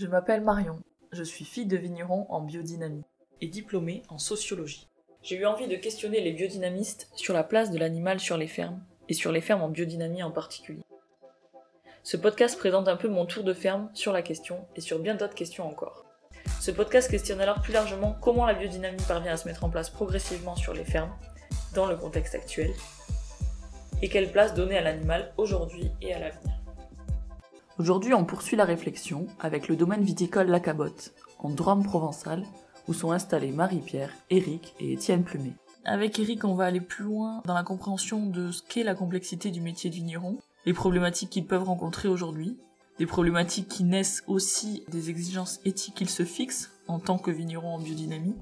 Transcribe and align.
Je 0.00 0.06
m'appelle 0.06 0.40
Marion, 0.40 0.80
je 1.12 1.22
suis 1.22 1.44
fille 1.44 1.66
de 1.66 1.76
vigneron 1.76 2.24
en 2.30 2.40
biodynamie 2.40 3.04
et 3.42 3.48
diplômée 3.48 4.02
en 4.08 4.16
sociologie. 4.16 4.88
J'ai 5.22 5.36
eu 5.36 5.44
envie 5.44 5.68
de 5.68 5.76
questionner 5.76 6.22
les 6.22 6.32
biodynamistes 6.32 7.10
sur 7.16 7.34
la 7.34 7.44
place 7.44 7.70
de 7.70 7.76
l'animal 7.76 8.18
sur 8.18 8.38
les 8.38 8.46
fermes, 8.46 8.82
et 9.10 9.12
sur 9.12 9.30
les 9.30 9.42
fermes 9.42 9.60
en 9.60 9.68
biodynamie 9.68 10.22
en 10.22 10.30
particulier. 10.30 10.80
Ce 12.02 12.16
podcast 12.16 12.58
présente 12.58 12.88
un 12.88 12.96
peu 12.96 13.08
mon 13.08 13.26
tour 13.26 13.44
de 13.44 13.52
ferme 13.52 13.90
sur 13.92 14.14
la 14.14 14.22
question 14.22 14.64
et 14.74 14.80
sur 14.80 15.00
bien 15.00 15.16
d'autres 15.16 15.34
questions 15.34 15.68
encore. 15.68 16.06
Ce 16.62 16.70
podcast 16.70 17.10
questionne 17.10 17.42
alors 17.42 17.60
plus 17.60 17.74
largement 17.74 18.16
comment 18.22 18.46
la 18.46 18.54
biodynamie 18.54 19.02
parvient 19.06 19.34
à 19.34 19.36
se 19.36 19.46
mettre 19.46 19.64
en 19.64 19.68
place 19.68 19.90
progressivement 19.90 20.56
sur 20.56 20.72
les 20.72 20.86
fermes, 20.86 21.14
dans 21.74 21.84
le 21.84 21.96
contexte 21.96 22.34
actuel, 22.34 22.72
et 24.00 24.08
quelle 24.08 24.32
place 24.32 24.54
donner 24.54 24.78
à 24.78 24.80
l'animal 24.80 25.34
aujourd'hui 25.36 25.90
et 26.00 26.14
à 26.14 26.20
l'avenir. 26.20 26.59
Aujourd'hui, 27.80 28.12
on 28.12 28.26
poursuit 28.26 28.58
la 28.58 28.66
réflexion 28.66 29.26
avec 29.38 29.66
le 29.66 29.74
domaine 29.74 30.02
viticole 30.02 30.48
La 30.48 30.60
Cabotte, 30.60 31.14
en 31.38 31.48
Drôme 31.48 31.82
provençal, 31.82 32.44
où 32.88 32.92
sont 32.92 33.10
installés 33.10 33.52
Marie-Pierre, 33.52 34.12
Éric 34.28 34.74
et 34.80 34.92
Étienne 34.92 35.24
Plumet. 35.24 35.54
Avec 35.86 36.18
Éric, 36.18 36.44
on 36.44 36.52
va 36.52 36.66
aller 36.66 36.82
plus 36.82 37.04
loin 37.04 37.40
dans 37.46 37.54
la 37.54 37.62
compréhension 37.62 38.26
de 38.26 38.50
ce 38.50 38.62
qu'est 38.62 38.82
la 38.82 38.94
complexité 38.94 39.50
du 39.50 39.62
métier 39.62 39.88
de 39.88 39.94
vigneron, 39.94 40.36
les 40.66 40.74
problématiques 40.74 41.30
qu'ils 41.30 41.46
peuvent 41.46 41.64
rencontrer 41.64 42.06
aujourd'hui, 42.06 42.58
des 42.98 43.06
problématiques 43.06 43.68
qui 43.68 43.84
naissent 43.84 44.24
aussi 44.26 44.84
des 44.88 45.08
exigences 45.08 45.58
éthiques 45.64 45.94
qu'ils 45.94 46.10
se 46.10 46.26
fixent 46.26 46.72
en 46.86 46.98
tant 46.98 47.16
que 47.16 47.30
vigneron 47.30 47.76
en 47.76 47.78
biodynamie. 47.78 48.36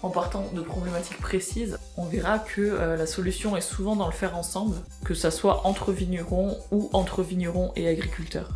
En 0.00 0.10
partant 0.10 0.44
de 0.52 0.60
problématiques 0.60 1.18
précises, 1.18 1.76
on 1.96 2.04
verra 2.04 2.38
que 2.38 2.60
euh, 2.60 2.96
la 2.96 3.06
solution 3.06 3.56
est 3.56 3.60
souvent 3.60 3.96
dans 3.96 4.06
le 4.06 4.12
faire 4.12 4.36
ensemble, 4.36 4.76
que 5.04 5.12
ça 5.12 5.32
soit 5.32 5.66
entre 5.66 5.90
vignerons 5.90 6.56
ou 6.70 6.88
entre 6.92 7.24
vignerons 7.24 7.72
et 7.74 7.88
agriculteurs. 7.88 8.50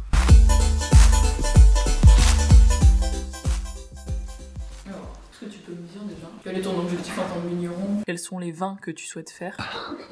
Quel 6.45 6.59
est 6.59 6.63
ton 6.63 6.79
objectif 6.79 7.19
en 7.19 7.23
tant 7.23 7.41
que 7.41 7.49
vigneron? 7.49 8.03
Quels 8.07 8.19
sont 8.21 8.39
les 8.39 8.53
vins 8.53 8.77
que 8.81 8.93
tu 8.93 9.07
souhaites 9.07 9.31
faire? 9.31 9.57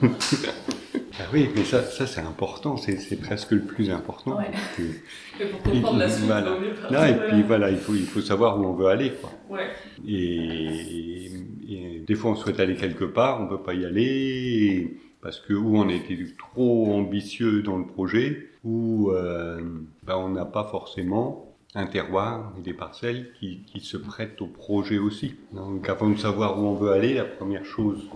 ah 1.21 1.29
oui, 1.33 1.49
mais 1.55 1.65
ça, 1.65 1.83
ça 1.83 2.07
c'est 2.07 2.21
important, 2.21 2.77
c'est 2.77 3.21
presque 3.21 3.51
le 3.51 3.61
plus 3.61 3.91
important. 3.91 4.39
Ouais. 4.39 4.51
et 5.39 5.45
pour 5.51 5.63
comprendre 5.63 5.99
la 5.99 6.09
suite, 6.09 6.27
voilà. 6.27 6.57
non, 6.91 7.05
et 7.05 7.29
puis 7.29 7.43
voilà, 7.43 7.71
il 7.71 7.77
faut, 7.77 7.95
il 7.95 8.07
faut 8.07 8.21
savoir 8.21 8.59
où 8.59 8.65
on 8.65 8.73
veut 8.73 8.87
aller. 8.87 9.13
Quoi. 9.21 9.31
Ouais. 9.51 9.69
Et, 10.07 11.31
et, 11.69 11.99
des 12.07 12.15
fois, 12.15 12.31
on 12.31 12.37
souhaite 12.37 12.59
aller 12.59 12.77
quelque 12.77 13.05
part, 13.05 13.41
on 13.41 13.45
ne 13.45 13.49
peut 13.51 13.63
pas 13.63 13.75
y 13.75 13.85
aller, 13.85 14.97
parce 15.21 15.41
que 15.41 15.53
ou 15.53 15.77
on 15.77 15.89
a 15.89 15.93
été 15.93 16.19
trop 16.39 16.93
ambitieux 16.95 17.63
dans 17.63 17.77
le 17.77 17.87
projet, 17.87 18.49
ou 18.65 19.11
euh, 19.11 19.61
ben, 20.05 20.17
on 20.17 20.31
n'a 20.31 20.47
pas 20.47 20.65
forcément 20.65 21.47
un 21.75 21.87
terroir 21.87 22.53
et 22.59 22.63
des 22.63 22.73
parcelles 22.73 23.31
qui, 23.39 23.61
qui, 23.67 23.81
se 23.81 23.97
prêtent 23.97 24.41
au 24.43 24.47
projet 24.47 24.99
aussi. 24.99 25.35
Donc 25.53 25.89
avant 25.89 26.09
de 26.09 26.19
savoir 26.19 26.59
où 26.59 26.67
on 26.67 26.75
veut 26.75 26.91
aller, 26.91 27.15
la 27.15 27.25
première 27.25 27.65
chose 27.65 28.09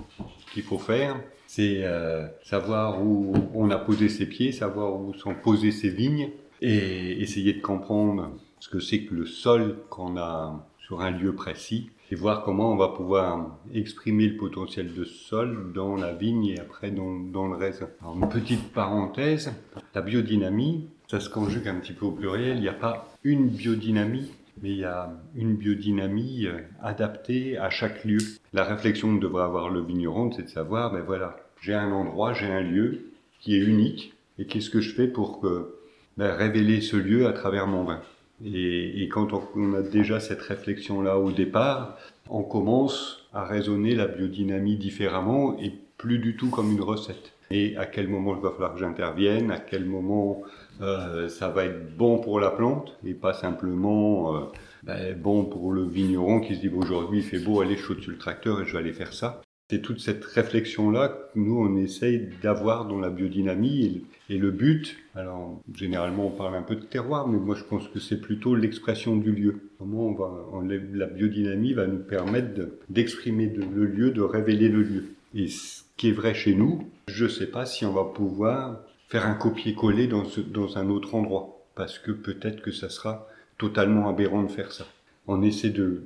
qu'il 0.53 0.65
faut 0.65 0.79
faire, 0.79 1.21
c'est 1.55 1.85
euh, 1.85 2.27
savoir 2.43 3.01
où 3.01 3.33
on 3.55 3.71
a 3.71 3.79
posé 3.79 4.09
ses 4.09 4.27
pieds, 4.27 4.51
savoir 4.51 5.01
où 5.01 5.15
sont 5.15 5.37
posées 5.37 5.71
ses 5.71 5.89
vignes 5.89 6.31
et 6.61 7.23
essayer 7.23 7.53
de 7.53 7.61
comprendre 7.61 8.33
ce 8.59 8.69
que 8.69 8.81
c'est 8.81 9.03
que 9.03 9.15
le 9.15 9.25
sol 9.25 9.77
qu'on 9.89 10.17
a 10.17 10.67
sur 10.79 11.01
un 11.01 11.13
lieu 11.13 11.33
précis 11.33 11.91
et 12.11 12.17
voir 12.17 12.43
comment 12.43 12.73
on 12.73 12.77
va 12.77 12.89
pouvoir 12.89 13.57
exprimer 13.73 14.27
le 14.27 14.37
potentiel 14.37 14.95
de 14.95 15.05
sol 15.05 15.71
dans 15.73 15.95
la 15.95 16.13
vigne 16.13 16.47
et 16.47 16.59
après 16.59 16.91
dans, 16.91 17.47
le 17.47 17.55
raisin. 17.55 17.89
Alors, 18.01 18.17
une 18.17 18.29
petite 18.29 18.73
parenthèse, 18.73 19.53
la 19.95 20.03
biodynamie, 20.03 20.89
ça 21.07 21.21
se 21.21 21.31
conjugue 21.31 21.69
un 21.69 21.77
petit 21.77 21.93
peu 21.93 22.07
au 22.07 22.11
pluriel, 22.11 22.57
il 22.57 22.63
n'y 22.63 22.69
a 22.69 22.73
pas 22.73 23.15
une 23.23 23.49
biodynamie, 23.49 24.33
mais 24.61 24.71
il 24.71 24.79
y 24.79 24.85
a 24.85 25.13
une 25.37 25.55
biodynamie 25.55 26.47
euh, 26.47 26.63
adaptée 26.83 27.59
à 27.59 27.71
chaque 27.71 28.05
lieu. 28.05 28.19
La 28.53 28.65
réflexion 28.65 29.17
que 29.17 29.23
devrait 29.23 29.45
avoir 29.45 29.71
le 29.71 29.81
vigneron, 29.83 30.33
c'est 30.33 30.43
de 30.43 30.49
savoir, 30.49 30.93
ben 30.93 31.03
voilà, 31.03 31.37
j'ai 31.65 31.73
un 31.73 31.93
endroit, 31.93 32.35
j'ai 32.35 32.47
un 32.47 32.61
lieu 32.61 33.07
qui 33.41 33.57
est 33.57 33.65
unique, 33.65 34.13
et 34.39 34.45
qu'est-ce 34.45 34.69
que 34.69 34.81
je 34.81 34.95
fais 34.95 35.09
pour 35.09 35.41
que, 35.41 35.75
ben, 36.19 36.31
révéler 36.31 36.83
ce 36.83 36.97
lieu 36.97 37.27
à 37.27 37.33
travers 37.33 37.67
mon 37.67 37.85
vin? 37.85 38.01
Et, 38.45 39.03
et, 39.03 39.09
quand 39.09 39.29
on, 39.57 39.75
a 39.75 39.81
déjà 39.81 40.21
cette 40.21 40.43
réflexion-là 40.43 41.19
au 41.19 41.31
départ, 41.31 41.97
on 42.29 42.43
commence 42.43 43.27
à 43.33 43.45
raisonner 43.47 43.95
la 43.95 44.07
biodynamie 44.07 44.77
différemment 44.77 45.57
et 45.59 45.73
plus 45.97 46.19
du 46.19 46.37
tout 46.37 46.51
comme 46.51 46.71
une 46.71 46.83
recette. 46.83 47.33
Et 47.51 47.77
à 47.79 47.87
quel 47.87 48.09
moment 48.09 48.35
il 48.37 48.43
va 48.43 48.51
falloir 48.51 48.75
que 48.75 48.81
j'intervienne, 48.81 49.51
à 49.51 49.59
quel 49.59 49.87
moment 49.87 50.43
euh, 50.83 51.29
ça 51.29 51.49
va 51.49 51.65
être 51.65 51.97
bon 51.97 52.19
pour 52.19 52.41
la 52.41 52.51
plante 52.51 52.99
et 53.07 53.15
pas 53.15 53.33
simplement 53.33 54.37
euh, 54.37 54.41
ben, 54.83 55.17
bon 55.17 55.45
pour 55.45 55.71
le 55.71 55.85
vigneron 55.85 56.41
qui 56.41 56.57
se 56.57 56.61
dit 56.61 56.71
aujourd'hui 56.75 57.21
il 57.21 57.25
fait 57.25 57.39
beau, 57.39 57.61
allez 57.61 57.77
je 57.77 57.83
saute 57.83 58.01
sur 58.01 58.11
le 58.11 58.19
tracteur 58.19 58.61
et 58.61 58.67
je 58.67 58.73
vais 58.73 58.79
aller 58.79 58.93
faire 58.93 59.13
ça? 59.13 59.44
C'est 59.71 59.81
toute 59.81 60.01
cette 60.01 60.25
réflexion-là 60.25 61.09
que 61.09 61.39
nous 61.39 61.59
on 61.59 61.77
essaye 61.79 62.29
d'avoir 62.43 62.87
dans 62.87 63.01
la 63.01 63.09
biodynamie 63.09 64.05
et, 64.29 64.37
le 64.39 64.51
but, 64.51 64.97
alors 65.15 65.63
généralement 65.75 66.27
on 66.27 66.31
parle 66.31 66.55
un 66.55 66.63
peu 66.63 66.77
de 66.77 66.85
terroir, 66.85 67.27
mais 67.27 67.39
moi 67.39 67.57
je 67.57 67.65
pense 67.65 67.89
que 67.89 67.99
c'est 67.99 68.21
plutôt 68.21 68.55
l'expression 68.55 69.17
du 69.17 69.33
lieu. 69.33 69.71
Comment 69.79 70.15
la 70.63 71.07
biodynamie 71.07 71.73
va 71.73 71.87
nous 71.87 71.99
permettre 71.99 72.61
d'exprimer 72.91 73.47
le 73.47 73.87
lieu, 73.87 74.11
de 74.11 74.21
révéler 74.21 74.69
le 74.69 74.83
lieu. 74.83 75.05
Et 75.35 75.49
ce 75.49 75.83
qui 75.97 76.09
est 76.09 76.13
vrai 76.13 76.35
chez 76.35 76.55
nous, 76.55 76.89
je 77.09 77.25
ne 77.25 77.31
sais 77.31 77.47
pas 77.47 77.67
si 77.67 77.85
on 77.85 77.93
va 77.93 78.05
pouvoir 78.05 78.83
faire 79.09 79.27
un 79.27 79.35
copier-coller 79.35 80.09
dans, 80.09 80.77
un 80.77 80.89
autre 80.91 81.15
endroit, 81.15 81.65
parce 81.75 81.99
que 81.99 82.13
peut-être 82.13 82.63
que 82.63 82.73
ça 82.73 82.89
sera 82.89 83.29
totalement 83.59 84.09
aberrant 84.09 84.43
de 84.43 84.51
faire 84.51 84.73
ça. 84.73 84.87
On 85.27 85.43
essaie 85.43 85.71
de, 85.71 86.03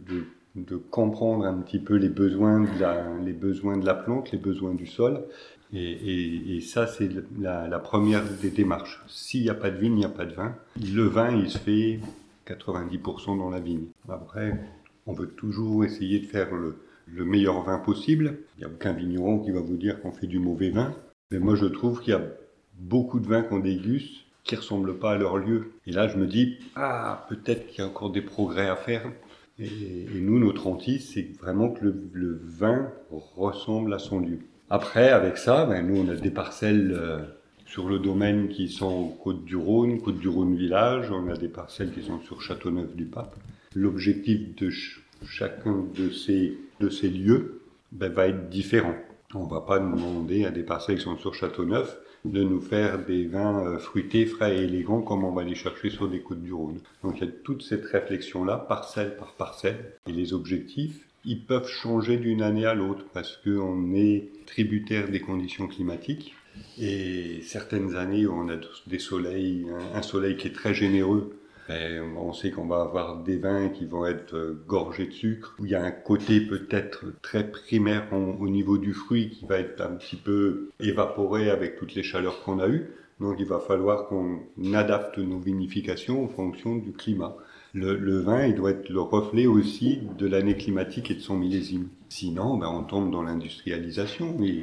de 0.66 0.76
comprendre 0.76 1.44
un 1.44 1.58
petit 1.58 1.78
peu 1.78 1.94
les 1.94 2.08
besoins 2.08 2.60
de 2.60 2.80
la, 2.80 3.06
les 3.24 3.32
besoins 3.32 3.76
de 3.76 3.86
la 3.86 3.94
plante, 3.94 4.32
les 4.32 4.38
besoins 4.38 4.74
du 4.74 4.86
sol, 4.86 5.24
et, 5.72 6.60
ça 6.62 6.86
c'est 6.86 7.10
la, 7.38 7.78
première 7.78 8.24
des 8.40 8.50
démarches. 8.50 9.02
S'il 9.06 9.42
n'y 9.42 9.50
a 9.50 9.54
pas 9.54 9.70
de 9.70 9.76
vigne, 9.76 9.94
il 9.94 9.98
n'y 9.98 10.04
a 10.04 10.10
pas 10.10 10.24
de 10.24 10.32
vin. 10.32 10.54
Le 10.76 11.02
vin, 11.02 11.30
il 11.36 11.50
se 11.50 11.58
fait 11.58 12.00
90% 12.46 13.38
dans 13.38 13.50
la 13.50 13.60
vigne. 13.60 13.86
Après, 14.08 14.58
on 15.06 15.12
veut 15.12 15.28
toujours 15.28 15.84
essayer 15.84 16.20
de 16.20 16.26
faire 16.26 16.54
le, 16.54 16.78
le 17.06 17.24
meilleur 17.24 17.62
vin 17.62 17.78
possible. 17.78 18.38
Il 18.56 18.60
n'y 18.60 18.64
a 18.64 18.68
aucun 18.68 18.92
vigneron 18.92 19.40
qui 19.40 19.50
va 19.50 19.60
vous 19.60 19.76
dire 19.76 20.00
qu'on 20.00 20.12
fait 20.12 20.26
du 20.26 20.38
mauvais 20.38 20.70
vin. 20.70 20.94
Mais 21.30 21.38
moi, 21.38 21.54
je 21.54 21.66
trouve 21.66 22.00
qu'il 22.00 22.14
y 22.14 22.16
a 22.16 22.22
beaucoup 22.78 23.20
de 23.20 23.26
vins 23.26 23.42
qu'on 23.42 23.58
déguste 23.58 24.24
qui 24.44 24.56
ressemblent 24.56 24.98
pas 24.98 25.12
à 25.12 25.18
leur 25.18 25.36
lieu. 25.36 25.72
Et 25.86 25.92
là, 25.92 26.08
je 26.08 26.16
me 26.16 26.26
dis, 26.26 26.58
ah, 26.74 27.26
peut-être 27.28 27.66
qu'il 27.66 27.80
y 27.80 27.82
a 27.82 27.86
encore 27.86 28.10
des 28.10 28.22
progrès 28.22 28.68
à 28.68 28.76
faire. 28.76 29.10
Et, 29.58 30.06
nous, 30.14 30.38
notre 30.38 30.66
hantise, 30.66 31.10
c'est 31.12 31.36
vraiment 31.38 31.70
que 31.70 31.84
le, 32.12 32.40
vin 32.44 32.92
ressemble 33.10 33.92
à 33.92 33.98
son 33.98 34.20
lieu. 34.20 34.38
Après, 34.70 35.10
avec 35.10 35.36
ça, 35.36 35.66
ben, 35.66 35.86
nous, 35.86 36.00
on 36.00 36.08
a 36.08 36.14
des 36.14 36.30
parcelles 36.30 36.92
euh, 36.92 37.18
sur 37.66 37.88
le 37.88 37.98
domaine 37.98 38.48
qui 38.48 38.68
sont 38.68 39.08
Côte-du-Rhône, 39.22 40.00
Côte-du-Rhône 40.00 40.56
village. 40.56 41.10
On 41.10 41.28
a 41.28 41.36
des 41.36 41.48
parcelles 41.48 41.92
qui 41.92 42.02
sont 42.02 42.20
sur 42.20 42.40
Châteauneuf-du-Pape. 42.40 43.34
L'objectif 43.74 44.54
de 44.56 44.70
chacun 45.26 45.84
de 45.94 46.10
ces, 46.10 47.08
lieux 47.08 47.62
ben, 47.92 48.12
va 48.12 48.28
être 48.28 48.48
différent. 48.48 48.94
On 49.34 49.44
va 49.44 49.60
pas 49.60 49.78
demander 49.78 50.44
à 50.44 50.50
des 50.50 50.62
parcelles 50.62 50.98
qui 50.98 51.04
sont 51.04 51.18
sur 51.18 51.34
Châteauneuf 51.34 51.98
de 52.24 52.42
nous 52.42 52.60
faire 52.60 53.04
des 53.04 53.26
vins 53.26 53.64
euh, 53.64 53.78
fruités, 53.78 54.26
frais 54.26 54.56
et 54.56 54.64
élégants 54.64 55.02
comme 55.02 55.24
on 55.24 55.32
va 55.32 55.44
les 55.44 55.54
chercher 55.54 55.90
sur 55.90 56.08
des 56.08 56.20
côtes 56.20 56.42
du 56.42 56.52
Rhône. 56.52 56.80
Donc 57.02 57.18
il 57.20 57.26
y 57.26 57.28
a 57.28 57.32
toute 57.44 57.62
cette 57.62 57.84
réflexion-là, 57.84 58.56
parcelle 58.68 59.16
par 59.16 59.34
parcelle, 59.34 59.92
et 60.06 60.12
les 60.12 60.32
objectifs, 60.32 61.06
ils 61.24 61.44
peuvent 61.44 61.68
changer 61.68 62.16
d'une 62.16 62.42
année 62.42 62.66
à 62.66 62.74
l'autre 62.74 63.04
parce 63.12 63.36
qu'on 63.36 63.94
est 63.94 64.28
tributaire 64.46 65.08
des 65.08 65.20
conditions 65.20 65.66
climatiques. 65.66 66.34
Et 66.80 67.40
certaines 67.42 67.94
années, 67.96 68.26
on 68.26 68.48
a 68.48 68.56
des 68.86 68.98
soleils, 68.98 69.66
un 69.94 70.02
soleil 70.02 70.36
qui 70.36 70.48
est 70.48 70.52
très 70.52 70.74
généreux, 70.74 71.38
ben, 71.68 72.16
on 72.16 72.32
sait 72.32 72.50
qu'on 72.50 72.66
va 72.66 72.80
avoir 72.80 73.22
des 73.22 73.36
vins 73.36 73.68
qui 73.68 73.84
vont 73.84 74.06
être 74.06 74.34
euh, 74.34 74.64
gorgés 74.66 75.06
de 75.06 75.12
sucre, 75.12 75.54
il 75.60 75.68
y 75.68 75.74
a 75.74 75.82
un 75.82 75.90
côté 75.90 76.40
peut-être 76.40 77.04
très 77.20 77.50
primaire 77.50 78.08
au 78.12 78.48
niveau 78.48 78.78
du 78.78 78.94
fruit 78.94 79.28
qui 79.30 79.44
va 79.44 79.58
être 79.58 79.82
un 79.82 79.96
petit 79.96 80.16
peu 80.16 80.70
évaporé 80.80 81.50
avec 81.50 81.76
toutes 81.76 81.94
les 81.94 82.02
chaleurs 82.02 82.42
qu'on 82.42 82.58
a 82.58 82.68
eues. 82.68 82.88
Donc 83.20 83.36
il 83.38 83.46
va 83.46 83.58
falloir 83.58 84.06
qu'on 84.06 84.40
adapte 84.72 85.18
nos 85.18 85.38
vinifications 85.38 86.24
en 86.24 86.28
fonction 86.28 86.76
du 86.76 86.92
climat. 86.92 87.36
Le, 87.74 88.20
vin, 88.20 88.46
il 88.46 88.54
doit 88.54 88.70
être 88.70 88.88
le 88.88 89.00
reflet 89.00 89.46
aussi 89.46 90.00
de 90.16 90.26
l'année 90.26 90.56
climatique 90.56 91.10
et 91.10 91.14
de 91.14 91.20
son 91.20 91.36
millésime. 91.36 91.88
Sinon, 92.08 92.56
ben, 92.56 92.68
on 92.68 92.82
tombe 92.82 93.10
dans 93.10 93.22
l'industrialisation 93.22 94.42
et 94.42 94.62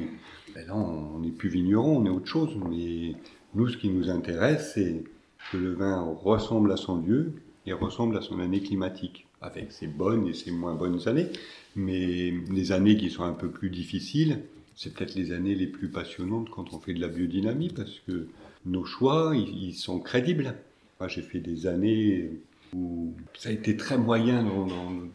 ben 0.54 0.66
là, 0.66 0.74
on 0.74 1.20
n'est 1.20 1.30
plus 1.30 1.48
vigneron, 1.48 1.98
on 1.98 2.06
est 2.06 2.10
autre 2.10 2.26
chose. 2.26 2.56
Mais 2.68 3.14
nous, 3.54 3.68
ce 3.68 3.76
qui 3.76 3.90
nous 3.90 4.10
intéresse, 4.10 4.72
c'est 4.74 5.04
que 5.50 5.56
le 5.56 5.72
vin 5.72 6.02
ressemble 6.02 6.72
à 6.72 6.76
son 6.76 6.98
lieu 6.98 7.32
et 7.66 7.72
ressemble 7.72 8.16
à 8.16 8.22
son 8.22 8.40
année 8.40 8.60
climatique, 8.60 9.26
avec 9.40 9.72
ses 9.72 9.86
bonnes 9.86 10.26
et 10.26 10.34
ses 10.34 10.50
moins 10.50 10.74
bonnes 10.74 11.06
années. 11.08 11.28
Mais 11.74 12.32
les 12.50 12.72
années 12.72 12.96
qui 12.96 13.10
sont 13.10 13.24
un 13.24 13.32
peu 13.32 13.50
plus 13.50 13.70
difficiles, 13.70 14.40
c'est 14.74 14.94
peut-être 14.94 15.14
les 15.14 15.32
années 15.32 15.54
les 15.54 15.66
plus 15.66 15.88
passionnantes 15.88 16.50
quand 16.50 16.72
on 16.72 16.78
fait 16.78 16.94
de 16.94 17.00
la 17.00 17.08
biodynamie, 17.08 17.70
parce 17.70 18.00
que 18.06 18.28
nos 18.66 18.84
choix, 18.84 19.34
ils 19.34 19.74
sont 19.74 20.00
crédibles. 20.00 20.54
Moi, 21.00 21.08
j'ai 21.08 21.22
fait 21.22 21.40
des 21.40 21.66
années 21.66 22.30
ça 23.34 23.50
a 23.50 23.52
été 23.52 23.76
très 23.76 23.98
moyen 23.98 24.44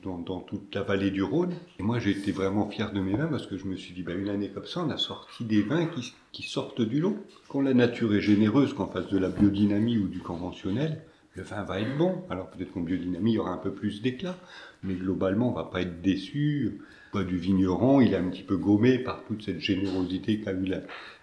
dans, 0.03 0.39
toute 0.41 0.73
la 0.75 0.83
vallée 0.83 1.11
du 1.11 1.23
Rhône. 1.23 1.53
Et 1.79 1.83
moi, 1.83 1.99
j'ai 1.99 2.11
été 2.11 2.31
vraiment 2.31 2.67
fier 2.69 2.91
de 2.91 2.99
mes 2.99 3.15
vins 3.15 3.27
parce 3.27 3.47
que 3.47 3.57
je 3.57 3.65
me 3.65 3.75
suis 3.75 3.93
dit, 3.93 4.03
bah, 4.03 4.13
une 4.13 4.29
année 4.29 4.49
comme 4.49 4.65
ça, 4.65 4.83
on 4.85 4.89
a 4.89 4.97
sorti 4.97 5.43
des 5.43 5.61
vins 5.61 5.87
qui, 6.31 6.43
sortent 6.43 6.81
du 6.81 6.99
lot. 6.99 7.17
Quand 7.49 7.61
la 7.61 7.73
nature 7.73 8.13
est 8.13 8.21
généreuse, 8.21 8.73
qu'en 8.73 8.87
fasse 8.87 9.07
de 9.07 9.17
la 9.17 9.29
biodynamie 9.29 9.97
ou 9.97 10.07
du 10.07 10.19
conventionnel, 10.19 11.01
le 11.35 11.43
vin 11.43 11.63
va 11.63 11.79
être 11.79 11.97
bon. 11.97 12.23
Alors 12.29 12.49
peut-être 12.49 12.71
qu'en 12.71 12.81
biodynamie, 12.81 13.31
il 13.31 13.35
y 13.35 13.39
aura 13.39 13.51
un 13.51 13.57
peu 13.57 13.71
plus 13.71 14.01
d'éclat, 14.01 14.37
mais 14.83 14.95
globalement, 14.95 15.49
on 15.49 15.53
va 15.53 15.63
pas 15.65 15.81
être 15.81 16.01
déçu. 16.01 16.81
Du 17.13 17.37
vigneron, 17.37 17.99
il 17.99 18.13
est 18.13 18.17
un 18.17 18.29
petit 18.29 18.43
peu 18.43 18.55
gommé 18.55 18.97
par 18.97 19.25
toute 19.25 19.43
cette 19.43 19.59
générosité 19.59 20.39
qu'a 20.39 20.53
eu 20.53 20.65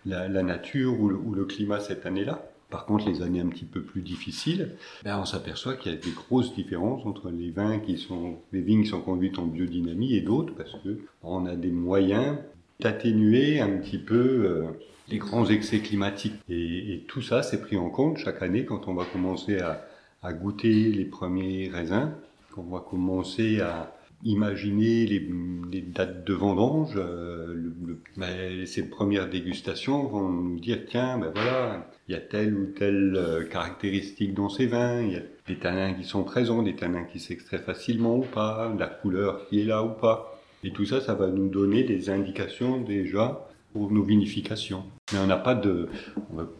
la, 0.04 0.42
nature 0.42 1.00
ou 1.00 1.08
le, 1.08 1.44
climat 1.46 1.80
cette 1.80 2.04
année-là. 2.04 2.46
Par 2.70 2.84
contre, 2.84 3.08
les 3.08 3.22
années 3.22 3.40
un 3.40 3.48
petit 3.48 3.64
peu 3.64 3.82
plus 3.82 4.02
difficiles, 4.02 4.76
ben 5.02 5.18
on 5.18 5.24
s'aperçoit 5.24 5.74
qu'il 5.74 5.92
y 5.92 5.94
a 5.94 5.98
des 5.98 6.10
grosses 6.10 6.54
différences 6.54 7.06
entre 7.06 7.30
les 7.30 7.50
vins 7.50 7.78
qui 7.78 7.96
sont, 7.96 8.36
les 8.52 8.60
vignes 8.60 8.82
qui 8.82 8.90
sont 8.90 9.00
conduites 9.00 9.38
en 9.38 9.46
biodynamie 9.46 10.14
et 10.14 10.20
d'autres, 10.20 10.54
parce 10.54 10.72
que 10.84 10.98
on 11.22 11.46
a 11.46 11.56
des 11.56 11.70
moyens 11.70 12.36
d'atténuer 12.80 13.60
un 13.60 13.78
petit 13.78 13.98
peu 13.98 14.16
euh, 14.16 14.64
les 15.08 15.18
grands 15.18 15.46
excès 15.46 15.80
climatiques. 15.80 16.34
Et, 16.48 17.04
tout 17.08 17.22
ça, 17.22 17.42
c'est 17.42 17.60
pris 17.60 17.76
en 17.76 17.88
compte 17.88 18.18
chaque 18.18 18.42
année 18.42 18.64
quand 18.64 18.86
on 18.88 18.94
va 18.94 19.04
commencer 19.04 19.60
à, 19.60 19.84
goûter 20.32 20.92
les 20.92 21.06
premiers 21.06 21.70
raisins, 21.72 22.12
qu'on 22.52 22.64
va 22.64 22.80
commencer 22.80 23.60
à 23.60 23.94
imaginer 24.24 25.06
les, 25.06 25.80
dates 25.80 26.26
de 26.26 26.34
vendange. 26.34 26.94
Euh, 26.96 27.72
ben, 28.16 28.66
ces 28.66 28.90
premières 28.90 29.30
dégustations 29.30 30.06
vont 30.06 30.28
nous 30.28 30.60
dire 30.60 30.80
tiens, 30.86 31.18
ben 31.18 31.30
voilà, 31.34 31.88
il 32.08 32.14
y 32.14 32.14
a 32.16 32.20
telle 32.20 32.54
ou 32.54 32.66
telle 32.66 33.14
euh, 33.16 33.44
caractéristique 33.44 34.32
dans 34.32 34.48
ces 34.48 34.66
vins, 34.66 35.02
il 35.02 35.12
y 35.12 35.16
a 35.16 35.22
des 35.46 35.58
tanins 35.58 35.92
qui 35.92 36.04
sont 36.04 36.24
présents, 36.24 36.62
des 36.62 36.74
tanins 36.74 37.04
qui 37.04 37.20
s'extraient 37.20 37.58
facilement 37.58 38.16
ou 38.16 38.22
pas, 38.22 38.74
la 38.78 38.86
couleur 38.86 39.46
qui 39.46 39.60
est 39.60 39.64
là 39.64 39.82
ou 39.82 39.90
pas. 39.90 40.40
Et 40.64 40.72
tout 40.72 40.86
ça, 40.86 41.00
ça 41.00 41.14
va 41.14 41.28
nous 41.28 41.48
donner 41.48 41.84
des 41.84 42.08
indications 42.08 42.80
déjà 42.80 43.46
pour 43.72 43.92
nos 43.92 44.02
vinifications. 44.02 44.84
Mais 45.12 45.18
on 45.18 45.26
n'a 45.26 45.36
pas 45.36 45.54
de, 45.54 45.88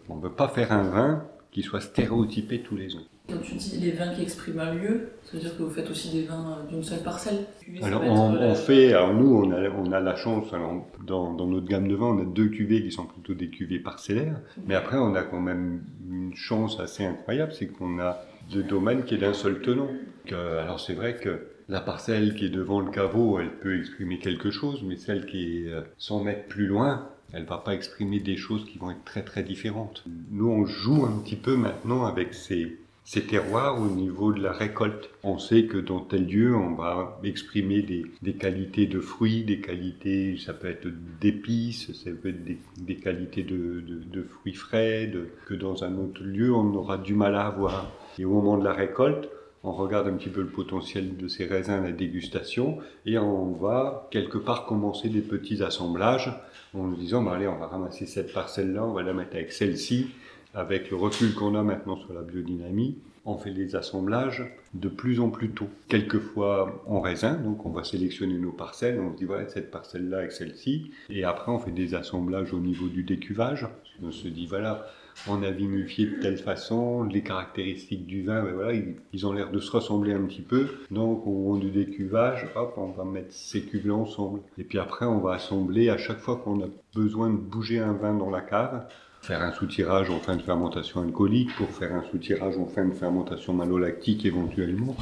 on 0.08 0.16
ne 0.16 0.22
veut 0.22 0.32
pas 0.32 0.48
faire 0.48 0.72
un 0.72 0.82
vin 0.82 1.24
qui 1.50 1.62
soit 1.62 1.80
stéréotypé 1.80 2.60
tous 2.60 2.76
les 2.76 2.94
ans. 2.96 3.04
Quand 3.28 3.38
tu 3.42 3.54
dis 3.56 3.78
les 3.78 3.90
vins 3.90 4.14
qui 4.14 4.22
expriment 4.22 4.60
un 4.60 4.74
lieu, 4.74 5.10
ça 5.24 5.32
veut 5.34 5.40
dire 5.40 5.56
que 5.56 5.62
vous 5.62 5.70
faites 5.70 5.90
aussi 5.90 6.10
des 6.10 6.22
vins 6.22 6.56
euh, 6.58 6.70
d'une 6.70 6.82
seule 6.82 7.02
parcelle 7.02 7.44
Alors 7.82 8.02
on, 8.02 8.34
euh, 8.34 8.54
fait, 8.54 8.94
alors 8.94 9.12
nous 9.12 9.34
on 9.34 9.52
a, 9.52 9.68
on 9.68 9.92
a 9.92 10.00
la 10.00 10.16
chance, 10.16 10.52
alors 10.54 10.86
dans, 11.06 11.34
dans, 11.34 11.46
notre 11.46 11.66
gamme 11.66 11.88
de 11.88 11.94
vins 11.94 12.06
on 12.06 12.22
a 12.22 12.24
deux 12.24 12.48
cuvées 12.48 12.82
qui 12.82 12.90
sont 12.90 13.04
plutôt 13.04 13.34
des 13.34 13.48
cuvées 13.48 13.80
parcellaires, 13.80 14.40
mais 14.66 14.74
après 14.74 14.96
on 14.96 15.14
a 15.14 15.22
quand 15.22 15.40
même 15.40 15.82
une 16.08 16.34
chance 16.34 16.80
assez 16.80 17.04
incroyable, 17.04 17.52
c'est 17.52 17.66
qu'on 17.66 17.98
a 17.98 18.18
deux 18.50 18.62
domaines 18.62 19.04
qui 19.04 19.14
est 19.14 19.18
d'un 19.18 19.34
seul 19.34 19.60
tenant. 19.60 19.88
alors 20.32 20.80
c'est 20.80 20.94
vrai 20.94 21.16
que 21.16 21.48
la 21.68 21.82
parcelle 21.82 22.34
qui 22.34 22.46
est 22.46 22.50
devant 22.50 22.80
le 22.80 22.90
caveau, 22.90 23.38
elle 23.38 23.50
peut 23.50 23.78
exprimer 23.78 24.18
quelque 24.18 24.50
chose, 24.50 24.82
mais 24.82 24.96
celle 24.96 25.26
qui 25.26 25.66
est 25.66 25.72
100 25.98 26.20
euh, 26.20 26.24
mètres 26.24 26.48
plus 26.48 26.66
loin, 26.66 27.10
elle 27.34 27.44
va 27.44 27.58
pas 27.58 27.74
exprimer 27.74 28.20
des 28.20 28.38
choses 28.38 28.64
qui 28.64 28.78
vont 28.78 28.90
être 28.90 29.04
très 29.04 29.22
très 29.22 29.42
différentes. 29.42 30.02
Nous 30.30 30.48
on 30.48 30.64
joue 30.64 31.04
un 31.04 31.20
petit 31.22 31.36
peu 31.36 31.56
maintenant 31.56 32.06
avec 32.06 32.32
ces 32.32 32.78
ces 33.08 33.22
terroirs 33.22 33.80
au 33.80 33.86
niveau 33.86 34.34
de 34.34 34.42
la 34.42 34.52
récolte. 34.52 35.08
On 35.22 35.38
sait 35.38 35.64
que 35.64 35.78
dans 35.78 36.00
tel 36.00 36.26
lieu, 36.26 36.54
on 36.54 36.74
va 36.74 37.18
exprimer 37.24 37.80
des, 37.80 38.34
qualités 38.34 38.84
de 38.84 39.00
fruits, 39.00 39.44
des 39.44 39.62
qualités, 39.62 40.36
ça 40.36 40.52
peut 40.52 40.68
être 40.68 40.88
d'épices, 41.18 41.90
ça 41.94 42.10
peut 42.10 42.28
être 42.28 42.44
des, 42.44 42.96
qualités 42.96 43.44
de, 43.44 44.26
fruits 44.28 44.52
frais, 44.52 45.10
que 45.46 45.54
dans 45.54 45.84
un 45.84 45.96
autre 45.96 46.22
lieu, 46.22 46.52
on 46.52 46.74
aura 46.74 46.98
du 46.98 47.14
mal 47.14 47.34
à 47.34 47.46
avoir. 47.46 47.90
Et 48.18 48.26
au 48.26 48.30
moment 48.30 48.58
de 48.58 48.64
la 48.64 48.74
récolte, 48.74 49.30
on 49.64 49.72
regarde 49.72 50.06
un 50.06 50.16
petit 50.18 50.28
peu 50.28 50.42
le 50.42 50.48
potentiel 50.48 51.16
de 51.16 51.28
ces 51.28 51.46
raisins 51.46 51.72
à 51.72 51.80
la 51.80 51.92
dégustation 51.92 52.76
et 53.06 53.16
on 53.16 53.52
va 53.52 54.06
quelque 54.10 54.36
part 54.36 54.66
commencer 54.66 55.08
des 55.08 55.22
petits 55.22 55.62
assemblages 55.62 56.30
en 56.74 56.82
nous 56.82 56.96
disant, 56.96 57.22
bah, 57.22 57.32
allez, 57.36 57.48
on 57.48 57.56
va 57.56 57.68
ramasser 57.68 58.04
cette 58.04 58.34
parcelle-là, 58.34 58.84
on 58.84 58.92
va 58.92 59.02
la 59.02 59.14
mettre 59.14 59.34
avec 59.34 59.50
celle-ci 59.50 60.10
avec 60.54 60.90
le 60.90 60.96
recul 60.96 61.34
qu'on 61.34 61.54
a 61.54 61.62
maintenant 61.62 61.96
sur 61.96 62.12
la 62.12 62.22
biodynamie, 62.22 62.96
on 63.24 63.36
fait 63.36 63.52
des 63.52 63.76
assemblages 63.76 64.44
de 64.74 64.88
plus 64.88 65.20
en 65.20 65.28
plus 65.28 65.50
tôt. 65.50 65.68
Quelquefois 65.88 66.82
en 66.86 67.00
raisin, 67.00 67.34
donc 67.34 67.66
on 67.66 67.70
va 67.70 67.84
sélectionner 67.84 68.38
nos 68.38 68.52
parcelles, 68.52 68.98
on 69.00 69.12
se 69.12 69.18
dit 69.18 69.24
voilà 69.24 69.46
cette 69.48 69.70
parcelle-là 69.70 70.18
avec 70.18 70.32
celle-ci, 70.32 70.90
et 71.10 71.24
après 71.24 71.52
on 71.52 71.58
fait 71.58 71.70
des 71.70 71.94
assemblages 71.94 72.54
au 72.54 72.60
niveau 72.60 72.88
du 72.88 73.02
décuvage. 73.02 73.66
On 74.02 74.12
se 74.12 74.28
dit 74.28 74.46
voilà, 74.46 74.86
on 75.26 75.42
a 75.42 75.50
vinifié 75.50 76.06
de 76.06 76.20
telle 76.20 76.38
façon, 76.38 77.04
les 77.04 77.22
caractéristiques 77.22 78.06
du 78.06 78.22
vin, 78.22 78.42
ben 78.42 78.52
voilà, 78.52 78.72
ils, 79.12 79.26
ont 79.26 79.32
l'air 79.32 79.50
de 79.50 79.58
se 79.58 79.70
ressembler 79.70 80.12
un 80.12 80.22
petit 80.22 80.42
peu. 80.42 80.66
Donc 80.90 81.26
au 81.26 81.30
moment 81.30 81.56
du 81.56 81.70
décuvage, 81.70 82.46
hop, 82.54 82.74
on 82.76 82.92
va 82.92 83.04
mettre 83.04 83.32
ces 83.32 83.62
cuves-là 83.62 83.94
ensemble. 83.94 84.40
Et 84.56 84.64
puis 84.64 84.78
après, 84.78 85.06
on 85.06 85.18
va 85.18 85.34
assembler 85.34 85.90
à 85.90 85.98
chaque 85.98 86.20
fois 86.20 86.36
qu'on 86.36 86.62
a 86.62 86.68
besoin 86.94 87.30
de 87.30 87.36
bouger 87.36 87.78
un 87.78 87.92
vin 87.92 88.14
dans 88.14 88.30
la 88.30 88.40
cave 88.40 88.86
faire 89.20 89.42
un 89.42 89.52
soutirage 89.52 90.10
en 90.10 90.20
fin 90.20 90.36
de 90.36 90.42
fermentation 90.42 91.02
alcoolique, 91.02 91.54
pour 91.56 91.68
faire 91.70 91.94
un 91.94 92.02
soutirage 92.10 92.56
en 92.56 92.66
fin 92.66 92.84
de 92.84 92.94
fermentation 92.94 93.52
malolactique 93.52 94.24
éventuellement, 94.24 94.96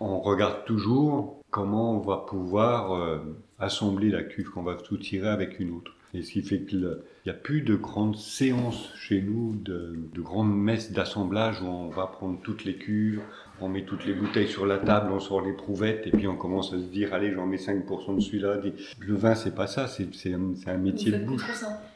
on 0.00 0.20
regarde 0.20 0.64
toujours 0.64 1.40
comment 1.50 1.96
on 1.96 2.00
va 2.00 2.18
pouvoir 2.18 2.92
euh, 2.92 3.18
assembler 3.58 4.10
la 4.10 4.22
cuve 4.22 4.50
qu'on 4.50 4.62
va 4.62 4.76
soutirer 4.78 5.28
avec 5.28 5.58
une 5.58 5.70
autre. 5.70 5.92
Et 6.14 6.22
ce 6.22 6.32
qui 6.32 6.42
fait 6.42 6.62
qu'il 6.62 6.98
n'y 7.26 7.30
a 7.30 7.34
plus 7.34 7.60
de 7.60 7.74
grandes 7.74 8.16
séances 8.16 8.90
chez 8.96 9.20
nous, 9.20 9.54
de, 9.56 9.98
de 10.14 10.20
grandes 10.22 10.56
messes 10.56 10.92
d'assemblage 10.92 11.60
où 11.60 11.66
on 11.66 11.88
va 11.88 12.06
prendre 12.06 12.40
toutes 12.42 12.64
les 12.64 12.76
cuves, 12.76 13.20
on 13.60 13.68
met 13.68 13.82
toutes 13.82 14.06
les 14.06 14.14
bouteilles 14.14 14.48
sur 14.48 14.66
la 14.66 14.78
table, 14.78 15.10
on 15.12 15.20
sort 15.20 15.40
les 15.40 15.52
prouvettes 15.52 16.06
et 16.06 16.10
puis 16.10 16.26
on 16.26 16.36
commence 16.36 16.72
à 16.72 16.78
se 16.78 16.84
dire 16.84 17.12
allez 17.14 17.32
j'en 17.32 17.46
mets 17.46 17.56
5% 17.56 18.16
de 18.16 18.20
celui-là. 18.20 18.56
Le 19.00 19.14
vin 19.14 19.34
c'est 19.34 19.54
pas 19.54 19.66
ça, 19.66 19.86
c'est 19.86 20.32
un, 20.32 20.52
un, 20.66 20.78
métier 20.78 21.12
de 21.12 21.24
bouche. 21.24 21.42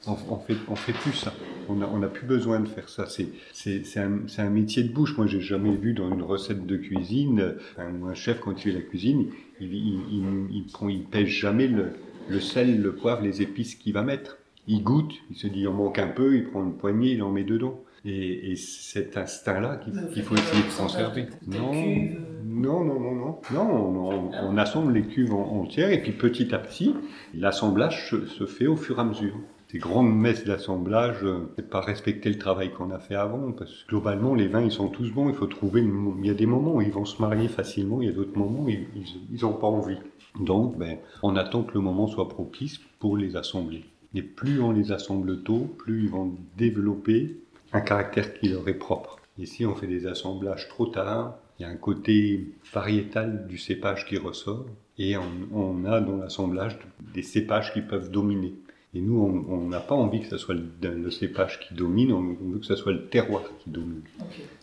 On, 0.06 0.16
on, 0.30 0.36
fait 0.38 0.56
on 0.68 0.76
fait 0.76 0.92
plus 0.92 1.12
ça. 1.12 1.32
On 1.68 1.76
n'a 1.76 1.88
on 1.92 2.02
a 2.02 2.08
plus 2.08 2.26
besoin 2.26 2.60
de 2.60 2.68
faire 2.68 2.88
ça. 2.88 3.06
C'est 3.06 3.98
un, 3.98 4.20
un 4.38 4.50
métier 4.50 4.82
de 4.82 4.92
bouche. 4.92 5.16
Moi 5.16 5.26
j'ai 5.26 5.40
jamais 5.40 5.74
vu 5.76 5.94
dans 5.94 6.10
une 6.12 6.22
recette 6.22 6.66
de 6.66 6.76
cuisine 6.76 7.54
un, 7.78 8.08
un 8.08 8.14
chef 8.14 8.40
quand 8.40 8.52
il 8.52 8.62
fait 8.62 8.72
la 8.72 8.80
cuisine, 8.80 9.26
il, 9.60 9.74
il, 9.74 10.64
il, 10.88 11.04
pèse 11.04 11.28
jamais 11.28 11.68
le, 11.68 11.92
le 12.28 12.40
sel, 12.40 12.80
le 12.80 12.94
poivre, 12.94 13.22
les 13.22 13.42
épices 13.42 13.74
qu'il 13.74 13.92
va 13.92 14.02
mettre. 14.02 14.38
Il 14.68 14.82
goûte, 14.82 15.12
il 15.30 15.36
se 15.36 15.46
dit 15.46 15.60
il 15.60 15.68
en 15.68 15.72
manque 15.72 15.98
un 15.98 16.08
peu, 16.08 16.36
il 16.36 16.44
prend 16.44 16.62
une 16.62 16.76
poignée, 16.76 17.12
il 17.12 17.22
en 17.22 17.30
met 17.30 17.44
dedans. 17.44 17.80
Et, 18.04 18.50
et 18.52 18.56
cet 18.56 19.16
instinct-là 19.16 19.80
qu'il 20.12 20.22
faut 20.22 20.34
essayer 20.34 20.62
de 20.62 20.76
conserver. 20.76 21.26
Non, 21.46 21.72
non, 22.44 22.84
non, 22.84 23.00
non, 23.00 23.14
non. 23.14 23.40
Non, 23.52 24.32
on, 24.42 24.56
assemble 24.58 24.92
les 24.92 25.06
cuves 25.06 25.32
entières 25.32 25.90
et 25.90 26.02
puis 26.02 26.12
petit 26.12 26.54
à 26.54 26.58
petit, 26.58 26.94
l'assemblage 27.34 28.10
se, 28.10 28.46
fait 28.46 28.66
au 28.66 28.76
fur 28.76 28.98
et 28.98 29.00
à 29.00 29.04
mesure. 29.04 29.34
Ces 29.68 29.78
grandes 29.78 30.14
messes 30.14 30.44
d'assemblage, 30.44 31.24
euh, 31.24 31.50
c'est 31.56 31.70
pas 31.70 31.80
respecter 31.80 32.28
le 32.28 32.36
travail 32.36 32.72
qu'on 32.72 32.90
a 32.90 32.98
fait 32.98 33.14
avant, 33.14 33.52
parce 33.52 33.84
que 33.84 33.88
globalement, 33.88 34.34
les 34.34 34.46
vins, 34.46 34.60
ils 34.60 34.70
sont 34.70 34.88
tous 34.88 35.10
bons. 35.10 35.30
Il 35.30 35.34
faut 35.34 35.46
trouver. 35.46 35.82
Il 35.82 36.26
y 36.26 36.30
a 36.30 36.34
des 36.34 36.44
moments 36.44 36.74
où 36.74 36.82
ils 36.82 36.92
vont 36.92 37.06
se 37.06 37.22
marier 37.22 37.48
facilement, 37.48 38.02
il 38.02 38.08
y 38.08 38.10
a 38.10 38.14
d'autres 38.14 38.36
moments 38.36 38.64
où 38.64 38.68
ils 38.68 39.40
n'ont 39.40 39.54
pas 39.54 39.68
envie. 39.68 39.96
Donc, 40.38 40.76
ben, 40.76 40.98
on 41.22 41.36
attend 41.36 41.62
que 41.62 41.72
le 41.74 41.80
moment 41.80 42.06
soit 42.06 42.28
propice 42.28 42.80
pour 42.98 43.16
les 43.16 43.34
assembler. 43.34 43.84
Et 44.14 44.22
plus 44.22 44.60
on 44.60 44.72
les 44.72 44.92
assemble 44.92 45.42
tôt, 45.42 45.74
plus 45.78 46.04
ils 46.04 46.10
vont 46.10 46.34
développer 46.58 47.41
un 47.72 47.80
caractère 47.80 48.34
qui 48.34 48.48
leur 48.48 48.68
est 48.68 48.74
propre. 48.74 49.18
Ici, 49.38 49.64
on 49.64 49.74
fait 49.74 49.86
des 49.86 50.06
assemblages 50.06 50.68
trop 50.68 50.86
tard. 50.86 51.38
Il 51.58 51.62
y 51.62 51.64
a 51.64 51.68
un 51.68 51.76
côté 51.76 52.52
variétal 52.72 53.46
du 53.46 53.58
cépage 53.58 54.06
qui 54.06 54.18
ressort 54.18 54.66
et 54.98 55.16
on, 55.16 55.22
on 55.52 55.84
a 55.84 56.00
dans 56.00 56.16
l'assemblage 56.16 56.78
des 57.14 57.22
cépages 57.22 57.72
qui 57.72 57.80
peuvent 57.80 58.10
dominer. 58.10 58.54
Et 58.94 59.00
nous, 59.00 59.18
on 59.48 59.68
n'a 59.68 59.80
pas 59.80 59.94
envie 59.94 60.20
que 60.20 60.26
ce 60.26 60.36
soit 60.36 60.54
le, 60.54 61.10
cépage 61.10 61.60
qui 61.60 61.72
domine, 61.72 62.12
on, 62.12 62.34
veut 62.34 62.58
que 62.58 62.66
ce 62.66 62.76
soit 62.76 62.92
le 62.92 63.06
terroir 63.06 63.42
qui 63.58 63.70
domine. 63.70 64.02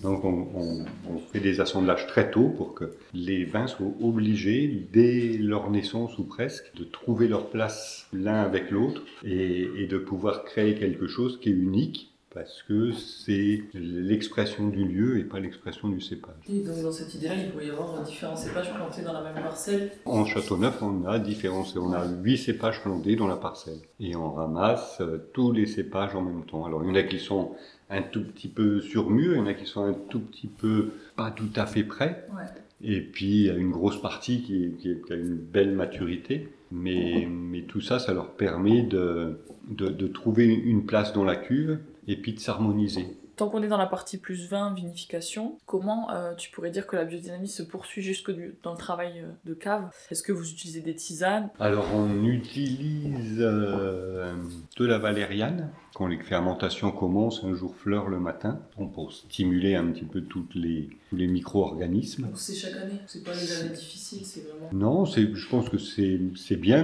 Donc 0.04 0.24
on, 0.24 0.86
on, 1.10 1.18
fait 1.18 1.40
des 1.40 1.62
assemblages 1.62 2.06
très 2.06 2.30
tôt 2.30 2.50
pour 2.50 2.76
que 2.76 2.94
les 3.16 3.44
vins 3.44 3.66
soient 3.66 3.92
obligés, 4.00 4.88
dès 4.94 5.36
leur 5.40 5.72
naissance 5.72 6.20
ou 6.20 6.26
presque, 6.26 6.72
de 6.76 6.84
trouver 6.84 7.28
leur 7.28 7.50
place 7.50 8.08
l'un 8.14 8.42
avec 8.42 8.70
l'autre 8.70 9.02
et, 9.26 9.68
et 9.78 9.88
de 9.88 9.98
pouvoir 9.98 10.44
créer 10.44 10.76
quelque 10.76 11.08
chose 11.08 11.40
qui 11.40 11.50
est 11.50 11.54
unique 11.54 12.12
parce 12.34 12.62
que 12.64 12.92
c'est 12.92 13.64
l'expression 13.74 14.68
du 14.68 14.86
lieu 14.86 15.20
et 15.20 15.24
pas 15.24 15.40
l'expression 15.40 15.90
du 15.90 16.00
cépage. 16.00 16.36
Et 16.48 16.60
donc 16.60 16.82
dans 16.84 16.92
cette 16.92 17.14
idée-là, 17.16 17.34
il 17.36 17.52
peut 17.52 17.66
y 17.66 17.70
avoir 17.72 18.04
différents 18.04 18.36
cépages 18.36 18.72
plantés 18.74 19.02
dans 19.02 19.14
la 19.14 19.24
même 19.24 19.42
parcelle 19.42 19.92
En 20.06 20.26
Châteauneuf, 20.26 20.82
on 20.84 21.06
a 21.06 21.18
différents, 21.18 21.66
on 21.76 21.92
a 21.94 22.06
huit 22.08 22.38
cépages 22.38 22.82
plantés 22.82 23.16
dans 23.16 23.28
la 23.28 23.38
parcelle 23.38 23.80
et 24.00 24.16
on 24.16 24.32
ramasse 24.32 25.02
euh, 25.02 25.18
tous 25.34 25.52
les 25.52 25.66
cépages 25.66 26.16
en 26.16 26.22
même 26.22 26.46
temps. 26.46 26.66
Alors 26.66 26.84
il 26.84 26.90
y 26.90 26.92
en 26.92 26.96
a 26.96 27.04
qui 27.04 27.20
sont 27.20 27.56
un 27.90 28.04
tout 28.04 28.24
petit 28.24 28.48
peu 28.48 28.80
sur 28.80 29.10
mûr, 29.10 29.34
il 29.34 29.38
y 29.38 29.42
en 29.42 29.48
a 29.48 29.56
qui 29.56 29.66
sont 29.66 29.84
un 29.84 29.94
tout 29.94 30.20
petit 30.20 30.48
peu 30.48 30.92
pas 31.16 31.32
tout 31.32 31.50
à 31.56 31.66
fait 31.66 31.84
prêts. 31.84 32.28
Ouais. 32.32 32.46
Et 32.82 33.02
puis 33.02 33.26
il 33.26 33.46
y 33.48 33.50
a 33.50 33.56
une 33.56 33.72
grosse 33.72 34.00
partie 34.00 34.44
qui, 34.44 34.74
qui, 34.80 34.96
a 35.12 35.16
une 35.16 35.36
belle 35.36 35.72
maturité, 35.72 36.48
mais, 36.72 37.28
mais 37.30 37.64
tout 37.64 37.82
ça, 37.82 37.98
ça 37.98 38.14
leur 38.14 38.32
permet 38.34 38.84
de, 38.84 39.40
de, 39.68 39.90
de 39.90 40.08
trouver 40.08 40.46
une 40.46 40.86
place 40.86 41.12
dans 41.12 41.26
la 41.26 41.36
cuve 41.36 41.80
et 42.10 42.18
puis 42.18 42.34
de 42.34 42.40
s'harmoniser. 42.40 43.16
Tant 43.38 43.48
qu'on 43.48 43.64
est 43.64 43.70
dans 43.70 43.78
la 43.78 43.86
partie 43.86 44.18
plus 44.18 44.50
vin, 44.50 44.74
vinification, 44.74 45.58
comment 45.66 46.12
euh, 46.12 46.34
tu 46.36 46.52
pourrais 46.52 46.72
dire 46.72 46.86
que 46.88 46.98
la 46.98 47.06
biodynamie 47.06 47.48
se 47.48 47.64
poursuit 47.64 48.02
jusque 48.02 48.32
dans 48.64 48.74
le 48.74 48.78
travail 48.78 49.22
euh, 49.22 49.32
de 49.46 49.54
cave? 49.54 49.90
Est-ce 50.12 50.24
que 50.24 50.34
vous 50.34 50.52
utilisez 50.52 50.82
des 50.82 50.94
tisanes? 50.94 51.50
Alors 51.58 51.86
on 51.96 52.26
utilise 52.26 53.38
euh, 53.40 54.34
de 54.76 54.86
la 54.86 54.98
valériane 54.98 55.70
quand 55.94 56.08
les 56.08 56.18
fermentations 56.18 56.92
commencent, 56.92 57.46
un 57.46 57.54
jour 57.54 57.74
fleur 57.76 58.10
le 58.10 58.20
matin, 58.20 58.60
pour 58.94 59.14
stimuler 59.14 59.76
un 59.76 59.86
petit 59.88 60.06
peu 60.06 60.22
toutes 60.22 60.56
les, 60.56 60.90
tous 61.10 61.16
les 61.16 61.28
micro-organismes. 61.28 62.28
C'est 62.36 62.56
chaque 62.56 62.76
année, 62.76 63.00
c'est 63.08 63.24
pas 63.24 63.34
les 63.34 63.54
années 63.54 63.70
difficiles, 63.70 64.26
c'est 64.26 64.42
vraiment... 64.42 64.70
Non, 64.74 65.06
je 65.06 65.50
pense 65.50 65.70
que 65.70 65.78
c'est 65.78 66.58
bien 66.58 66.84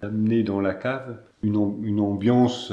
d'amener 0.00 0.44
dans 0.44 0.60
la 0.60 0.74
cave 0.74 1.18
une, 1.42 1.56
une 1.82 2.00
ambiance 2.00 2.72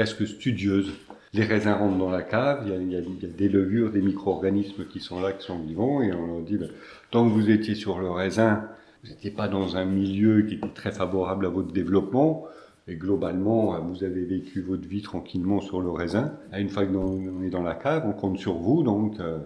presque 0.00 0.26
studieuse. 0.26 0.94
Les 1.34 1.44
raisins 1.44 1.72
rentrent 1.72 1.98
dans 1.98 2.10
la 2.10 2.22
cave, 2.22 2.62
il 2.66 2.90
y 2.90 2.96
a, 2.96 3.02
des 3.02 3.48
levures, 3.50 3.90
des 3.90 4.00
micro-organismes 4.00 4.86
qui 4.86 4.98
sont 4.98 5.20
là, 5.20 5.34
qui 5.34 5.44
sont 5.44 5.58
vivants, 5.58 6.00
et 6.00 6.10
on 6.14 6.26
leur 6.26 6.40
dit, 6.40 6.56
ben, 6.56 6.70
tant 7.10 7.28
que 7.28 7.34
vous 7.34 7.50
étiez 7.50 7.74
sur 7.74 7.98
le 7.98 8.08
raisin, 8.10 8.64
vous 9.04 9.10
n'étiez 9.10 9.30
pas 9.30 9.46
dans 9.46 9.76
un 9.76 9.84
milieu 9.84 10.40
qui 10.40 10.54
était 10.54 10.68
très 10.68 10.90
favorable 10.90 11.44
à 11.44 11.50
votre 11.50 11.70
développement, 11.74 12.46
et 12.88 12.96
globalement, 12.96 13.78
vous 13.82 14.02
avez 14.02 14.24
vécu 14.24 14.62
votre 14.62 14.88
vie 14.88 15.02
tranquillement 15.02 15.60
sur 15.60 15.82
le 15.82 15.90
raisin. 15.90 16.32
Une 16.56 16.70
fois 16.70 16.86
qu'on 16.86 17.42
est 17.42 17.50
dans 17.50 17.62
la 17.62 17.74
cave, 17.74 18.04
on 18.06 18.12
compte 18.12 18.38
sur 18.38 18.54
vous, 18.54 18.82
donc 18.82 19.20
euh, 19.20 19.40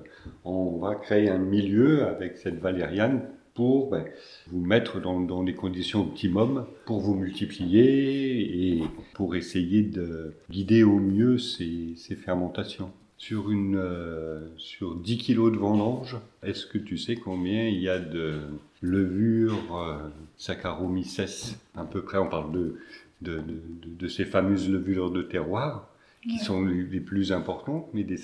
on 0.45 0.79
va 0.79 0.95
créer 0.95 1.31
un 1.31 1.39
milieu 1.39 2.07
avec 2.07 2.37
cette 2.37 2.61
valériane 2.61 3.23
pour 3.55 3.91
ben, 3.91 4.05
vous 4.49 4.61
mettre 4.61 5.01
dans, 5.01 5.21
dans, 5.21 5.45
des 5.45 5.55
conditions 5.55 6.03
optimum 6.03 6.67
pour 6.87 7.01
vous 7.01 7.15
multiplier 7.15 8.79
et 8.79 8.83
pour 9.15 9.37
essayer 9.37 9.83
de 9.83 10.35
guider 10.51 10.83
au 10.83 10.99
mieux 10.99 11.39
ces, 11.39 11.95
ces 11.97 12.17
fermentations. 12.17 12.91
Sur, 13.17 13.51
une, 13.51 13.77
euh, 13.77 14.41
sur 14.57 14.97
10 14.97 15.19
kg 15.19 15.53
de 15.53 15.57
vendange, 15.57 16.19
est-ce 16.43 16.67
que 16.67 16.79
tu 16.79 16.99
sais 16.99 17.15
combien 17.15 17.69
il 17.69 17.79
y 17.79 17.89
a 17.89 18.01
de 18.01 18.41
levures 18.83 19.77
euh, 19.77 20.09
Saccharomyces? 20.37 21.57
À 21.77 21.85
peu 21.85 22.03
près, 22.03 22.19
on 22.19 22.29
parle 22.29 22.53
de, 22.53 22.77
de, 23.23 23.41
de 23.87 24.09
ces 24.09 24.25
fameuses 24.25 24.69
levures 24.69 25.11
de 25.11 25.23
terroir 25.23 25.94
qui 26.29 26.39
sont 26.39 26.65
les 26.65 27.01
plus 27.01 27.33
importantes, 27.33 27.89
mais 27.93 28.05
des 28.05 28.19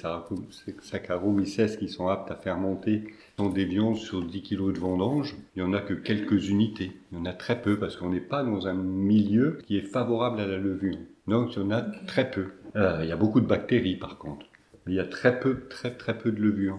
Saccharomyces 0.81 1.77
qui 1.79 1.89
sont 1.89 2.09
aptes 2.09 2.31
à 2.31 2.37
fermenter 2.37 3.05
dans 3.37 3.49
des 3.49 3.65
viandes 3.65 3.97
sur 3.97 4.23
10 4.23 4.43
kg 4.43 4.73
de 4.73 4.79
vendange, 4.79 5.37
il 5.55 5.63
n'y 5.63 5.69
en 5.69 5.73
a 5.73 5.81
que 5.81 5.95
quelques 5.95 6.49
unités. 6.49 6.93
Il 7.13 7.19
y 7.19 7.21
en 7.21 7.27
a 7.27 7.33
très 7.33 7.61
peu 7.61 7.79
parce 7.79 7.97
qu'on 7.97 8.11
n'est 8.11 8.21
pas 8.21 8.43
dans 8.43 8.67
un 8.67 8.75
milieu 8.75 9.59
qui 9.67 9.77
est 9.77 9.83
favorable 9.83 10.41
à 10.41 10.47
la 10.47 10.59
levure. 10.59 10.99
Donc 11.27 11.57
il 11.57 11.63
y 11.63 11.65
en 11.65 11.71
a 11.71 11.83
très 11.83 12.31
peu. 12.31 12.47
Euh, 12.77 13.01
il 13.03 13.09
y 13.09 13.13
a 13.13 13.17
beaucoup 13.17 13.41
de 13.41 13.47
bactéries 13.47 13.97
par 13.97 14.19
contre. 14.19 14.47
il 14.87 14.95
y 14.95 15.01
a 15.01 15.05
très 15.05 15.39
peu, 15.39 15.61
très 15.69 15.91
très 15.91 16.17
peu 16.17 16.33
de 16.33 16.41
levure. 16.41 16.79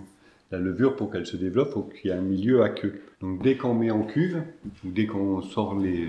La 0.51 0.59
levure, 0.59 0.97
pour 0.97 1.09
qu'elle 1.09 1.25
se 1.25 1.37
développe, 1.37 1.69
il 1.69 1.73
faut 1.73 1.83
qu'il 1.83 2.09
y 2.09 2.13
ait 2.13 2.17
un 2.17 2.21
milieu 2.21 2.61
à 2.61 2.69
queue. 2.69 3.01
Donc 3.21 3.41
dès 3.41 3.55
qu'on 3.55 3.73
met 3.73 3.89
en 3.89 4.03
cuve, 4.03 4.43
ou 4.85 4.89
dès 4.89 5.07
qu'on 5.07 5.41
sort 5.41 5.79
les, 5.79 6.05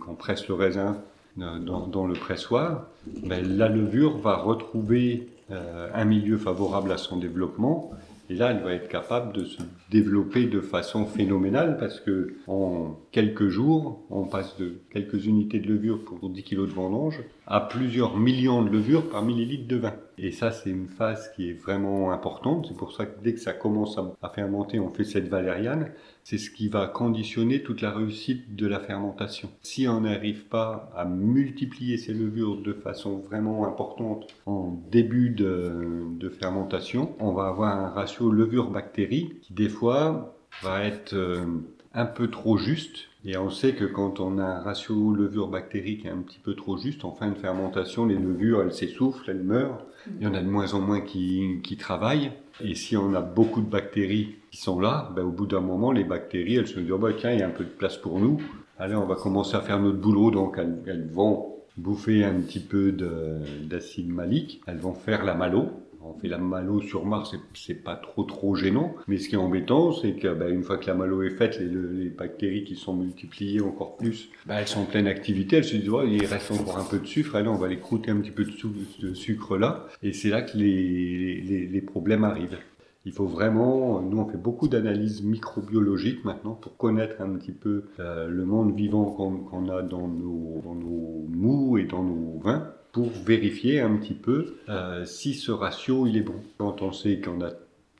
qu'on 0.00 0.16
presse 0.16 0.48
le 0.48 0.54
raisin 0.54 1.00
dans, 1.36 2.06
le 2.06 2.14
pressoir, 2.14 2.88
ben, 3.22 3.56
la 3.56 3.68
levure 3.68 4.18
va 4.18 4.36
retrouver 4.36 5.28
euh, 5.50 5.88
un 5.94 6.04
milieu 6.04 6.38
favorable 6.38 6.90
à 6.92 6.96
son 6.96 7.16
développement. 7.18 7.92
Et 8.28 8.34
là, 8.34 8.50
elle 8.50 8.64
va 8.64 8.72
être 8.72 8.88
capable 8.88 9.32
de 9.32 9.44
se 9.44 9.58
développer 9.90 10.46
de 10.46 10.60
façon 10.60 11.06
phénoménale 11.06 11.76
parce 11.78 12.00
que 12.00 12.34
en 12.48 12.96
quelques 13.12 13.48
jours, 13.48 14.00
on 14.10 14.24
passe 14.24 14.56
de 14.56 14.80
quelques 14.90 15.26
unités 15.26 15.60
de 15.60 15.68
levure 15.68 16.04
pour 16.04 16.28
10 16.28 16.42
kg 16.42 16.62
de 16.62 16.64
vendange 16.64 17.20
à 17.46 17.60
plusieurs 17.60 18.16
millions 18.16 18.62
de 18.62 18.70
levures 18.70 19.08
par 19.08 19.22
millilitre 19.22 19.68
de 19.68 19.76
vin. 19.76 19.94
Et 20.18 20.32
ça, 20.32 20.50
c'est 20.50 20.70
une 20.70 20.88
phase 20.88 21.30
qui 21.36 21.50
est 21.50 21.52
vraiment 21.52 22.10
importante. 22.10 22.66
C'est 22.68 22.76
pour 22.76 22.92
ça 22.92 23.06
que 23.06 23.22
dès 23.22 23.34
que 23.34 23.40
ça 23.40 23.52
commence 23.52 23.96
à 24.20 24.28
fermenter, 24.30 24.80
on 24.80 24.90
fait 24.90 25.04
cette 25.04 25.28
valériane 25.28 25.92
c'est 26.28 26.38
ce 26.38 26.50
qui 26.50 26.68
va 26.68 26.88
conditionner 26.88 27.62
toute 27.62 27.82
la 27.82 27.92
réussite 27.92 28.56
de 28.56 28.66
la 28.66 28.80
fermentation. 28.80 29.48
Si 29.62 29.86
on 29.86 30.00
n'arrive 30.00 30.46
pas 30.46 30.90
à 30.96 31.04
multiplier 31.04 31.98
ces 31.98 32.12
levures 32.12 32.60
de 32.62 32.72
façon 32.72 33.18
vraiment 33.18 33.64
importante 33.64 34.26
en 34.44 34.76
début 34.90 35.30
de, 35.30 36.28
fermentation, 36.40 37.14
on 37.20 37.32
va 37.32 37.46
avoir 37.46 37.78
un 37.78 37.90
ratio 37.90 38.32
levure-bactérie 38.32 39.34
qui 39.40 39.52
des 39.52 39.68
fois 39.68 40.36
va 40.62 40.82
être 40.82 41.14
euh, 41.14 41.46
un 41.94 42.06
peu 42.06 42.28
trop 42.28 42.58
juste. 42.58 43.04
Et 43.28 43.36
on 43.36 43.50
sait 43.50 43.72
que 43.72 43.84
quand 43.84 44.20
on 44.20 44.38
a 44.38 44.44
un 44.44 44.60
ratio 44.60 45.12
levure-bactérie 45.12 45.98
qui 45.98 46.06
est 46.06 46.10
un 46.10 46.18
petit 46.18 46.38
peu 46.38 46.54
trop 46.54 46.78
juste, 46.78 47.04
en 47.04 47.10
fin 47.10 47.28
de 47.28 47.34
fermentation, 47.34 48.06
les 48.06 48.14
levures, 48.14 48.62
elles 48.62 48.72
s'essoufflent, 48.72 49.28
elles 49.28 49.42
meurent. 49.42 49.84
Il 50.20 50.22
y 50.24 50.28
en 50.28 50.34
a 50.34 50.40
de 50.40 50.48
moins 50.48 50.74
en 50.74 50.80
moins 50.80 51.00
qui, 51.00 51.58
qui 51.64 51.76
travaillent. 51.76 52.30
Et 52.62 52.76
si 52.76 52.96
on 52.96 53.14
a 53.14 53.20
beaucoup 53.20 53.62
de 53.62 53.68
bactéries 53.68 54.36
qui 54.52 54.58
sont 54.58 54.78
là, 54.78 55.10
ben, 55.16 55.24
au 55.24 55.32
bout 55.32 55.46
d'un 55.46 55.60
moment, 55.60 55.90
les 55.90 56.04
bactéries, 56.04 56.54
elles 56.54 56.68
se 56.68 56.78
disent, 56.78 56.92
oh, 56.92 56.98
ben, 56.98 57.14
tiens, 57.18 57.32
il 57.32 57.40
y 57.40 57.42
a 57.42 57.48
un 57.48 57.50
peu 57.50 57.64
de 57.64 57.70
place 57.70 57.96
pour 57.96 58.20
nous. 58.20 58.40
Allez, 58.78 58.94
on 58.94 59.06
va 59.06 59.16
commencer 59.16 59.56
à 59.56 59.60
faire 59.60 59.80
notre 59.80 59.98
boulot. 59.98 60.30
Donc, 60.30 60.56
elles, 60.58 61.08
vont 61.10 61.56
bouffer 61.76 62.24
un 62.24 62.34
petit 62.34 62.60
peu 62.60 62.92
d'acide 62.92 64.08
malique. 64.08 64.62
Elles 64.68 64.78
vont 64.78 64.94
faire 64.94 65.24
la 65.24 65.34
malo 65.34 65.70
on 66.08 66.18
fait 66.18 66.28
la 66.28 66.38
malo 66.38 66.80
sur 66.80 67.04
Mars, 67.04 67.34
c'est 67.54 67.74
pas 67.74 67.96
trop 67.96 68.24
trop 68.24 68.54
gênant. 68.54 68.94
Mais 69.08 69.18
ce 69.18 69.28
qui 69.28 69.34
est 69.34 69.38
embêtant, 69.38 69.92
c'est 69.92 70.12
que 70.12 70.32
bah, 70.34 70.48
une 70.48 70.62
fois 70.62 70.78
que 70.78 70.86
la 70.86 70.94
malo 70.94 71.22
est 71.22 71.30
faite, 71.30 71.58
les, 71.60 72.08
bactéries 72.08 72.64
qui 72.64 72.76
sont 72.76 72.94
multipliées 72.94 73.60
encore 73.60 73.96
plus, 73.96 74.30
bah, 74.46 74.56
elles 74.60 74.68
sont 74.68 74.80
en 74.80 74.84
pleine 74.84 75.06
activité. 75.06 75.56
Elles 75.56 75.64
se 75.64 75.76
disent, 75.76 75.90
il 76.08 76.24
reste 76.24 76.50
encore 76.50 76.78
un 76.78 76.84
peu 76.84 76.98
de 76.98 77.06
sucre. 77.06 77.36
Allez, 77.36 77.48
on 77.48 77.56
va 77.56 77.68
les 77.68 77.78
croûter 77.78 78.10
un 78.10 78.16
petit 78.16 78.30
peu 78.30 78.44
de, 78.44 79.14
sucre 79.14 79.56
là. 79.56 79.86
Et 80.02 80.12
c'est 80.12 80.30
là 80.30 80.42
que 80.42 80.56
les, 80.56 81.82
problèmes 81.86 82.24
arrivent. 82.24 82.58
Il 83.04 83.12
faut 83.12 83.26
vraiment, 83.26 84.00
nous 84.00 84.18
on 84.18 84.26
fait 84.26 84.36
beaucoup 84.36 84.66
d'analyses 84.66 85.22
microbiologiques 85.22 86.24
maintenant 86.24 86.54
pour 86.54 86.76
connaître 86.76 87.20
un 87.20 87.28
petit 87.36 87.52
peu 87.52 87.84
euh, 88.00 88.28
le 88.28 88.44
monde 88.44 88.74
vivant 88.74 89.04
qu'on 89.04 89.68
a 89.68 89.82
dans 89.82 90.08
nos, 90.08 90.60
dans 90.64 90.74
nos 90.74 91.24
mous 91.28 91.78
et 91.78 91.84
dans 91.84 92.02
nos 92.02 92.40
vins 92.40 92.72
pour 92.96 93.10
vérifier 93.10 93.80
un 93.82 93.94
petit 93.96 94.14
peu 94.14 94.56
euh, 94.70 95.04
si 95.04 95.34
ce 95.34 95.52
ratio 95.52 96.06
il 96.06 96.16
est 96.16 96.22
bon. 96.22 96.42
Quand 96.56 96.80
on 96.80 96.92
sait 96.92 97.20
qu'on 97.20 97.42
a 97.42 97.50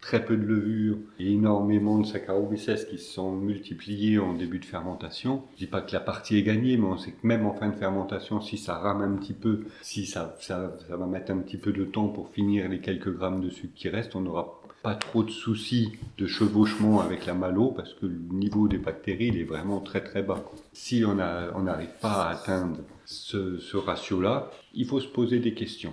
très 0.00 0.24
peu 0.24 0.38
de 0.38 0.42
levure 0.42 0.96
et 1.18 1.32
énormément 1.32 1.98
de 1.98 2.06
Saccharomyces 2.06 2.86
qui 2.88 2.96
se 2.96 3.12
sont 3.12 3.32
multipliés 3.32 4.18
en 4.18 4.32
début 4.32 4.58
de 4.58 4.64
fermentation. 4.64 5.42
Je 5.54 5.64
dis 5.64 5.66
pas 5.66 5.82
que 5.82 5.92
la 5.92 6.00
partie 6.00 6.38
est 6.38 6.42
gagnée, 6.42 6.78
mais 6.78 6.86
on 6.86 6.96
sait 6.96 7.10
que 7.10 7.26
même 7.26 7.44
en 7.44 7.52
fin 7.52 7.68
de 7.68 7.74
fermentation, 7.74 8.40
si 8.40 8.56
ça 8.56 8.78
rame 8.78 9.02
un 9.02 9.16
petit 9.16 9.34
peu, 9.34 9.64
si 9.82 10.06
ça, 10.06 10.34
ça, 10.40 10.74
ça 10.88 10.96
va 10.96 11.06
mettre 11.06 11.30
un 11.30 11.38
petit 11.38 11.58
peu 11.58 11.72
de 11.72 11.84
temps 11.84 12.08
pour 12.08 12.30
finir 12.30 12.66
les 12.68 12.78
quelques 12.78 13.12
grammes 13.12 13.42
de 13.42 13.50
sucre 13.50 13.74
qui 13.74 13.90
restent, 13.90 14.16
on 14.16 14.22
n'aura 14.22 14.55
pas 14.86 14.94
trop 14.94 15.24
de 15.24 15.30
soucis 15.30 15.90
de 16.16 16.28
chevauchement 16.28 17.00
avec 17.00 17.26
la 17.26 17.34
malo 17.34 17.72
parce 17.72 17.92
que 17.94 18.06
le 18.06 18.20
niveau 18.30 18.68
des 18.68 18.78
bactéries 18.78 19.32
il 19.34 19.40
est 19.40 19.42
vraiment 19.42 19.80
très 19.80 20.00
très 20.00 20.22
bas. 20.22 20.44
Si 20.72 21.02
on 21.04 21.16
n'arrive 21.16 21.98
pas 22.00 22.22
à 22.22 22.30
atteindre 22.30 22.76
ce, 23.04 23.76
ratio-là, 23.76 24.48
il 24.74 24.86
faut 24.86 25.00
se 25.00 25.08
poser 25.08 25.40
des 25.40 25.54
questions 25.54 25.92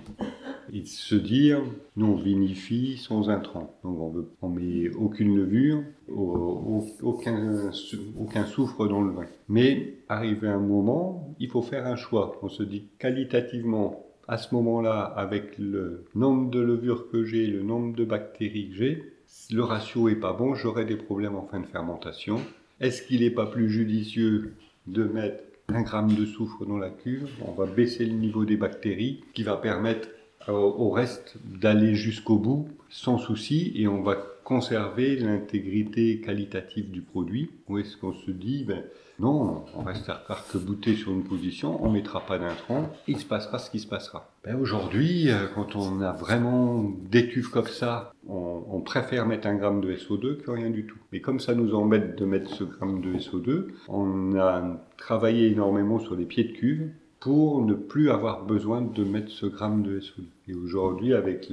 et 0.72 0.84
se 0.84 1.16
dire 1.16 1.60
nous 1.96 2.06
on 2.06 2.14
vinifie 2.14 2.96
sans 2.96 3.30
intrants. 3.30 3.76
Donc 3.82 3.98
on 3.98 4.10
veut 4.10 4.30
on 4.42 4.48
met 4.48 4.88
aucune 4.90 5.34
levure, 5.38 5.82
aucun, 6.08 7.72
aucun 8.16 8.46
soufre 8.46 8.86
dans 8.86 9.02
le 9.02 9.10
vin. 9.10 9.26
Mais 9.48 9.96
arrivé 10.08 10.46
un 10.46 10.60
moment, 10.60 11.34
il 11.40 11.50
faut 11.50 11.62
faire 11.62 11.88
un 11.88 11.96
choix. 11.96 12.38
On 12.42 12.48
se 12.48 12.62
dit 12.62 12.84
qualitativement 13.00 14.06
à 14.28 14.38
ce 14.38 14.54
moment-là, 14.54 15.02
avec 15.02 15.58
le 15.58 16.04
nombre 16.14 16.50
de 16.50 16.60
levures 16.60 17.10
que 17.10 17.24
j'ai, 17.24 17.46
le 17.46 17.62
nombre 17.62 17.94
de 17.94 18.04
bactéries 18.04 18.70
que 18.70 18.76
j'ai, 18.76 19.12
le 19.50 19.62
ratio 19.62 20.08
est 20.08 20.16
pas 20.16 20.32
bon, 20.32 20.54
j'aurai 20.54 20.84
des 20.84 20.96
problèmes 20.96 21.36
en 21.36 21.46
fin 21.46 21.60
de 21.60 21.66
fermentation. 21.66 22.40
Est-ce 22.80 23.02
qu'il 23.02 23.20
n'est 23.20 23.30
pas 23.30 23.46
plus 23.46 23.68
judicieux 23.68 24.54
de 24.86 25.04
mettre 25.04 25.42
un 25.68 25.82
gramme 25.82 26.14
de 26.14 26.24
soufre 26.24 26.64
dans 26.66 26.78
la 26.78 26.90
cuve? 26.90 27.28
On 27.46 27.52
va 27.52 27.66
baisser 27.66 28.04
le 28.04 28.14
niveau 28.14 28.44
des 28.44 28.56
bactéries, 28.56 29.22
qui 29.34 29.42
va 29.42 29.56
permettre 29.56 30.08
au 30.48 30.90
reste 30.90 31.36
d'aller 31.44 31.94
jusqu'au 31.94 32.38
bout 32.38 32.68
sans 32.90 33.18
souci, 33.18 33.72
et 33.76 33.88
on 33.88 34.02
va 34.02 34.16
conserver 34.44 35.16
l'intégrité 35.16 36.20
qualitative 36.20 36.90
du 36.90 37.00
produit. 37.00 37.50
Ou 37.68 37.78
est-ce 37.78 37.96
qu'on 37.96 38.12
se 38.12 38.30
dit, 38.30 38.64
ben, 38.64 38.82
non, 39.20 39.64
on 39.76 39.82
reste 39.82 40.08
arc-bouté 40.08 40.94
sur 40.94 41.12
une 41.12 41.22
position, 41.22 41.84
on 41.84 41.90
mettra 41.90 42.20
pas 42.20 42.38
d'intrants, 42.38 42.90
il 43.06 43.18
se 43.18 43.24
passera 43.24 43.58
ce 43.58 43.70
qui 43.70 43.78
se 43.78 43.86
passera. 43.86 44.28
Ben 44.44 44.56
Aujourd'hui, 44.56 45.30
euh, 45.30 45.46
quand 45.54 45.76
on 45.76 46.00
a 46.00 46.12
vraiment 46.12 46.84
des 47.10 47.28
cuves 47.28 47.50
comme 47.50 47.68
ça, 47.68 48.12
on, 48.28 48.80
préfère 48.80 49.26
mettre 49.26 49.46
un 49.46 49.54
gramme 49.54 49.80
de 49.80 49.94
SO2 49.94 50.36
que 50.38 50.50
rien 50.50 50.68
du 50.68 50.84
tout. 50.84 50.98
Mais 51.10 51.20
comme 51.20 51.40
ça 51.40 51.54
nous 51.54 51.74
embête 51.74 52.18
de 52.18 52.24
mettre 52.26 52.50
ce 52.50 52.64
gramme 52.64 53.00
de 53.00 53.14
SO2, 53.14 53.68
on 53.88 54.36
a 54.38 54.78
travaillé 54.98 55.46
énormément 55.46 55.98
sur 55.98 56.16
les 56.16 56.26
pieds 56.26 56.44
de 56.44 56.52
cuve 56.52 56.90
pour 57.20 57.64
ne 57.64 57.72
plus 57.72 58.10
avoir 58.10 58.44
besoin 58.44 58.82
de 58.82 59.04
mettre 59.04 59.30
ce 59.30 59.46
gramme 59.46 59.82
de 59.82 60.00
SO2. 60.00 60.24
Et 60.46 60.54
aujourd'hui, 60.54 61.14
avec 61.14 61.48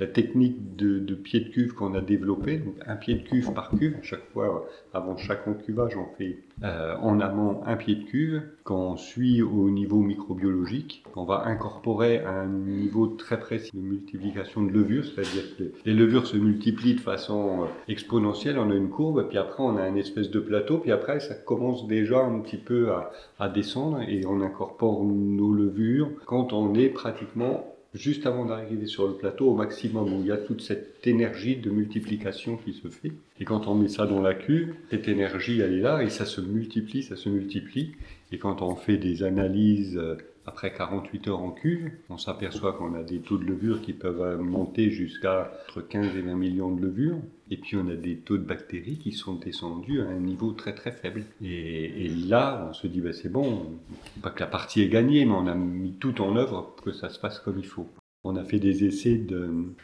la 0.00 0.06
technique 0.06 0.76
de, 0.76 1.14
pied 1.14 1.40
de 1.40 1.48
cuve 1.50 1.74
qu'on 1.74 1.94
a 1.94 2.00
développée, 2.00 2.56
donc 2.58 2.76
un 2.86 2.96
pied 2.96 3.16
de 3.16 3.28
cuve 3.28 3.52
par 3.52 3.70
cuve, 3.70 3.96
à 4.00 4.02
chaque 4.02 4.24
fois, 4.32 4.66
avant 4.94 5.18
chaque 5.18 5.46
encuvage, 5.46 5.98
on 5.98 6.06
fait 6.16 6.38
euh, 6.64 6.96
en 6.96 7.20
amont 7.20 7.60
un 7.66 7.76
pied 7.76 7.94
de 7.94 8.04
cuve. 8.04 8.42
Quand 8.64 8.92
on 8.92 8.96
suit 8.96 9.42
au 9.42 9.68
niveau 9.68 10.00
microbiologique, 10.00 11.04
on 11.14 11.24
va 11.24 11.44
incorporer 11.44 12.20
un 12.24 12.46
niveau 12.46 13.06
très 13.06 13.38
précis 13.38 13.70
de 13.74 13.80
multiplication 13.80 14.62
de 14.62 14.70
levures, 14.70 15.04
c'est-à-dire 15.04 15.56
que 15.58 15.64
les 15.84 15.92
levures 15.92 16.26
se 16.26 16.38
multiplient 16.38 16.94
de 16.94 17.00
façon 17.00 17.64
euh, 17.64 17.66
exponentielle, 17.88 18.58
on 18.58 18.70
a 18.70 18.74
une 18.74 18.88
courbe, 18.88 19.28
puis 19.28 19.36
après 19.36 19.62
on 19.62 19.76
a 19.76 19.82
un 19.82 19.96
espèce 19.96 20.30
de 20.30 20.40
plateau, 20.40 20.78
puis 20.78 20.90
après 20.90 21.20
ça 21.20 21.34
commence 21.34 21.86
déjà 21.86 22.20
un 22.20 22.40
petit 22.40 22.56
peu 22.56 22.92
à, 22.92 23.10
à 23.38 23.50
descendre 23.50 24.00
et 24.08 24.24
on 24.24 24.40
incorpore 24.40 25.04
nos 25.04 25.52
levures 25.52 26.08
quand 26.24 26.54
on 26.54 26.74
est 26.74 26.88
pratiquement 26.88 27.71
juste 27.94 28.26
avant 28.26 28.46
d'arriver 28.46 28.86
sur 28.86 29.06
le 29.06 29.14
plateau 29.14 29.50
au 29.50 29.54
maximum 29.54 30.12
où 30.12 30.20
il 30.20 30.28
y 30.28 30.32
a 30.32 30.38
toute 30.38 30.62
cette 30.62 31.06
énergie 31.06 31.56
de 31.56 31.70
multiplication 31.70 32.56
qui 32.56 32.72
se 32.72 32.88
fait. 32.88 33.12
Et 33.38 33.44
quand 33.44 33.66
on 33.66 33.74
met 33.74 33.88
ça 33.88 34.06
dans 34.06 34.22
la 34.22 34.34
cuve, 34.34 34.74
cette 34.90 35.08
énergie 35.08 35.60
elle 35.60 35.74
est 35.74 35.80
là 35.80 36.02
et 36.02 36.08
ça 36.08 36.24
se 36.24 36.40
multiplie, 36.40 37.02
ça 37.02 37.16
se 37.16 37.28
multiplie. 37.28 37.92
Et 38.30 38.38
quand 38.38 38.62
on 38.62 38.76
fait 38.76 38.96
des 38.96 39.22
analyses 39.22 39.98
euh, 39.98 40.16
après 40.46 40.72
48 40.72 41.28
heures 41.28 41.40
en 41.40 41.50
cuve, 41.50 41.90
on 42.10 42.18
s'aperçoit 42.18 42.72
qu'on 42.72 42.94
a 42.94 43.02
des 43.02 43.18
taux 43.20 43.38
de 43.38 43.44
levure 43.44 43.80
qui 43.80 43.92
peuvent 43.92 44.40
monter 44.40 44.90
jusqu'à 44.90 45.52
entre 45.68 45.82
15 45.82 46.16
et 46.16 46.22
20 46.22 46.34
millions 46.34 46.74
de 46.74 46.82
levures. 46.82 47.18
Et 47.50 47.56
puis 47.56 47.76
on 47.76 47.88
a 47.88 47.94
des 47.94 48.16
taux 48.16 48.38
de 48.38 48.42
bactéries 48.42 48.98
qui 48.98 49.12
sont 49.12 49.34
descendus 49.34 50.00
à 50.00 50.08
un 50.08 50.18
niveau 50.18 50.52
très 50.52 50.74
très 50.74 50.92
faible. 50.92 51.24
Et, 51.42 52.08
là, 52.08 52.66
on 52.70 52.72
se 52.72 52.86
dit, 52.86 53.00
bah, 53.00 53.12
c'est 53.12 53.30
bon, 53.30 53.78
pas 54.22 54.30
que 54.30 54.40
la 54.40 54.46
partie 54.46 54.82
est 54.82 54.88
gagnée, 54.88 55.24
mais 55.24 55.34
on 55.34 55.46
a 55.46 55.54
mis 55.54 55.92
tout 55.92 56.20
en 56.20 56.36
œuvre 56.36 56.72
pour 56.74 56.84
que 56.84 56.92
ça 56.92 57.08
se 57.08 57.18
passe 57.18 57.38
comme 57.38 57.58
il 57.58 57.66
faut. 57.66 57.88
On 58.24 58.36
a 58.36 58.44
fait 58.44 58.60
des 58.60 58.84
essais 58.84 59.20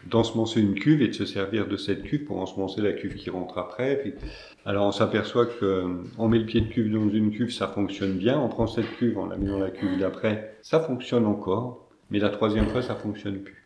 d'ensemencer 0.06 0.60
une 0.60 0.74
cuve 0.74 1.02
et 1.02 1.08
de 1.08 1.12
se 1.12 1.24
servir 1.24 1.66
de 1.66 1.76
cette 1.76 2.04
cuve 2.04 2.24
pour 2.24 2.38
ensemencer 2.38 2.80
la 2.80 2.92
cuve 2.92 3.16
qui 3.16 3.30
rentre 3.30 3.58
après. 3.58 4.14
alors 4.64 4.86
on 4.86 4.92
s'aperçoit 4.92 5.46
qu'on 5.46 6.28
met 6.28 6.38
le 6.38 6.46
pied 6.46 6.60
de 6.60 6.68
cuve 6.68 6.92
dans 6.92 7.08
une 7.08 7.32
cuve, 7.32 7.50
ça 7.52 7.66
fonctionne 7.66 8.12
bien. 8.12 8.38
On 8.38 8.48
prend 8.48 8.68
cette 8.68 8.90
cuve, 8.96 9.18
on 9.18 9.26
la 9.26 9.36
met 9.36 9.48
dans 9.48 9.58
la 9.58 9.72
cuve 9.72 9.98
d'après, 9.98 10.56
ça 10.62 10.78
fonctionne 10.78 11.26
encore. 11.26 11.88
Mais 12.10 12.20
la 12.20 12.30
troisième 12.30 12.66
fois, 12.68 12.80
ça 12.80 12.94
fonctionne 12.94 13.38
plus. 13.40 13.58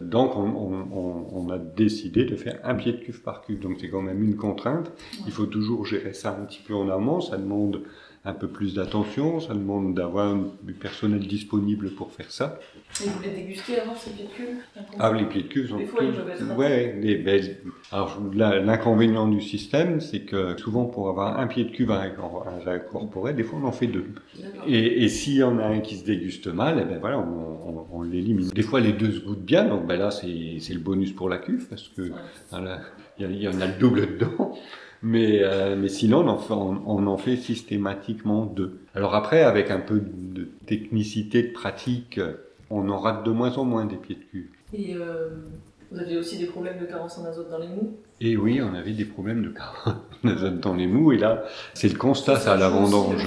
Donc 0.00 0.36
on, 0.36 1.48
a 1.50 1.58
décidé 1.58 2.24
de 2.24 2.36
faire 2.36 2.58
un 2.64 2.74
pied 2.74 2.92
de 2.92 2.98
cuve 2.98 3.22
par 3.22 3.42
cuve. 3.42 3.60
Donc 3.60 3.78
c'est 3.80 3.88
quand 3.88 4.02
même 4.02 4.22
une 4.22 4.36
contrainte. 4.36 4.92
Il 5.26 5.32
faut 5.32 5.46
toujours 5.46 5.86
gérer 5.86 6.12
ça 6.12 6.36
un 6.38 6.44
petit 6.44 6.60
peu 6.66 6.74
en 6.74 6.88
amont. 6.88 7.20
Ça 7.20 7.36
demande 7.36 7.82
un 8.24 8.34
peu 8.34 8.46
plus 8.46 8.74
d'attention, 8.74 9.40
ça 9.40 9.52
demande 9.52 9.94
d'avoir 9.94 10.36
du 10.62 10.74
personnel 10.74 11.26
disponible 11.26 11.90
pour 11.90 12.12
faire 12.12 12.30
ça. 12.30 12.60
Et 13.02 13.08
vous 13.08 13.20
les 13.20 13.30
dégustez 13.30 13.80
avant 13.80 13.96
ces 13.96 14.10
pieds 14.10 14.26
de 14.26 14.30
cuve 14.30 14.56
Ah, 15.00 15.12
les 15.12 15.24
pieds 15.24 15.42
de 15.42 15.48
cuve 15.48 15.68
sont. 15.68 15.78
Des 15.78 15.86
fois, 15.86 16.02
ils 16.04 16.52
Ouais, 16.56 16.96
les, 17.00 17.16
ben, 17.16 17.42
alors 17.90 18.20
l'inconvénient 18.32 19.26
du 19.26 19.40
système, 19.40 20.00
c'est 20.00 20.20
que 20.20 20.56
souvent 20.56 20.84
pour 20.84 21.08
avoir 21.08 21.40
un 21.40 21.48
pied 21.48 21.64
de 21.64 21.70
cuve 21.70 21.90
à 21.90 22.00
incorporer, 22.00 23.32
des 23.34 23.42
fois 23.42 23.58
on 23.60 23.66
en 23.66 23.72
fait 23.72 23.88
deux. 23.88 24.06
Et, 24.68 25.02
et 25.02 25.08
s'il 25.08 25.34
y 25.34 25.42
en 25.42 25.58
a 25.58 25.64
un 25.64 25.80
qui 25.80 25.96
se 25.96 26.04
déguste 26.04 26.46
mal, 26.46 26.78
eh 26.80 26.84
ben 26.84 27.00
voilà, 27.00 27.18
on, 27.18 27.86
on, 27.90 28.02
l'élimine. 28.02 28.48
Des 28.50 28.62
fois 28.62 28.80
les 28.80 28.92
deux 28.92 29.10
se 29.10 29.20
goûtent 29.20 29.44
bien, 29.44 29.64
donc 29.64 29.86
ben 29.86 29.96
là 29.98 30.10
c'est 30.12 30.26
le 30.26 30.80
bonus 30.80 31.12
pour 31.12 31.28
la 31.28 31.38
cuve 31.38 31.66
parce 31.68 31.88
que 31.88 32.12
il 33.18 33.30
y, 33.30 33.42
y 33.42 33.48
en 33.48 33.60
a 33.60 33.66
le 33.66 33.78
double 33.80 34.16
dedans. 34.18 34.54
Mais, 35.02 35.40
euh, 35.42 35.74
mais 35.76 35.88
sinon, 35.88 36.20
on 36.20 36.28
en, 36.28 36.38
fait, 36.38 36.54
on, 36.54 37.06
en 37.06 37.16
fait 37.16 37.36
systématiquement 37.36 38.46
deux. 38.46 38.80
Alors 38.94 39.14
après, 39.14 39.42
avec 39.42 39.70
un 39.70 39.80
peu 39.80 40.00
de 40.00 40.48
technicité, 40.66 41.42
de 41.42 41.52
pratique, 41.52 42.20
on 42.70 42.88
en 42.88 42.98
rate 42.98 43.24
de 43.24 43.30
moins 43.30 43.56
en 43.58 43.64
moins 43.64 43.84
des 43.84 43.96
pieds 43.96 44.14
de 44.14 44.24
cul. 44.30 44.50
Et 44.72 44.94
euh, 44.94 45.28
vous 45.90 45.98
aviez 45.98 46.16
aussi 46.16 46.38
des 46.38 46.46
problèmes 46.46 46.78
de 46.78 46.86
carence 46.86 47.18
en 47.18 47.24
azote 47.26 47.50
dans 47.50 47.58
les 47.58 47.68
mous? 47.68 47.98
Et 48.20 48.36
oui, 48.36 48.62
on 48.62 48.74
avait 48.74 48.92
des 48.92 49.04
problèmes 49.04 49.42
de 49.42 49.50
carence 49.50 49.96
en 50.24 50.28
azote 50.28 50.60
dans 50.60 50.74
les 50.74 50.86
mous. 50.86 51.12
Et 51.12 51.18
là, 51.18 51.44
c'est 51.74 51.92
le 51.92 51.98
constat, 51.98 52.36
ça, 52.36 52.54
à 52.54 52.56
la 52.56 52.70
vendange. 52.70 53.26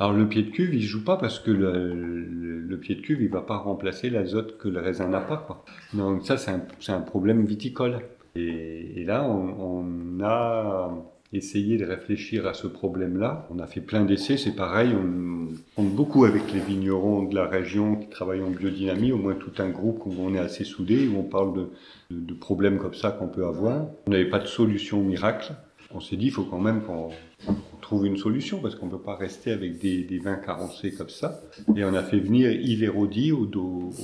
Alors 0.00 0.12
le 0.12 0.28
pied 0.28 0.42
de 0.42 0.50
cuve, 0.50 0.74
il 0.74 0.82
joue 0.82 1.04
pas 1.04 1.16
parce 1.16 1.38
que 1.38 1.50
le, 1.52 1.94
le, 1.94 2.76
pied 2.78 2.96
de 2.96 3.02
cuve, 3.02 3.22
il 3.22 3.28
va 3.28 3.42
pas 3.42 3.58
remplacer 3.58 4.10
l'azote 4.10 4.58
que 4.58 4.66
le 4.66 4.80
raisin 4.80 5.06
n'a 5.06 5.20
pas. 5.20 5.36
Quoi. 5.36 5.64
Donc 5.94 6.26
ça, 6.26 6.36
c'est 6.38 6.50
un, 6.50 6.62
un 6.88 7.00
problème 7.00 7.44
viticole. 7.44 8.00
Et, 8.34 9.04
là, 9.04 9.28
on, 9.28 10.20
a 10.22 10.90
essayé 11.32 11.78
de 11.78 11.84
réfléchir 11.84 12.46
à 12.46 12.54
ce 12.54 12.66
problème-là. 12.66 13.48
On 13.50 13.58
a 13.58 13.66
fait 13.66 13.80
plein 13.80 14.04
d'essais, 14.04 14.36
c'est 14.36 14.54
pareil, 14.54 14.94
on 14.94 15.48
compte 15.74 15.94
beaucoup 15.94 16.24
avec 16.24 16.52
les 16.52 16.60
vignerons 16.60 17.24
de 17.24 17.34
la 17.34 17.46
région 17.46 17.96
qui 17.96 18.08
travaillent 18.08 18.42
en 18.42 18.50
biodynamie, 18.50 19.12
au 19.12 19.16
moins 19.16 19.34
tout 19.34 19.52
un 19.58 19.70
groupe 19.70 20.02
où 20.04 20.14
on 20.18 20.34
est 20.34 20.38
assez 20.38 20.64
soudés, 20.64 21.08
où 21.08 21.18
on 21.18 21.24
parle 21.24 21.68
de, 22.10 22.34
problèmes 22.34 22.78
comme 22.78 22.94
ça 22.94 23.10
qu'on 23.10 23.28
peut 23.28 23.46
avoir. 23.46 23.86
On 24.06 24.10
n'avait 24.10 24.28
pas 24.28 24.38
de 24.38 24.46
solution 24.46 25.02
miracle. 25.02 25.52
On 25.94 26.00
s'est 26.00 26.16
dit, 26.16 26.26
il 26.26 26.32
faut 26.32 26.44
quand 26.44 26.60
même 26.60 26.82
qu'on 26.82 27.10
trouve 27.80 28.06
une 28.06 28.16
solution 28.16 28.60
parce 28.60 28.74
qu'on 28.74 28.86
ne 28.86 28.92
peut 28.92 29.02
pas 29.02 29.16
rester 29.16 29.52
avec 29.52 29.78
des, 29.78 30.20
vins 30.22 30.36
carencés 30.36 30.92
comme 30.92 31.08
ça. 31.08 31.40
Et 31.76 31.84
on 31.84 31.94
a 31.94 32.02
fait 32.02 32.18
venir 32.18 32.50
Yves 32.52 32.84
Hérodi 32.84 33.32
au, 33.32 33.48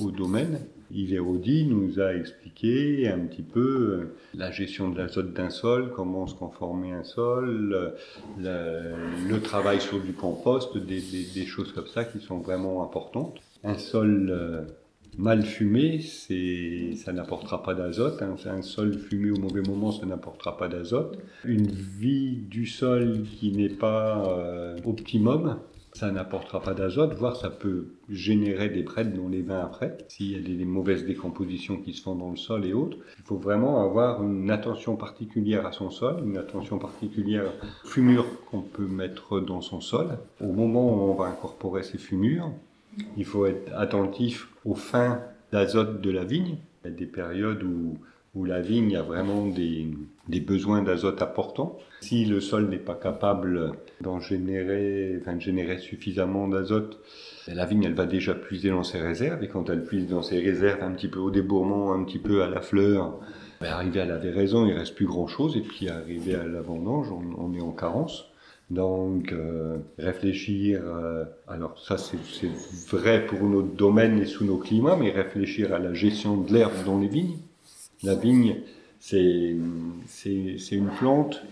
au 0.01 0.11
domaine 0.11 0.59
Yves 0.91 1.13
Hérodi 1.13 1.65
nous 1.65 1.99
a 1.99 2.13
expliqué 2.13 3.07
un 3.07 3.19
petit 3.19 3.43
peu 3.43 3.59
euh, 3.59 4.15
la 4.33 4.51
gestion 4.51 4.89
de 4.89 4.97
l'azote 4.97 5.33
d'un 5.33 5.49
sol, 5.49 5.91
comment 5.95 6.27
se 6.27 6.35
conformer 6.35 6.91
un 6.91 7.03
sol, 7.03 7.93
le, 8.37 9.39
travail 9.39 9.81
sur 9.81 9.99
du 10.01 10.13
compost, 10.13 10.77
des, 10.77 11.45
choses 11.45 11.71
comme 11.71 11.87
ça 11.87 12.05
qui 12.05 12.19
sont 12.19 12.39
vraiment 12.39 12.83
importantes. 12.83 13.39
Un 13.63 13.77
sol 13.77 14.29
euh, 14.31 14.61
mal 15.17 15.43
fumé, 15.43 16.01
ça 16.01 17.13
n'apportera 17.13 17.63
pas 17.63 17.73
d'azote. 17.73 18.21
Hein. 18.21 18.35
Un 18.45 18.61
sol 18.61 18.97
fumé 18.97 19.31
au 19.31 19.37
mauvais 19.37 19.61
moment, 19.61 19.91
ça 19.91 20.05
n'apportera 20.05 20.57
pas 20.57 20.67
d'azote. 20.67 21.17
Une 21.45 21.67
vie 21.67 22.37
du 22.37 22.65
sol 22.65 23.23
qui 23.39 23.51
n'est 23.51 23.69
pas 23.69 24.27
euh, 24.27 24.77
optimum, 24.85 25.59
ça 25.99 26.11
n'apportera 26.11 26.61
pas 26.61 26.73
d'azote, 26.73 27.13
voire 27.13 27.35
ça 27.35 27.49
peut 27.49 27.87
générer 28.09 28.69
des 28.69 28.83
prêtes 28.83 29.13
dans 29.13 29.27
les 29.27 29.41
vins 29.41 29.59
après, 29.59 29.97
s'il 30.07 30.31
y 30.31 30.35
a 30.35 30.39
des, 30.39 30.63
mauvaises 30.63 31.05
décompositions 31.05 31.75
qui 31.75 31.91
se 31.91 32.01
font 32.01 32.15
dans 32.15 32.29
le 32.29 32.37
sol 32.37 32.65
et 32.65 32.71
autres. 32.71 32.97
Il 33.17 33.25
faut 33.25 33.35
vraiment 33.35 33.83
avoir 33.83 34.23
une 34.23 34.49
attention 34.49 34.95
particulière 34.95 35.65
à 35.65 35.73
son 35.73 35.89
sol, 35.89 36.23
une 36.25 36.37
attention 36.37 36.79
particulière 36.79 37.51
aux 37.83 37.87
fumures 37.87 38.25
qu'on 38.49 38.61
peut 38.61 38.87
mettre 38.87 39.41
dans 39.41 39.59
son 39.59 39.81
sol. 39.81 40.17
Au 40.39 40.53
moment 40.53 40.87
où 40.87 41.11
on 41.11 41.15
va 41.15 41.25
incorporer 41.25 41.83
ces 41.83 41.97
fumures, 41.97 42.49
il 43.17 43.25
faut 43.25 43.45
être 43.45 43.69
attentif 43.75 44.47
aux 44.63 44.75
fins 44.75 45.19
d'azote 45.51 45.99
de 45.99 46.11
la 46.11 46.23
vigne. 46.23 46.59
Il 46.85 46.91
y 46.91 46.93
a 46.93 46.95
des 46.95 47.07
périodes 47.07 47.63
où 47.63 47.97
où 48.35 48.45
la 48.45 48.61
vigne 48.61 48.95
a 48.95 49.01
vraiment 49.01 49.47
des, 49.47 49.91
besoins 50.39 50.81
d'azote 50.81 51.21
importants. 51.21 51.77
Si 52.01 52.25
le 52.25 52.39
sol 52.39 52.69
n'est 52.69 52.77
pas 52.77 52.95
capable 52.95 53.73
d'en 54.01 54.19
générer, 54.19 55.17
enfin, 55.19 55.35
de 55.35 55.41
générer 55.41 55.79
suffisamment 55.79 56.47
d'azote, 56.47 56.99
la 57.47 57.65
vigne, 57.65 57.83
elle 57.83 57.95
va 57.95 58.05
déjà 58.05 58.35
puiser 58.35 58.69
dans 58.69 58.83
ses 58.83 58.99
réserves, 58.99 59.43
et 59.43 59.47
quand 59.47 59.69
elle 59.69 59.83
puise 59.83 60.07
dans 60.07 60.21
ses 60.21 60.39
réserves, 60.39 60.83
un 60.83 60.91
petit 60.91 61.07
peu 61.07 61.19
au 61.19 61.31
débourrement, 61.31 61.93
un 61.93 62.03
petit 62.03 62.19
peu 62.19 62.43
à 62.43 62.47
la 62.47 62.61
fleur, 62.61 63.19
ben, 63.59 63.71
arrivé 63.71 63.99
à 63.99 64.05
la 64.05 64.17
véraison, 64.17 64.65
il 64.65 64.73
reste 64.73 64.95
plus 64.95 65.07
grand 65.07 65.27
chose, 65.27 65.57
et 65.57 65.61
puis 65.61 65.89
arrivé 65.89 66.35
à 66.35 66.45
la 66.45 66.61
vendange, 66.61 67.11
on, 67.11 67.53
est 67.53 67.61
en 67.61 67.71
carence. 67.71 68.25
Donc, 68.69 69.33
euh, 69.33 69.77
réfléchir, 69.97 70.81
euh, 70.85 71.25
alors 71.47 71.79
ça 71.79 71.97
c'est 71.97 72.19
vrai 72.91 73.25
pour 73.25 73.41
notre 73.41 73.73
domaine 73.73 74.19
et 74.19 74.25
sous 74.25 74.45
nos 74.45 74.57
climats, 74.57 74.95
mais 74.95 75.09
réfléchir 75.09 75.73
à 75.73 75.79
la 75.79 75.95
gestion 75.95 76.37
de 76.37 76.53
l'herbe 76.53 76.85
dans 76.85 76.99
les 76.99 77.07
vignes. 77.07 77.39
La 78.03 78.15
vigne, 78.15 78.55
c'est 78.99 79.51
une 79.51 80.89
plante 80.97 81.43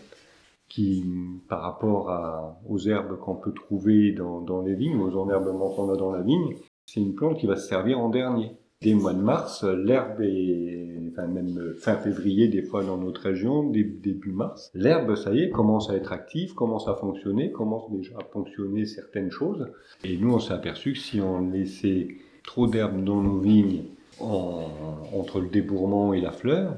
qui, 0.69 1.05
par 1.47 1.62
rapport 1.62 2.57
aux 2.67 2.79
herbes 2.79 3.17
qu'on 3.19 3.36
peut 3.36 3.53
trouver 3.53 4.12
dans, 4.12 4.41
dans, 4.41 4.62
les 4.62 4.75
vignes, 4.75 4.99
aux 4.99 5.15
enherbements 5.17 5.69
qu'on 5.69 5.91
a 5.91 5.97
dans 5.97 6.12
la 6.12 6.21
vigne, 6.21 6.55
c'est 6.86 7.01
une 7.01 7.15
plante 7.15 7.38
qui 7.38 7.47
va 7.47 7.57
se 7.57 7.67
servir 7.67 7.99
en 7.99 8.10
dernier. 8.10 8.51
Dès 8.81 8.91
le 8.91 8.97
mois 8.97 9.13
de 9.13 9.21
mars, 9.21 9.63
l'herbe 9.63 10.21
est, 10.21 10.99
enfin 11.12 11.25
même 11.25 11.73
fin 11.79 11.95
février 11.95 12.47
des 12.47 12.62
fois 12.62 12.83
dans 12.83 12.97
notre 12.97 13.21
région, 13.21 13.67
début 13.67 14.31
mars, 14.31 14.69
l'herbe, 14.75 15.15
ça 15.15 15.33
y 15.33 15.41
est, 15.41 15.49
commence 15.49 15.89
à 15.89 15.95
être 15.95 16.13
active, 16.13 16.53
commence 16.53 16.88
à 16.88 16.93
fonctionner, 16.93 17.51
commence 17.51 17.91
déjà 17.91 18.15
à 18.19 18.23
fonctionner 18.23 18.86
certaines 18.86 19.31
choses. 19.31 19.67
Et 20.03 20.15
nous, 20.17 20.31
on 20.31 20.39
s'est 20.39 20.53
aperçu 20.53 20.93
que 20.93 20.99
si 20.99 21.19
on 21.19 21.49
laissait 21.49 22.07
trop 22.43 22.67
d'herbe 22.67 23.03
dans 23.03 23.21
nos 23.21 23.39
vignes 23.39 23.83
entre 24.19 25.39
le 25.39 25.47
débourrement 25.47 26.13
et 26.13 26.21
la 26.21 26.32
fleur, 26.32 26.75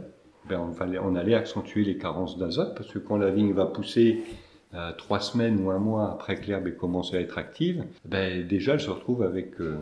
ben 0.49 0.73
on, 1.03 1.15
allait 1.15 1.35
accentuer 1.35 1.83
les 1.83 1.97
carences 1.97 2.37
d'azote 2.37 2.75
parce 2.75 2.91
que 2.91 2.99
quand 2.99 3.17
la 3.17 3.29
vigne 3.29 3.53
va 3.53 3.65
pousser 3.65 4.23
euh, 4.73 4.91
trois 4.97 5.19
semaines 5.19 5.63
ou 5.63 5.69
un 5.69 5.77
mois 5.77 6.11
après 6.11 6.39
que 6.39 6.47
l'herbe 6.47 6.67
ait 6.67 6.73
commencé 6.73 7.17
à 7.17 7.21
être 7.21 7.37
active, 7.37 7.83
ben 8.05 8.47
déjà 8.47 8.73
elle 8.73 8.79
se 8.79 8.89
retrouve 8.89 9.21
avec 9.23 9.59
euh, 9.61 9.77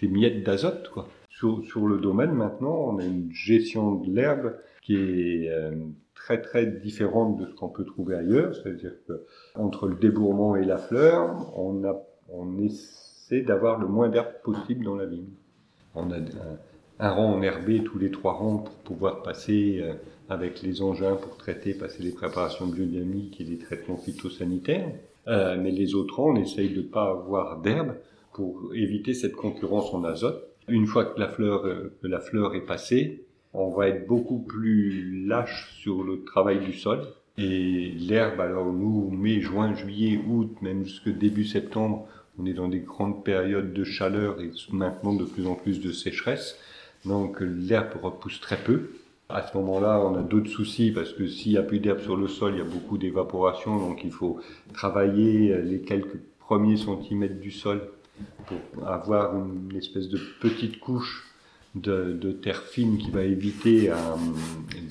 des 0.00 0.08
miettes 0.08 0.44
d'azote. 0.44 0.90
Sur, 1.28 1.64
sur, 1.64 1.86
le 1.88 1.98
domaine 1.98 2.32
maintenant, 2.32 2.74
on 2.74 2.98
a 2.98 3.04
une 3.04 3.32
gestion 3.32 3.96
de 3.96 4.14
l'herbe 4.14 4.54
qui 4.82 4.94
est 4.94 5.48
euh, 5.50 5.72
très 6.14 6.40
très 6.40 6.64
différente 6.66 7.38
de 7.38 7.46
ce 7.46 7.54
qu'on 7.54 7.68
peut 7.68 7.84
trouver 7.84 8.14
ailleurs. 8.14 8.54
C'est-à-dire 8.54 8.92
que 9.08 9.24
entre 9.56 9.88
le 9.88 9.96
débourrement 9.96 10.54
et 10.54 10.64
la 10.64 10.78
fleur, 10.78 11.52
on, 11.58 11.82
a, 11.84 12.00
on 12.28 12.58
essaie 12.58 13.42
d'avoir 13.42 13.80
le 13.80 13.88
moins 13.88 14.08
d'herbe 14.08 14.32
possible 14.44 14.84
dans 14.84 14.94
la 14.94 15.06
vigne. 15.06 15.32
On 15.96 16.10
a 16.12 16.18
un 16.98 17.10
rang 17.10 17.34
enherbé 17.34 17.82
tous 17.82 17.98
les 17.98 18.10
trois 18.10 18.34
rangs 18.34 18.58
pour 18.58 18.74
pouvoir 18.76 19.22
passer 19.22 19.80
euh, 19.80 19.94
avec 20.28 20.62
les 20.62 20.82
engins 20.82 21.16
pour 21.16 21.36
traiter, 21.36 21.74
passer 21.74 22.02
les 22.02 22.12
préparations 22.12 22.66
biodynamiques 22.66 23.40
et 23.40 23.44
les 23.44 23.58
traitements 23.58 23.96
phytosanitaires. 23.96 24.90
Euh, 25.26 25.56
mais 25.60 25.70
les 25.70 25.94
autres 25.94 26.20
rangs, 26.20 26.32
on 26.32 26.36
essaye 26.36 26.70
de 26.70 26.82
ne 26.82 26.86
pas 26.86 27.10
avoir 27.10 27.60
d'herbe 27.60 27.94
pour 28.32 28.74
éviter 28.74 29.14
cette 29.14 29.34
concurrence 29.34 29.92
en 29.92 30.04
azote. 30.04 30.48
Une 30.68 30.86
fois 30.86 31.04
que 31.04 31.18
la 31.18 31.28
fleur, 31.28 31.66
euh, 31.66 31.92
que 32.02 32.06
la 32.06 32.20
fleur 32.20 32.54
est 32.54 32.64
passée, 32.64 33.24
on 33.52 33.70
va 33.70 33.88
être 33.88 34.06
beaucoup 34.06 34.40
plus 34.40 35.26
lâche 35.26 35.72
sur 35.78 36.02
le 36.02 36.24
travail 36.24 36.60
du 36.60 36.72
sol. 36.72 37.00
Et 37.36 37.92
l'herbe, 37.98 38.40
alors 38.40 38.72
nous, 38.72 39.10
mai, 39.10 39.40
juin, 39.40 39.74
juillet, 39.74 40.20
août, 40.28 40.56
même 40.62 40.84
jusque 40.84 41.08
début 41.08 41.44
septembre, 41.44 42.06
on 42.38 42.46
est 42.46 42.52
dans 42.52 42.68
des 42.68 42.80
grandes 42.80 43.24
périodes 43.24 43.72
de 43.72 43.84
chaleur 43.84 44.40
et 44.40 44.50
maintenant 44.72 45.14
de 45.14 45.24
plus 45.24 45.46
en 45.46 45.54
plus 45.54 45.80
de 45.80 45.92
sécheresse. 45.92 46.58
Donc 47.04 47.40
l'herbe 47.40 47.94
repousse 48.02 48.40
très 48.40 48.56
peu. 48.56 48.90
À 49.28 49.46
ce 49.46 49.56
moment-là, 49.56 50.00
on 50.00 50.14
a 50.16 50.22
d'autres 50.22 50.50
soucis 50.50 50.92
parce 50.92 51.12
que 51.12 51.26
s'il 51.26 51.52
n'y 51.52 51.58
a 51.58 51.62
plus 51.62 51.80
d'herbe 51.80 52.00
sur 52.00 52.16
le 52.16 52.28
sol, 52.28 52.52
il 52.54 52.58
y 52.58 52.60
a 52.60 52.64
beaucoup 52.64 52.98
d'évaporation. 52.98 53.78
Donc 53.78 54.04
il 54.04 54.12
faut 54.12 54.38
travailler 54.72 55.60
les 55.62 55.80
quelques 55.80 56.18
premiers 56.40 56.76
centimètres 56.76 57.40
du 57.40 57.50
sol 57.50 57.80
pour 58.46 58.86
avoir 58.86 59.34
une 59.34 59.76
espèce 59.76 60.08
de 60.08 60.18
petite 60.40 60.78
couche 60.78 61.24
de, 61.74 62.32
terre 62.32 62.62
fine 62.62 62.98
qui 62.98 63.10
va 63.10 63.22
éviter 63.22 63.90
euh, 63.90 63.94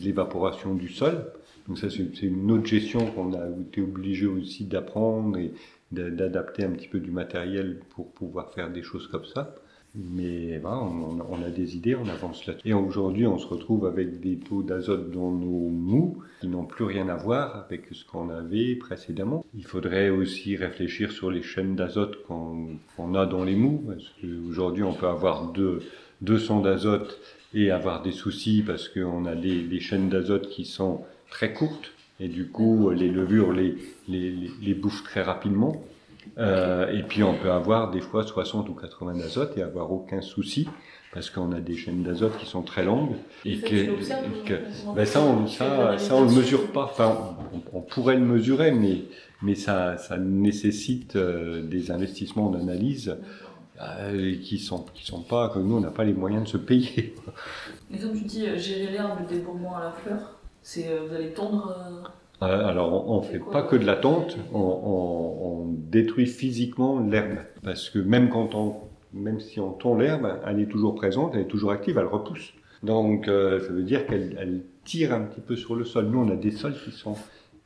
l'évaporation 0.02 0.73
du 0.76 0.89
sol. 0.89 1.32
Donc 1.67 1.78
ça, 1.78 1.89
c'est 1.89 2.21
une 2.23 2.52
autre 2.52 2.65
gestion 2.65 3.06
qu'on 3.12 3.34
a 3.34 3.47
été 3.62 3.82
obligé 3.82 4.26
aussi 4.26 4.65
d'apprendre 4.65 5.38
et 5.38 5.54
d'adapter 5.91 6.65
un 6.65 6.71
petit 6.71 6.88
peu 6.88 6.99
du 6.99 7.12
matériel 7.12 7.80
pour 7.91 8.12
pouvoir 8.12 8.52
faire 8.54 8.69
des 8.69 8.84
choses 8.84 9.08
comme 9.08 9.26
ça. 9.26 9.56
Mais 9.95 10.60
on, 10.65 11.43
a 11.43 11.49
des 11.49 11.75
idées, 11.75 11.95
on 11.95 12.08
avance 12.08 12.47
là-dessus. 12.47 12.67
Et 12.67 12.73
aujourd'hui, 12.73 13.27
on 13.27 13.38
se 13.38 13.45
retrouve 13.45 13.86
avec 13.86 14.19
des 14.19 14.38
taux 14.38 14.63
d'azote 14.63 15.12
dans 15.12 15.32
nos 15.32 15.69
mous 15.69 16.17
qui 16.41 16.47
n'ont 16.47 16.65
plus 16.65 16.86
rien 16.86 17.10
à 17.10 17.15
voir 17.15 17.56
avec 17.56 17.84
ce 17.91 18.03
qu'on 18.03 18.29
avait 18.29 18.75
précédemment. 18.75 19.45
Il 19.56 19.65
faudrait 19.65 20.10
aussi 20.10 20.56
réfléchir 20.56 21.12
sur 21.12 21.29
les 21.29 21.43
chaînes 21.43 21.75
d'azote 21.75 22.23
qu'on 22.25 23.15
a 23.15 23.25
dans 23.27 23.43
les 23.43 23.56
mous, 23.56 23.84
parce 23.88 24.12
qu'aujourd'hui, 24.19 24.84
on 24.84 24.93
peut 24.93 25.08
avoir 25.08 25.51
deux, 25.51 25.82
200 26.23 26.62
d'azote 26.62 27.19
et 27.53 27.71
avoir 27.71 28.01
des 28.01 28.12
soucis 28.12 28.63
parce 28.65 28.89
qu'on 28.89 29.25
a 29.25 29.36
des, 29.36 29.79
chaînes 29.79 30.10
d'azote 30.10 30.49
qui 30.49 30.65
sont 30.65 31.01
très 31.29 31.53
courtes 31.53 31.91
et 32.19 32.27
du 32.27 32.47
coup 32.47 32.89
les 32.89 33.10
levures 33.10 33.51
les, 33.51 33.75
les, 34.08 34.73
bouffent 34.73 35.03
très 35.03 35.21
rapidement. 35.21 35.84
Euh, 36.38 36.91
et 36.91 37.03
puis 37.03 37.23
on 37.23 37.36
peut 37.36 37.51
avoir 37.51 37.91
des 37.91 38.01
fois 38.01 38.23
60 38.23 38.69
ou 38.69 38.73
80 38.73 39.17
d'azote 39.17 39.57
et 39.57 39.62
avoir 39.62 39.91
aucun 39.91 40.21
souci 40.21 40.67
parce 41.13 41.29
qu'on 41.29 41.51
a 41.51 41.59
des 41.59 41.75
chaînes 41.75 42.01
d'azote 42.01 42.38
qui 42.38 42.45
sont 42.45 42.63
très 42.63 42.83
longues 42.83 43.15
et 43.45 43.59
que, 43.59 44.95
ben 44.95 45.05
ça 45.05 45.21
on 45.21 45.45
ça, 45.45 45.97
ça 45.99 46.15
on 46.15 46.23
le 46.23 46.31
mesure 46.31 46.71
pas 46.71 46.86
enfin 46.86 47.36
on, 47.71 47.81
pourrait 47.81 48.15
le 48.15 48.25
mesurer 48.25 48.71
mais 48.71 49.03
mais 49.43 49.53
ça 49.53 49.97
ça 49.97 50.17
nécessite 50.17 51.15
euh, 51.15 51.62
des 51.62 51.91
investissements 51.91 52.49
d'analyse 52.49 53.15
euh, 53.81 54.36
qui 54.39 54.59
sont 54.59 54.86
qui 54.93 55.03
sont 55.03 55.23
pas 55.23 55.49
comme 55.49 55.67
nous 55.67 55.77
on 55.77 55.79
n'a 55.79 55.89
pas 55.89 56.03
les 56.03 56.13
moyens 56.13 56.43
de 56.43 56.47
se 56.47 56.57
payer. 56.57 57.15
Mais 57.89 57.97
comme 57.97 58.13
tu 58.13 58.23
dis 58.23 58.47
euh, 58.47 58.55
gérer 58.55 58.91
l'herbe 58.91 59.19
le 59.19 59.25
débourrement 59.25 59.75
à 59.75 59.86
la 59.86 59.91
fleur, 59.91 60.39
c'est 60.62 60.89
euh, 60.89 61.05
vous 61.07 61.15
allez 61.15 61.33
tondre. 61.33 61.75
Alors 62.43 63.10
on, 63.10 63.21
ne 63.21 63.25
fait 63.25 63.39
pas 63.39 63.63
que 63.63 63.75
de 63.75 63.86
la 63.86 63.95
tonte, 63.95 64.38
on, 64.53 65.75
détruit 65.75 66.25
physiquement 66.25 66.99
l'herbe 66.99 67.38
parce 67.63 67.89
que 67.91 67.99
même 67.99 68.29
quand 68.29 68.56
on 68.56 68.77
même 69.13 69.39
si 69.39 69.60
on 69.60 69.71
tond 69.71 69.95
l'herbe, 69.95 70.39
elle 70.43 70.60
est 70.60 70.65
toujours 70.65 70.95
présente, 70.95 71.36
elle 71.36 71.41
est 71.41 71.47
toujours 71.47 71.71
active, 71.71 71.99
elle 71.99 72.08
repousse. 72.08 72.53
Donc 72.82 73.25
ça 73.25 73.71
veut 73.71 73.84
dire 73.84 74.08
qu'elle 74.08 74.36
elle 74.39 74.63
tire 74.84 75.13
un 75.13 75.21
petit 75.21 75.41
peu 75.41 75.56
sur 75.56 75.75
le 75.75 75.86
sol. 75.86 76.08
Nous 76.08 76.19
on 76.19 76.29
a 76.29 76.36
des 76.36 76.51
sols 76.51 76.75
qui 76.84 76.91
sont 76.91 77.15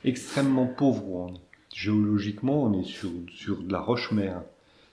extrêmement 0.03 0.65
pauvres. 0.67 1.27
Géologiquement 1.73 2.63
on 2.63 2.73
est 2.73 2.83
sur 2.83 3.09
sur 3.29 3.63
de 3.63 3.71
la 3.71 3.79
roche-mère. 3.79 4.41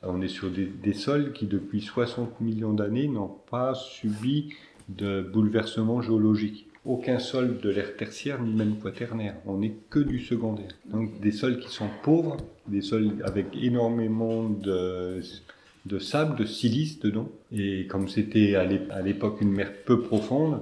On 0.06 0.20
est 0.20 0.28
sur 0.28 0.50
des, 0.50 0.92
sols 0.92 1.32
qui, 1.32 1.46
depuis 1.46 1.80
60 1.80 2.40
millions 2.40 2.74
d'années, 2.74 3.08
n'ont 3.08 3.34
pas 3.50 3.74
subi 3.74 4.52
de 4.88 5.22
bouleversement 5.22 6.02
géologique. 6.02 6.68
Aucun 6.86 7.18
sol 7.18 7.60
de 7.62 7.70
l'ère 7.70 7.96
tertiaire, 7.96 8.42
ni 8.42 8.52
même 8.52 8.76
quaternaire. 8.78 9.36
On 9.46 9.58
n'est 9.58 9.74
que 9.88 9.98
du 9.98 10.18
secondaire. 10.18 10.68
Donc 10.84 11.18
des 11.20 11.32
sols 11.32 11.58
qui 11.58 11.70
sont 11.70 11.88
pauvres, 12.02 12.36
des 12.68 12.82
sols 12.82 13.22
avec 13.24 13.46
énormément 13.54 14.48
de, 14.50 15.22
sable, 15.98 16.36
de 16.36 16.44
silice 16.44 17.00
dedans. 17.00 17.28
Et 17.52 17.86
comme 17.86 18.08
c'était 18.08 18.54
à 18.54 18.64
l'époque 19.02 19.40
une 19.40 19.52
mer 19.52 19.72
peu 19.86 20.02
profonde, 20.02 20.60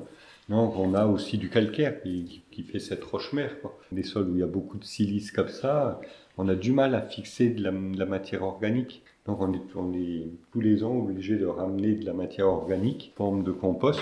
donc 0.48 0.76
on 0.76 0.94
a 0.94 1.06
aussi 1.06 1.38
du 1.38 1.48
calcaire 1.48 2.02
qui, 2.02 2.42
fait 2.70 2.78
cette 2.78 3.02
roche-mer. 3.02 3.56
Des 3.90 4.02
sols 4.02 4.28
où 4.28 4.34
il 4.34 4.40
y 4.40 4.44
a 4.44 4.46
beaucoup 4.46 4.78
de 4.78 4.84
silice 4.84 5.32
comme 5.32 5.48
ça, 5.48 6.00
on 6.38 6.48
a 6.48 6.54
du 6.54 6.72
mal 6.72 6.94
à 6.94 7.02
fixer 7.02 7.50
de 7.50 7.62
la 7.62 8.06
matière 8.06 8.42
organique. 8.42 9.02
Donc 9.26 9.40
on 9.40 9.52
est, 9.94 10.28
tous 10.52 10.60
les 10.60 10.84
ans 10.84 10.96
obligé 10.96 11.36
de 11.36 11.46
ramener 11.46 11.94
de 11.94 12.04
la 12.04 12.12
matière 12.12 12.48
organique, 12.48 13.12
forme 13.16 13.44
de 13.44 13.52
compost. 13.52 14.00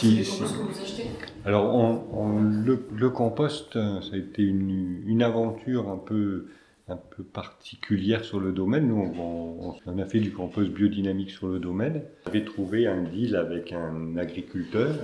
Si, 0.00 0.22
que 0.22 0.44
vous 0.44 0.80
achetez 0.80 1.10
Alors 1.44 2.06
le, 2.16 3.08
compost, 3.10 3.76
euh, 3.76 4.00
ça 4.00 4.14
a 4.14 4.16
été 4.16 4.42
une, 4.42 5.22
aventure 5.22 5.90
un 5.90 5.98
peu, 5.98 6.46
un 6.88 6.96
peu 6.96 7.22
particulière 7.22 8.24
sur 8.24 8.40
le 8.40 8.52
domaine. 8.52 8.88
Nous, 8.88 9.76
on, 9.86 9.98
a 9.98 10.04
fait 10.06 10.20
du 10.20 10.32
compost 10.32 10.70
biodynamique 10.70 11.30
sur 11.30 11.48
le 11.48 11.58
domaine. 11.58 12.02
On 12.24 12.30
avait 12.30 12.44
trouvé 12.44 12.86
un 12.86 13.02
deal 13.02 13.36
avec 13.36 13.72
un 13.72 14.16
agriculteur 14.16 14.94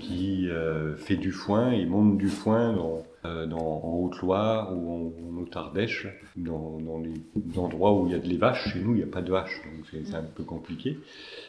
qui 0.00 0.48
euh, 0.48 0.96
fait 0.96 1.16
du 1.16 1.32
foin 1.32 1.72
et 1.72 1.84
monte 1.84 2.16
du 2.16 2.28
foin 2.28 2.72
dans 2.72 3.02
euh, 3.26 3.50
en 3.50 4.00
Haute-Loire 4.04 4.72
ou 4.76 4.90
en, 4.90 5.42
Haute-Ardèche, 5.42 6.08
dans, 6.36 6.78
les 7.02 7.58
endroits 7.58 7.92
où 7.92 8.06
il 8.06 8.12
y 8.12 8.14
a 8.14 8.18
de 8.18 8.26
les 8.26 8.36
vaches. 8.36 8.72
Chez 8.72 8.80
nous, 8.80 8.94
il 8.94 8.98
n'y 8.98 9.02
a 9.02 9.06
pas 9.06 9.22
de 9.22 9.30
vaches, 9.30 9.60
donc 9.64 10.02
c'est 10.06 10.14
un 10.14 10.22
peu 10.22 10.42
compliqué. 10.42 10.98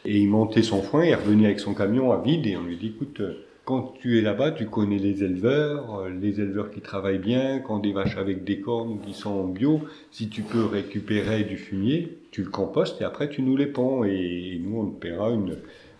Et 0.06 0.18
il 0.18 0.28
montait 0.28 0.64
son 0.64 0.82
foin, 0.82 1.06
il 1.06 1.16
revenait 1.16 1.46
avec 1.46 1.60
son 1.60 1.74
camion 1.74 2.12
à 2.12 2.22
vide 2.22 2.46
et 2.46 2.58
on 2.58 2.64
lui 2.64 2.78
dit, 2.78 2.88
écoute, 2.88 3.22
quand 3.68 3.96
tu 4.00 4.18
es 4.18 4.22
là-bas, 4.22 4.52
tu 4.52 4.66
connais 4.68 4.98
les 4.98 5.26
éleveurs, 5.26 6.00
euh, 6.00 6.10
les 6.10 6.40
éleveurs 6.40 6.72
qui 6.72 6.80
travaillent 6.80 7.20
bien, 7.20 7.60
quand 7.60 7.80
des 7.80 7.92
vaches 7.92 8.16
avec 8.16 8.46
des 8.46 8.62
cornes 8.62 9.02
qui 9.06 9.14
sont 9.14 9.30
en 9.30 9.44
bio, 9.44 9.82
si 10.10 10.30
tu 10.30 10.42
peux 10.42 10.64
récupérer 10.64 11.44
du 11.44 11.58
fumier, 11.58 12.18
tu 12.32 12.44
le 12.44 12.50
compostes 12.50 13.02
et 13.02 13.04
après 13.04 13.28
tu 13.28 13.42
nous 13.42 13.58
les 13.58 13.66
pends 13.66 14.06
et, 14.06 14.58
nous 14.64 14.80
on 14.80 14.86
te 14.86 15.02
paiera 15.02 15.32
une, 15.32 15.58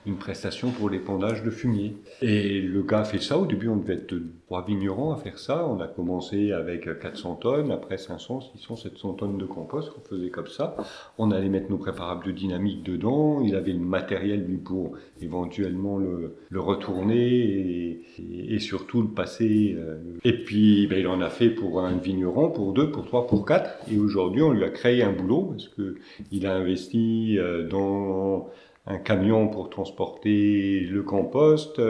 une 0.08 0.16
prestation 0.16 0.72
pour 0.72 0.90
l'épandage 0.90 1.44
de 1.44 1.50
fumier. 1.50 1.98
Et 2.22 2.62
le 2.62 2.82
gars 2.82 3.04
fait 3.04 3.20
ça. 3.20 3.38
Au 3.38 3.46
début, 3.46 3.68
on 3.68 3.76
devait 3.76 3.96
être 3.96 4.16
trois 4.48 4.66
vignerons 4.66 5.12
à 5.12 5.18
faire 5.18 5.38
ça. 5.38 5.68
On 5.68 5.80
a 5.82 5.88
commencé 5.88 6.54
avec 6.54 7.00
400 7.00 7.36
tonnes, 7.36 7.72
après 7.72 7.98
500, 7.98 8.42
600, 8.56 8.76
700 8.78 9.14
tonnes 9.14 9.38
de 9.38 9.46
compost 9.46 9.92
qu'on 9.92 10.02
faisait 10.02 10.30
comme 10.30 10.48
ça. 10.48 10.76
On 11.18 11.32
allait 11.32 11.50
mettre 11.50 11.70
nos 11.70 11.78
préparables 11.78 12.26
de 12.26 12.32
dynamique 12.32 12.84
dedans. 12.84 13.42
Il 13.42 13.56
avait 13.56 13.74
le 13.74 13.80
matériel, 13.80 14.46
lui, 14.46 14.58
pour 14.58 14.94
éventuellement 15.22 15.98
le, 15.98 16.36
retourner 16.56 18.02
et, 18.18 18.60
surtout 18.60 19.02
le 19.02 19.10
passer. 19.10 19.76
Euh. 19.78 19.98
Et 20.24 20.34
puis, 20.34 20.88
ben, 20.88 21.00
il 21.00 21.08
en 21.08 21.22
a 21.22 21.30
fait 21.30 21.50
pour 21.50 21.82
un 21.82 21.98
vigneron, 21.98 22.50
pour 22.50 22.74
deux, 22.74 22.92
pour 22.92 23.06
trois, 23.06 23.28
pour 23.28 23.46
quatre. 23.46 23.70
Et 23.92 23.98
aujourd'hui, 23.98 24.42
on 24.42 24.52
lui 24.52 24.64
a 24.64 24.70
créé 24.70 25.04
un 25.04 25.12
boulot 25.12 25.50
parce 25.52 25.68
que 25.68 25.96
il 26.32 26.48
a 26.48 26.56
investi 26.56 27.38
euh, 27.38 27.68
dans 27.68 28.50
un 28.88 28.98
camion 28.98 29.50
pour 29.50 29.70
transporter 29.70 30.80
le 30.80 31.04
compost. 31.04 31.82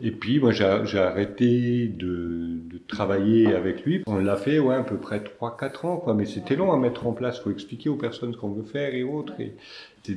Et 0.00 0.10
puis, 0.10 0.40
moi, 0.40 0.50
j'ai 0.50 0.98
arrêté 0.98 1.86
de, 1.86 2.58
de, 2.64 2.80
travailler 2.88 3.54
avec 3.54 3.84
lui. 3.84 4.02
On 4.06 4.16
l'a 4.16 4.36
fait, 4.36 4.58
ouais, 4.58 4.74
à 4.74 4.82
peu 4.82 4.96
près 4.96 5.20
3-4 5.20 5.86
ans, 5.86 5.96
quoi. 5.98 6.14
Mais 6.14 6.26
c'était 6.26 6.56
long 6.56 6.72
à 6.72 6.76
mettre 6.76 7.06
en 7.06 7.12
place. 7.12 7.38
Faut 7.38 7.52
expliquer 7.52 7.88
aux 7.88 7.96
personnes 7.96 8.32
ce 8.32 8.38
qu'on 8.38 8.50
veut 8.50 8.64
faire 8.64 8.94
et 8.94 9.04
autres. 9.04 9.34
Et 9.40 9.54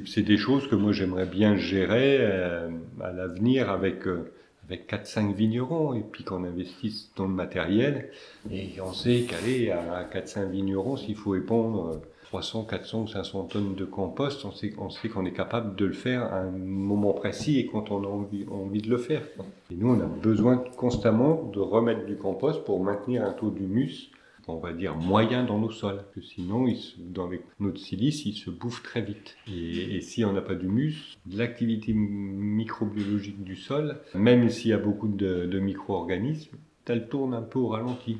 c'est 0.06 0.24
des 0.24 0.38
choses 0.38 0.67
que 0.67 0.76
moi, 0.76 0.91
j'aimerais 0.91 1.28
bien 1.28 1.56
gérer 1.56 2.17
euh, 2.19 2.69
à 3.00 3.12
l'avenir 3.12 3.69
avec, 3.69 4.08
euh, 4.08 4.32
avec 4.67 4.91
4-5 4.91 5.36
vignerons. 5.36 5.93
Et 5.93 6.02
puis 6.02 6.24
qu'on 6.24 6.43
investisse 6.46 7.12
dans 7.15 7.28
le 7.28 7.34
matériel. 7.34 8.10
Et 8.52 8.82
on 8.82 8.93
sait 8.93 9.28
qu'aller 9.30 9.69
à 9.69 10.04
4-5 10.12 10.50
vignerons, 10.50 10.98
s'il 10.98 11.15
faut 11.15 11.32
répondre 11.32 12.02
300, 12.34 12.63
400 12.63 13.06
500 13.06 13.43
tonnes 13.43 13.76
de 13.76 13.86
compost, 13.86 14.43
on 14.43 14.52
sait, 14.52 14.74
on 14.80 14.89
sait 14.89 15.08
qu'on 15.08 15.24
est 15.24 15.34
capable 15.34 15.76
de 15.76 15.86
le 15.86 15.93
faire 15.93 16.24
à 16.24 16.38
un 16.39 16.50
moment 16.50 17.13
précis 17.13 17.60
et 17.60 17.67
quand 17.67 17.91
on 17.91 18.04
a 18.04 18.08
envie, 18.08 18.82
de 18.82 18.89
le 18.89 18.98
faire. 18.98 19.22
Et 19.69 19.76
nous, 19.76 19.89
on 19.89 20.00
a 20.00 20.08
besoin 20.08 20.58
constamment 20.76 21.43
de 21.54 21.60
remettre 21.60 22.08
du 22.08 22.15
compost 22.15 22.63
pour 22.63 22.84
maintenir 22.84 23.24
un 23.24 23.34
taux 23.34 23.52
d'humus, 23.52 24.10
on 24.48 24.58
va 24.58 24.74
dire, 24.74 24.96
moyen 24.96 25.43
dans 25.43 25.60
nos 25.60 25.69
sols. 25.69 25.98
Parce 25.98 26.10
que 26.15 26.22
sinon, 26.22 26.65
dans, 26.98 27.26
avec 27.26 27.43
notre 27.60 27.80
silice, 27.80 28.26
il 28.26 28.34
se 28.34 28.50
bouffe 28.50 28.82
très 28.82 29.04
vite. 29.04 29.38
Et, 29.48 30.02
si 30.02 30.26
on 30.26 30.34
n'a 30.34 30.41
pas 30.41 30.56
d'humus, 30.56 31.15
l'activité 31.32 31.93
microbiologique 31.93 33.43
du 33.43 33.56
sol, 33.56 34.00
même 34.15 34.50
s'il 34.50 34.72
y 34.72 34.74
a 34.74 34.80
beaucoup 34.80 35.08
de, 35.08 35.46
de 35.46 35.60
micro-organismes, 35.60 36.58
elle 36.88 37.10
tourne 37.10 37.36
un 37.36 37.43
peu 37.43 37.60
au 37.60 37.67
ralenti. 37.67 38.17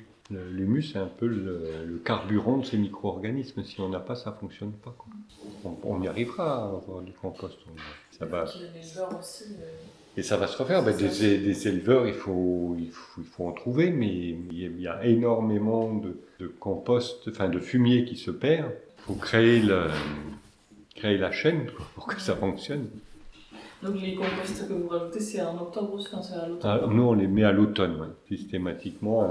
L'humus, 0.52 0.84
c'est 0.84 1.00
un 1.00 1.08
peu 1.08 1.28
le, 1.28 2.02
carburant 2.04 2.58
de 2.58 2.66
ces 2.66 2.78
micro-organismes. 2.78 3.64
Si 3.64 3.80
on 3.82 3.90
n'a 3.90 4.00
pas, 4.00 4.16
ça 4.16 4.32
ne 4.32 4.36
fonctionne 4.36 4.72
pas. 4.72 4.96
On, 5.84 6.02
y 6.02 6.08
arrivera 6.08 6.64
à 6.64 6.66
avoir 6.66 7.02
du 7.02 7.14
compost. 7.14 7.58
Ça 8.12 8.26
va. 8.26 8.44
Aussi, 8.44 8.64
Et 10.18 10.24
ça 10.24 10.38
va 10.38 10.48
se 10.48 10.58
refaire. 10.58 10.84
Ben, 10.84 10.96
des, 10.96 11.68
éleveurs, 11.68 12.08
il 12.08 12.14
faut, 12.14 12.76
il 12.80 12.92
faut, 13.26 13.48
en 13.48 13.52
trouver, 13.52 13.92
mais 13.92 14.12
il 14.12 14.80
y 14.80 14.88
a 14.88 15.06
énormément 15.06 15.94
de, 15.94 16.48
compost, 16.60 17.28
enfin 17.30 17.50
de 17.50 17.60
fumier 17.60 18.06
qui 18.06 18.16
se 18.16 18.32
perd. 18.32 18.72
Il 19.00 19.04
faut 19.04 19.16
créer, 19.16 19.60
le, 19.62 19.88
créer 20.96 21.18
la 21.18 21.32
chaîne 21.32 21.68
pour 21.96 22.08
que 22.08 22.22
ça 22.22 22.36
fonctionne. 22.36 22.88
Donc 23.84 24.02
les 24.02 24.16
composts 24.16 24.68
que 24.68 24.74
vous 24.74 24.88
rajoutez, 24.88 25.20
c'est 25.20 25.42
en 25.42 25.62
octobre 25.62 26.00
c'est 26.00 26.36
à 26.36 26.48
l'automne 26.48 26.80
ah, 26.84 26.88
Nous, 26.90 27.04
on 27.04 27.14
les 27.14 27.28
met 27.28 27.44
à 27.44 27.52
l'automne, 27.52 28.14
systématiquement 28.28 29.24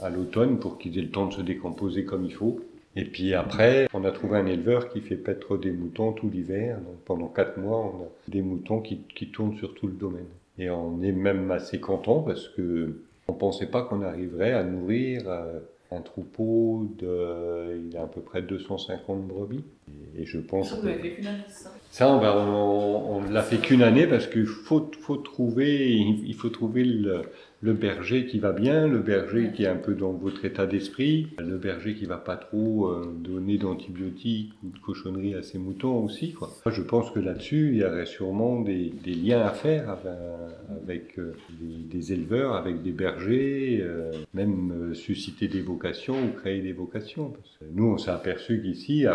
à, 0.00 0.10
l'automne 0.10 0.58
pour 0.58 0.78
qu'ils 0.78 0.98
aient 0.98 1.02
le 1.02 1.10
temps 1.10 1.26
de 1.26 1.34
se 1.34 1.42
décomposer 1.42 2.04
comme 2.04 2.24
il 2.24 2.32
faut. 2.32 2.60
Et 2.94 3.04
puis 3.04 3.34
après, 3.34 3.88
on 3.92 4.04
a 4.04 4.10
trouvé 4.10 4.38
un 4.38 4.46
éleveur 4.46 4.88
qui 4.88 5.00
fait 5.00 5.16
paître 5.16 5.56
des 5.58 5.72
moutons 5.72 6.12
tout 6.12 6.30
l'hiver. 6.30 6.76
Donc 6.78 6.96
pendant 7.04 7.26
quatre 7.26 7.58
mois, 7.58 7.78
on 7.78 8.04
a 8.04 8.08
des 8.28 8.42
moutons 8.42 8.80
qui, 8.80 9.00
qui, 9.14 9.28
tournent 9.28 9.56
sur 9.56 9.74
tout 9.74 9.86
le 9.86 9.92
domaine. 9.92 10.28
Et 10.58 10.70
on 10.70 11.02
est 11.02 11.12
même 11.12 11.50
assez 11.50 11.80
content 11.80 12.22
parce 12.22 12.48
que 12.48 13.02
on 13.28 13.32
pensait 13.32 13.66
pas 13.66 13.82
qu'on 13.82 14.02
arriverait 14.02 14.52
à 14.52 14.62
nourrir 14.62 15.22
euh, 15.26 15.58
un 15.92 16.00
troupeau 16.00 16.88
de, 16.98 17.80
il 17.88 17.96
a 17.96 18.02
à 18.02 18.06
peu 18.06 18.20
près 18.20 18.42
250 18.42 19.26
brebis. 19.26 19.64
Et, 20.16 20.24
je 20.24 20.38
pense. 20.38 20.70
Ça, 20.70 20.76
fait 20.76 20.98
année, 21.26 21.44
ça? 21.48 21.72
Ça, 21.90 22.08
on, 22.08 23.20
ne 23.20 23.32
l'a 23.32 23.42
fait 23.42 23.58
qu'une 23.58 23.82
année 23.82 24.06
parce 24.06 24.26
qu'il 24.26 24.46
faut, 24.46 24.90
faut 25.00 25.16
trouver, 25.16 25.92
il 25.92 26.34
faut 26.34 26.48
trouver 26.48 26.84
le, 26.84 27.22
le 27.62 27.72
berger 27.72 28.26
qui 28.26 28.38
va 28.38 28.52
bien, 28.52 28.86
le 28.86 28.98
berger 28.98 29.50
qui 29.54 29.64
est 29.64 29.68
un 29.68 29.76
peu 29.76 29.94
dans 29.94 30.12
votre 30.12 30.44
état 30.44 30.66
d'esprit, 30.66 31.28
le 31.38 31.56
berger 31.56 31.94
qui 31.94 32.04
va 32.04 32.18
pas 32.18 32.36
trop 32.36 32.88
euh, 32.88 33.16
donner 33.18 33.56
d'antibiotiques 33.56 34.52
ou 34.62 34.68
de 34.68 34.78
cochonneries 34.78 35.34
à 35.34 35.42
ses 35.42 35.58
moutons 35.58 36.04
aussi. 36.04 36.32
Quoi. 36.32 36.50
Je 36.66 36.82
pense 36.82 37.10
que 37.10 37.18
là-dessus, 37.18 37.70
il 37.72 37.78
y 37.78 37.84
aurait 37.84 38.04
sûrement 38.04 38.60
des, 38.60 38.92
des 39.02 39.14
liens 39.14 39.40
à 39.40 39.50
faire 39.50 39.96
avec, 40.82 41.18
euh, 41.18 41.32
des, 41.58 42.12
éleveurs, 42.12 42.54
avec 42.54 42.82
des 42.82 42.92
bergers, 42.92 43.80
euh, 43.82 44.12
même 44.34 44.94
susciter 44.94 45.48
des 45.48 45.62
vocations 45.62 46.16
ou 46.16 46.38
créer 46.38 46.60
des 46.60 46.72
vocations. 46.72 47.30
Parce 47.30 47.56
que 47.58 47.64
nous, 47.74 47.86
on 47.86 47.96
s'est 47.96 48.10
aperçu 48.10 48.60
qu'ici, 48.60 49.06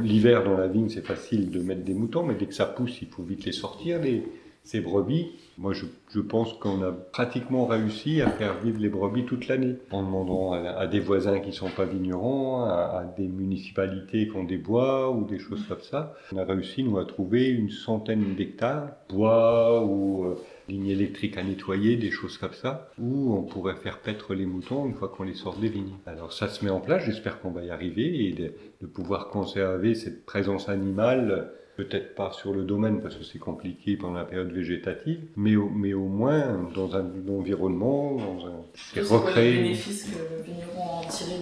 l'hiver 0.00 0.44
dans 0.44 0.56
la 0.56 0.68
vigne, 0.68 0.88
c'est 0.88 1.04
facile 1.04 1.50
de 1.50 1.60
mettre 1.60 1.82
des 1.82 1.94
moutons, 1.94 2.22
mais 2.22 2.36
dès 2.36 2.46
que 2.46 2.54
ça 2.54 2.66
pousse, 2.66 3.02
il 3.02 3.08
faut 3.08 3.24
vite 3.24 3.44
les 3.44 3.52
sortir, 3.52 4.00
les, 4.00 4.22
ces 4.68 4.80
brebis. 4.80 5.32
Moi, 5.56 5.72
je, 5.72 6.20
pense 6.20 6.52
qu'on 6.52 6.82
a 6.82 6.92
pratiquement 6.92 7.66
réussi 7.66 8.20
à 8.20 8.28
faire 8.28 8.60
vivre 8.60 8.78
les 8.78 8.90
brebis 8.90 9.24
toute 9.24 9.48
l'année, 9.48 9.76
en 9.90 10.02
demandant 10.02 10.52
à, 10.52 10.86
des 10.86 11.00
voisins 11.00 11.40
qui 11.40 11.52
sont 11.52 11.70
pas 11.70 11.86
vignerons, 11.86 12.64
à, 12.64 13.02
des 13.16 13.26
municipalités 13.26 14.28
qui 14.28 14.36
ont 14.36 14.44
des 14.44 14.58
bois 14.58 15.10
ou 15.10 15.24
des 15.24 15.38
choses 15.38 15.64
comme 15.66 15.80
ça. 15.80 16.14
On 16.32 16.36
a 16.36 16.44
réussi, 16.44 16.84
nous, 16.84 16.98
à 16.98 17.06
trouver 17.06 17.48
une 17.48 17.70
centaine 17.70 18.34
d'hectares, 18.34 18.90
bois 19.08 19.82
ou 19.84 20.26
euh, 20.26 20.34
lignes 20.68 20.88
électriques 20.88 21.38
à 21.38 21.42
nettoyer, 21.42 21.96
des 21.96 22.10
choses 22.10 22.36
comme 22.36 22.52
ça, 22.52 22.90
où 22.98 23.34
on 23.34 23.42
pourrait 23.42 23.76
faire 23.76 24.00
paître 24.00 24.34
les 24.34 24.44
moutons 24.44 24.86
une 24.86 24.94
fois 24.94 25.08
qu'on 25.08 25.24
les 25.24 25.34
sort 25.34 25.56
des 25.56 25.70
vignes. 25.70 25.96
Alors 26.04 26.34
ça 26.34 26.46
se 26.46 26.62
met 26.62 26.70
en 26.70 26.80
place, 26.80 27.04
j'espère 27.04 27.40
qu'on 27.40 27.52
va 27.52 27.64
y 27.64 27.70
arriver, 27.70 28.26
et 28.26 28.32
de 28.32 28.86
pouvoir 28.86 29.28
conserver 29.30 29.94
cette 29.94 30.26
présence 30.26 30.68
animale 30.68 31.52
peut-être 31.78 32.16
pas 32.16 32.32
sur 32.32 32.52
le 32.52 32.64
domaine 32.64 33.00
parce 33.00 33.14
que 33.14 33.22
c'est 33.22 33.38
compliqué 33.38 33.96
pendant 33.96 34.18
la 34.18 34.24
période 34.24 34.50
végétative, 34.50 35.20
mais 35.36 35.54
au, 35.54 35.70
mais 35.70 35.94
au 35.94 36.08
moins 36.08 36.68
dans 36.74 36.96
un 36.96 37.06
environnement, 37.28 38.16
dans 38.16 38.46
un 38.46 38.64
c'est 38.74 39.02
recréer. 39.02 39.52
le 39.52 39.62
bénéfice 39.62 40.10
que 40.10 40.18
le 40.18 40.42
vigneron 40.42 40.82
en 40.82 41.06
tiré 41.06 41.34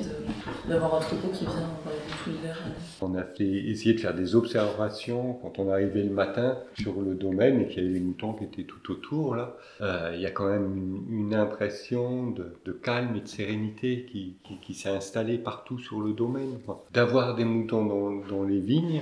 d'avoir 0.68 0.96
un 0.96 1.00
troupeau 1.00 1.28
qui 1.28 1.46
vient 1.46 1.70
tout 2.22 2.30
l'hiver. 2.30 2.62
On 3.00 3.14
a 3.14 3.22
fait, 3.22 3.46
essayé 3.46 3.94
de 3.94 4.00
faire 4.00 4.14
des 4.14 4.34
observations 4.36 5.38
quand 5.40 5.58
on 5.58 5.70
arrivait 5.70 6.02
le 6.02 6.10
matin 6.10 6.58
sur 6.78 7.00
le 7.00 7.14
domaine 7.14 7.62
et 7.62 7.68
qu'il 7.68 7.82
y 7.82 7.86
avait 7.86 7.94
les 7.94 8.04
moutons 8.04 8.34
qui 8.34 8.44
étaient 8.44 8.64
tout 8.64 8.92
autour 8.92 9.36
là. 9.36 9.56
Euh, 9.80 10.12
il 10.14 10.20
y 10.20 10.26
a 10.26 10.30
quand 10.30 10.50
même 10.50 11.02
une, 11.08 11.34
impression 11.34 12.30
de, 12.30 12.56
de, 12.66 12.72
calme 12.72 13.16
et 13.16 13.20
de 13.20 13.28
sérénité 13.28 14.06
qui, 14.10 14.36
qui, 14.44 14.58
qui 14.58 14.74
s'est 14.74 14.90
installée 14.90 15.38
partout 15.38 15.78
sur 15.78 16.00
le 16.00 16.12
domaine. 16.12 16.58
D'avoir 16.92 17.34
des 17.36 17.44
moutons 17.46 17.86
dans, 17.86 18.10
dans 18.28 18.44
les 18.44 18.60
vignes, 18.60 19.00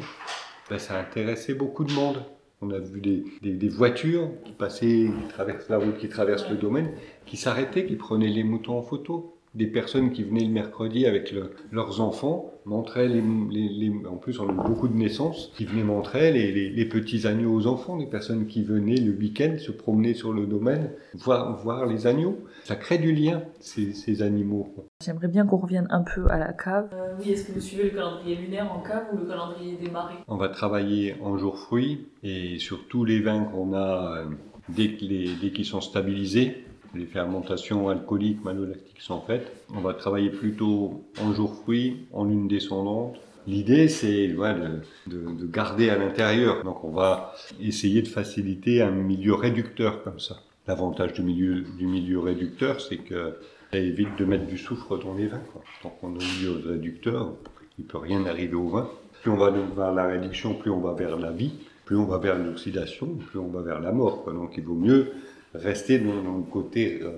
ben, 0.71 0.79
ça 0.79 0.97
a 0.97 1.01
intéressé 1.01 1.55
beaucoup 1.55 1.85
de 1.85 1.93
monde. 1.93 2.23
On 2.61 2.71
a 2.71 2.79
vu 2.79 3.01
des, 3.01 3.25
des, 3.43 3.69
voitures 3.69 4.31
qui 4.45 4.53
passaient, 4.53 5.11
qui 5.21 5.29
traversent 5.29 5.69
la 5.69 5.79
route, 5.79 5.99
qui 5.99 6.09
traversent 6.09 6.49
le 6.49 6.57
domaine, 6.57 6.93
qui 7.27 7.37
s'arrêtaient, 7.37 7.85
qui 7.85 7.97
prenaient 7.97 8.29
les 8.29 8.45
moutons 8.45 8.79
en 8.79 8.83
photo 8.83 9.34
des 9.55 9.67
personnes 9.67 10.11
qui 10.11 10.25
venaient 10.25 10.45
le 10.45 10.51
mercredi 10.51 11.07
avec 11.07 11.35
leurs 11.71 12.01
enfants 12.01 12.51
montraient 12.65 13.09
les, 13.09 13.23
les, 13.51 13.93
en 14.09 14.17
plus 14.17 14.41
on 14.41 14.49
a 14.49 14.53
eu 14.53 14.57
beaucoup 14.57 14.89
de 14.89 14.97
naissances 14.97 15.53
qui 15.57 15.65
venaient 15.65 15.85
montrer 15.85 16.33
les, 16.33 16.71
les, 16.71 16.85
petits 16.87 17.27
agneaux 17.27 17.55
aux 17.55 17.67
enfants 17.67 17.97
des 17.97 18.07
personnes 18.07 18.47
qui 18.47 18.63
venaient 18.63 18.97
le 18.97 19.13
week-end 19.13 19.57
se 19.59 19.71
promener 19.71 20.15
sur 20.15 20.33
le 20.33 20.47
domaine 20.47 20.91
voir 21.15 21.57
voir 21.63 21.87
les 21.87 22.07
agneaux. 22.07 22.39
Ça 22.65 22.77
crée 22.77 22.99
du 22.99 23.13
lien 23.13 23.43
ces, 23.61 23.93
ces 23.93 24.23
animaux. 24.23 24.75
J'aimerais 25.05 25.29
bien 25.29 25.47
qu'on 25.47 25.59
revienne 25.59 25.87
un 25.91 26.03
peu 26.03 26.27
à 26.31 26.39
la 26.39 26.53
cave. 26.53 26.89
Euh, 26.93 27.15
oui 27.21 27.33
est-ce 27.33 27.47
que 27.47 27.53
vous 27.53 27.61
suivez 27.61 27.85
le 27.85 27.91
calendrier 27.91 28.37
lunaire 28.37 28.73
en 28.73 28.81
cave 28.81 29.05
ou 29.13 29.19
le 29.19 29.27
calendrier 29.27 29.77
des 29.77 29.91
marées? 29.91 30.15
On 30.27 30.37
va 30.37 30.49
travailler 30.49 31.17
en 31.23 31.37
jour 31.37 31.59
fruits 31.59 32.09
et 32.23 32.59
sur 32.59 32.89
tous 32.89 33.05
les 33.05 33.21
vins 33.21 33.45
qu'on 33.45 33.73
a 33.75 34.19
euh, 34.19 34.25
dès 34.69 34.95
qu'ils 34.95 35.65
sont 35.65 35.81
stabilisés 35.81 36.65
les 36.95 37.07
fermentations 37.07 37.89
alcooliques, 37.89 38.45
malolactiques 38.45 39.01
sont 39.01 39.21
faites. 39.21 39.53
On 39.75 39.81
va 39.81 39.95
travailler 39.95 40.31
plutôt 40.31 41.05
en 41.21 41.33
jour 41.33 41.55
fruit, 41.63 42.07
en 42.13 42.25
lune 42.25 42.49
descendante. 42.49 43.17
L'idée, 43.47 43.89
c'est 43.89 44.29
de, 44.29 44.81
de, 45.07 45.47
garder 45.47 45.91
à 45.91 45.99
l'intérieur. 45.99 46.65
Donc, 46.65 46.83
on 46.83 46.93
va 46.93 47.35
essayer 47.61 48.01
de 48.01 48.09
faciliter 48.09 48.81
un 48.81 48.91
milieu 48.91 49.35
réducteur 49.35 50.03
comme 50.03 50.19
ça. 50.19 50.37
L'avantage 50.67 51.13
du 51.13 51.23
milieu, 51.23 51.61
du 51.61 51.87
milieu 51.87 52.21
réducteur, 52.21 52.81
c'est 52.81 52.97
que 52.97 53.37
ça 53.71 53.79
évite 53.79 54.17
de 54.19 54.25
mettre 54.25 54.47
du 54.47 54.57
soufre 54.57 54.99
dans 54.99 55.15
les 55.15 55.27
vins. 55.27 55.43
Quoi. 55.53 55.63
Tant 55.83 55.91
qu'on 55.91 56.15
est 56.19 56.25
au 56.25 56.39
milieu 56.39 56.71
réducteur, 56.71 57.35
il 57.79 57.85
peut 57.85 57.99
rien 57.99 58.25
arriver 58.25 58.55
au 58.55 58.69
vin. 58.69 58.89
Plus 59.21 59.31
on 59.31 59.37
va 59.37 59.51
vers 59.51 59.93
la 59.93 60.07
réduction, 60.07 60.55
plus 60.55 60.71
on 60.71 60.81
va 60.81 60.95
vers 60.95 61.19
la 61.19 61.33
vie, 61.33 61.53
plus 61.85 61.97
on 61.97 62.07
va 62.07 62.17
vers 62.19 62.39
l'oxydation, 62.39 63.09
plus 63.09 63.39
on 63.39 63.49
va 63.49 63.61
vers 63.61 63.81
la 63.81 63.93
mort. 63.93 64.25
Donc, 64.33 64.55
il 64.57 64.65
vaut 64.65 64.75
mieux 64.75 65.13
rester 65.55 65.99
dans, 65.99 66.15
le 66.15 66.43
côté 66.51 67.01
euh, 67.03 67.13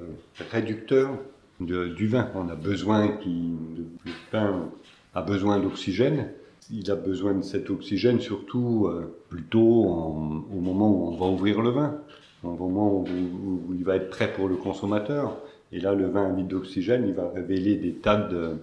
réducteur 0.51 1.11
du 1.61 2.07
vin. 2.07 2.31
On 2.35 2.49
a 2.49 2.55
besoin 2.55 3.09
qui, 3.09 3.55
le 4.05 4.13
vin 4.31 4.71
a 5.15 5.23
besoin 5.23 5.59
d'oxygène. 5.59 6.31
Il 6.71 6.91
a 6.91 6.97
besoin 6.97 7.35
de 7.35 7.43
cet 7.43 7.71
oxygène 7.71 8.21
surtout 8.21 8.87
euh, 8.89 9.17
plutôt 9.31 9.61
au 9.61 10.61
moment 10.61 10.91
où 10.91 11.09
on 11.09 11.17
va 11.17 11.27
ouvrir 11.27 11.63
le 11.63 11.71
vin, 11.71 11.99
au 12.43 12.51
moment 12.51 12.99
où, 12.99 13.75
il 13.75 13.85
va 13.85 13.97
être 13.97 14.11
prêt 14.11 14.33
pour 14.33 14.49
le 14.49 14.57
consommateur. 14.57 15.39
Et 15.73 15.81
là, 15.81 15.95
le 15.95 16.07
vin 16.07 16.33
vide 16.33 16.49
d'oxygène, 16.49 17.07
il 17.07 17.15
va 17.15 17.31
révéler 17.31 17.77
des 17.77 17.95
tas 17.95 18.17
de, 18.17 18.57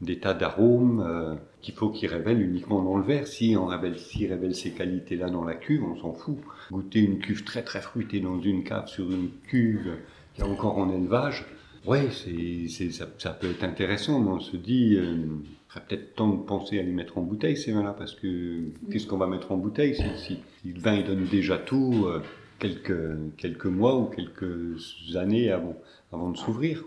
des 0.00 0.18
tas 0.18 0.34
d'arômes 0.34 1.04
euh, 1.06 1.34
qu'il 1.60 1.74
faut 1.74 1.90
qu'il 1.90 2.08
révèle 2.08 2.40
uniquement 2.40 2.82
dans 2.82 2.96
le 2.96 3.04
verre. 3.04 3.26
Si 3.26 3.56
on 3.58 3.66
révèle, 3.66 3.98
s'il 3.98 4.32
révèle 4.32 4.54
ces 4.54 4.70
qualités-là 4.70 5.30
dans 5.30 5.44
la 5.44 5.54
cuve, 5.54 5.84
on 5.84 5.96
s'en 5.96 6.12
fout. 6.12 6.38
Goûter 6.70 7.00
une 7.00 7.18
cuve 7.18 7.44
très 7.44 7.62
très 7.62 7.80
fruitée 7.80 8.20
dans 8.20 8.40
une 8.40 8.64
cave 8.64 8.88
sur 8.88 9.10
une 9.10 9.30
cuve 9.48 9.96
qui 10.34 10.42
est 10.42 10.44
encore 10.44 10.78
en 10.78 10.90
élevage, 10.90 11.46
ouais, 11.86 12.08
c'est, 12.10 12.90
ça, 12.90 13.06
ça, 13.18 13.30
peut 13.30 13.50
être 13.50 13.64
intéressant, 13.64 14.20
mais 14.20 14.30
on 14.30 14.40
se 14.40 14.56
dit, 14.56 14.96
euh, 14.96 15.14
il 15.14 15.72
serait 15.72 15.84
peut-être 15.88 16.14
temps 16.14 16.28
de 16.28 16.42
penser 16.42 16.78
à 16.78 16.82
les 16.82 16.92
mettre 16.92 17.18
en 17.18 17.22
bouteille 17.22 17.56
ces 17.56 17.72
vins-là, 17.72 17.94
parce 17.96 18.14
que 18.14 18.60
qu'est-ce 18.90 19.06
qu'on 19.06 19.18
va 19.18 19.26
mettre 19.26 19.52
en 19.52 19.56
bouteille 19.56 19.94
si, 19.94 20.04
si, 20.16 20.38
le 20.64 20.80
vin 20.80 20.94
il 20.94 21.04
donne 21.04 21.24
déjà 21.24 21.58
tout 21.58 22.06
euh, 22.06 22.20
quelques, 22.58 23.36
quelques 23.36 23.66
mois 23.66 23.98
ou 23.98 24.04
quelques 24.04 24.76
années 25.16 25.50
avant, 25.50 25.76
avant 26.12 26.30
de 26.30 26.36
s'ouvrir. 26.36 26.84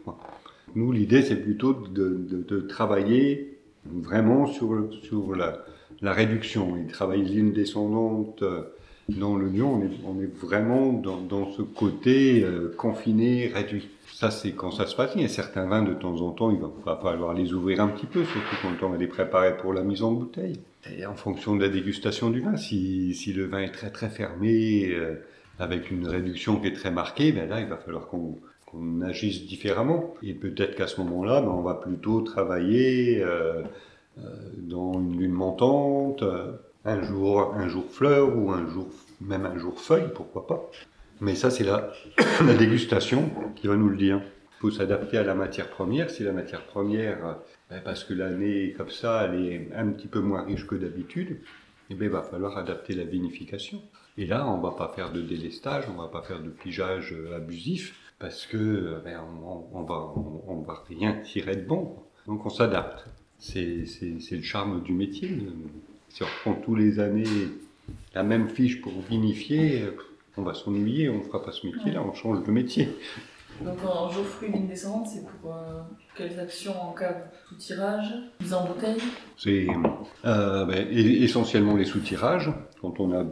Nous, 0.75 0.91
l'idée, 0.91 1.21
c'est 1.21 1.41
plutôt 1.41 1.73
de, 1.73 2.61
travailler 2.69 3.50
vraiment 3.85 4.47
sur, 4.47 4.75
la, 5.35 6.13
réduction 6.13 6.77
et 6.77 6.87
travailler 6.87 7.23
ligne 7.23 7.53
descendante 7.53 8.41
euh, 8.43 8.63
dans 9.09 9.35
le. 9.35 9.51
On 9.63 9.81
est, 10.21 10.33
vraiment 10.35 10.93
dans, 10.93 11.51
ce 11.51 11.61
côté 11.61 12.43
euh, 12.43 12.73
confiné, 12.77 13.51
réduit. 13.53 13.89
Ça, 14.13 14.29
c'est 14.29 14.51
quand 14.51 14.71
ça 14.71 14.85
se 14.85 14.95
passe. 14.95 15.11
Il 15.15 15.21
y 15.21 15.25
a 15.25 15.29
certains 15.29 15.65
vins, 15.65 15.81
de 15.81 15.93
temps 15.93 16.21
en 16.21 16.31
temps, 16.31 16.51
il 16.51 16.59
va, 16.59 16.99
falloir 17.01 17.33
les 17.33 17.53
ouvrir 17.53 17.81
un 17.81 17.87
petit 17.87 18.05
peu, 18.05 18.23
surtout 18.23 18.55
quand 18.61 18.85
on 18.85 18.91
va 18.91 18.97
les 18.97 19.07
préparer 19.07 19.57
pour 19.57 19.73
la 19.73 19.83
mise 19.83 20.03
en 20.03 20.11
bouteille. 20.11 20.59
Et 20.97 21.05
en 21.05 21.15
fonction 21.15 21.55
de 21.55 21.61
la 21.61 21.69
dégustation 21.69 22.29
du 22.29 22.41
vin, 22.41 22.57
si, 22.57 23.33
le 23.35 23.45
vin 23.45 23.59
est 23.59 23.71
très 23.71 23.89
très 23.89 24.09
fermé, 24.09 24.89
euh, 24.91 25.15
avec 25.59 25.91
une 25.91 26.07
réduction 26.07 26.59
qui 26.59 26.67
est 26.67 26.73
très 26.73 26.91
marquée, 26.91 27.31
ben 27.31 27.47
là, 27.47 27.61
il 27.61 27.67
va 27.67 27.77
falloir 27.77 28.07
qu'on 28.07 28.37
qu'on 28.71 29.01
agisse 29.01 29.45
différemment. 29.45 30.15
Et 30.23 30.33
peut-être 30.33 30.75
qu'à 30.75 30.87
ce 30.87 31.01
moment-là, 31.01 31.41
ben, 31.41 31.49
on 31.49 31.61
va 31.61 31.75
plutôt 31.75 32.21
travailler 32.21 33.21
euh, 33.21 33.61
euh, 34.17 34.21
dans 34.57 34.93
une 34.93 35.19
lune 35.19 35.33
montante, 35.33 36.23
un 36.85 37.03
jour, 37.03 37.53
un 37.55 37.67
jour 37.67 37.85
fleur 37.91 38.35
ou 38.35 38.51
un 38.51 38.67
jour, 38.67 38.87
même 39.19 39.45
un 39.45 39.57
jour 39.57 39.79
feuille, 39.79 40.09
pourquoi 40.15 40.47
pas. 40.47 40.69
Mais 41.19 41.35
ça, 41.35 41.51
c'est 41.51 41.63
la, 41.63 41.91
la 42.45 42.53
dégustation 42.55 43.29
qui 43.55 43.67
va 43.67 43.75
nous 43.75 43.89
le 43.89 43.97
dire. 43.97 44.21
faut 44.59 44.71
s'adapter 44.71 45.17
à 45.17 45.23
la 45.23 45.35
matière 45.35 45.69
première. 45.69 46.09
Si 46.09 46.23
la 46.23 46.31
matière 46.31 46.65
première, 46.65 47.37
ben, 47.69 47.81
parce 47.83 48.03
que 48.03 48.13
l'année 48.13 48.73
comme 48.77 48.89
ça, 48.89 49.25
elle 49.25 49.45
est 49.45 49.69
un 49.75 49.87
petit 49.89 50.07
peu 50.07 50.19
moins 50.19 50.43
riche 50.43 50.65
que 50.65 50.75
d'habitude, 50.75 51.37
eh 51.89 51.95
ben, 51.95 52.05
il 52.05 52.11
va 52.11 52.23
falloir 52.23 52.57
adapter 52.57 52.93
la 52.93 53.03
vinification. 53.03 53.81
Et 54.17 54.25
là, 54.25 54.47
on 54.47 54.59
va 54.59 54.71
pas 54.71 54.91
faire 54.95 55.11
de 55.11 55.21
délestage, 55.21 55.85
on 55.89 56.01
va 56.01 56.07
pas 56.07 56.21
faire 56.21 56.41
de 56.41 56.49
pigeage 56.49 57.15
abusif, 57.35 57.95
parce 58.21 58.45
que 58.45 59.01
ben, 59.03 59.19
on, 59.43 59.65
on, 59.73 59.83
va, 59.83 60.13
on, 60.47 60.61
va 60.61 60.83
rien 60.87 61.13
tirer 61.23 61.55
de 61.55 61.65
bon. 61.65 61.95
Donc 62.27 62.45
on 62.45 62.49
s'adapte. 62.49 63.05
C'est 63.39 63.85
le 64.01 64.41
charme 64.43 64.83
du 64.83 64.93
métier. 64.93 65.35
Si 66.09 66.23
on 66.23 66.27
reprend 66.27 66.53
tous 66.61 66.75
les 66.75 66.99
années 66.99 67.25
la 68.13 68.23
même 68.23 68.47
fiche 68.47 68.81
pour 68.81 68.93
vinifier, 69.09 69.83
on 70.37 70.43
va 70.43 70.53
s'ennuyer, 70.53 71.09
on 71.09 71.17
ne 71.17 71.23
fera 71.23 71.43
pas 71.43 71.51
ce 71.51 71.65
métier-là, 71.65 72.03
on 72.03 72.13
change 72.13 72.43
de 72.43 72.51
métier. 72.51 72.89
Donc 73.61 73.77
en 73.85 74.09
jour 74.09 74.25
fruit 74.25 74.51
ligne 74.51 74.67
descendante, 74.67 75.07
c'est 75.07 75.23
pour 75.41 75.53
euh, 75.53 75.81
quelles 76.15 76.39
actions 76.39 76.79
en 76.81 76.93
cave 76.93 77.27
Sous-tirage 77.49 78.13
Mise 78.39 78.53
en 78.53 78.65
bouteille? 78.65 79.01
C'est 79.37 79.67
euh, 80.25 80.65
ben, 80.65 80.87
essentiellement 80.89 81.75
les 81.75 81.85
sous-tirages, 81.85 82.51
quand 82.81 82.99
on 82.99 83.11
a 83.11 83.23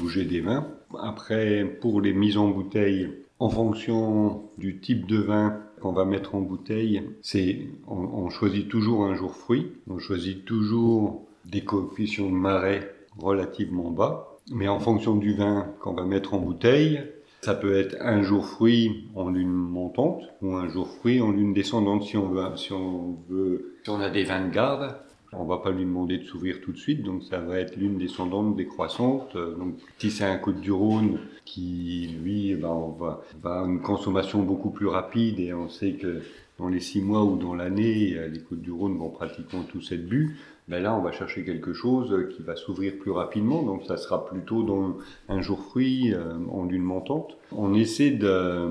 bougé 0.00 0.24
des 0.24 0.40
vins. 0.40 0.66
Après, 1.00 1.64
pour 1.64 2.00
les 2.00 2.12
mises 2.12 2.36
en 2.36 2.48
bouteille, 2.48 3.10
en 3.38 3.50
fonction 3.50 4.42
du 4.58 4.80
type 4.80 5.06
de 5.06 5.18
vin 5.18 5.60
qu'on 5.80 5.92
va 5.92 6.04
mettre 6.04 6.34
en 6.34 6.40
bouteille, 6.40 7.02
c'est 7.22 7.68
on, 7.86 8.30
choisit 8.30 8.68
toujours 8.68 9.04
un 9.04 9.14
jour 9.14 9.34
fruit, 9.34 9.72
on 9.88 9.98
choisit 9.98 10.44
toujours 10.44 11.22
des 11.44 11.62
coefficients 11.62 12.26
de 12.26 12.34
marais 12.34 12.94
relativement 13.18 13.90
bas. 13.90 14.38
Mais 14.52 14.68
en 14.68 14.78
fonction 14.78 15.16
du 15.16 15.34
vin 15.34 15.66
qu'on 15.80 15.92
va 15.92 16.04
mettre 16.04 16.34
en 16.34 16.38
bouteille, 16.38 17.02
ça 17.42 17.54
peut 17.54 17.76
être 17.76 17.96
un 18.00 18.22
jour 18.22 18.46
fruit 18.46 19.08
en 19.14 19.28
lune 19.28 19.52
montante 19.52 20.22
ou 20.40 20.54
un 20.54 20.68
jour 20.68 20.88
fruit 20.88 21.20
en 21.20 21.30
lune 21.30 21.52
descendante 21.52 22.04
si 22.04 22.16
on 22.16 22.28
veut. 22.28 22.56
Si 22.56 22.72
on 22.72 23.18
veut, 23.28 23.76
si 23.84 23.90
on 23.90 24.00
a 24.00 24.10
des 24.10 24.24
vins 24.24 24.46
de 24.46 24.52
garde, 24.52 24.96
on 25.32 25.44
va 25.44 25.58
pas 25.58 25.70
lui 25.70 25.84
demander 25.84 26.18
de 26.18 26.24
s'ouvrir 26.24 26.60
tout 26.60 26.72
de 26.72 26.78
suite, 26.78 27.02
donc 27.02 27.22
ça 27.24 27.38
va 27.40 27.58
être 27.58 27.76
lune 27.76 27.98
descendante 27.98 28.56
décroissante. 28.56 29.36
Donc 29.36 29.74
si 29.98 30.10
c'est 30.10 30.24
un 30.24 30.38
Côte 30.38 30.60
du 30.60 30.72
Rhône 30.72 31.18
qui, 31.44 32.16
lui, 32.22 32.54
ben, 32.54 32.68
on 32.68 32.90
va, 32.90 33.22
va 33.42 33.64
une 33.66 33.80
consommation 33.80 34.42
beaucoup 34.42 34.70
plus 34.70 34.86
rapide 34.86 35.40
et 35.40 35.52
on 35.52 35.68
sait 35.68 35.92
que 35.92 36.22
dans 36.58 36.68
les 36.68 36.80
six 36.80 37.02
mois 37.02 37.24
ou 37.24 37.36
dans 37.36 37.54
l'année, 37.54 38.16
les 38.32 38.40
Côtes 38.40 38.62
du 38.62 38.70
Rhône 38.72 38.96
vont 38.96 39.10
pratiquement 39.10 39.62
tous 39.62 39.92
être 39.92 40.06
bu 40.06 40.36
ben 40.68 40.82
là, 40.82 40.96
on 40.96 41.00
va 41.00 41.12
chercher 41.12 41.44
quelque 41.44 41.72
chose 41.72 42.28
qui 42.34 42.42
va 42.42 42.56
s'ouvrir 42.56 42.98
plus 42.98 43.12
rapidement. 43.12 43.62
Donc, 43.62 43.84
ça 43.84 43.96
sera 43.96 44.26
plutôt 44.26 44.64
dans 44.64 44.96
un 45.28 45.40
jour 45.40 45.60
fruit 45.60 46.12
euh, 46.12 46.34
en 46.50 46.64
lune 46.64 46.82
montante. 46.82 47.36
On 47.52 47.72
essaie 47.72 48.10
de, 48.10 48.68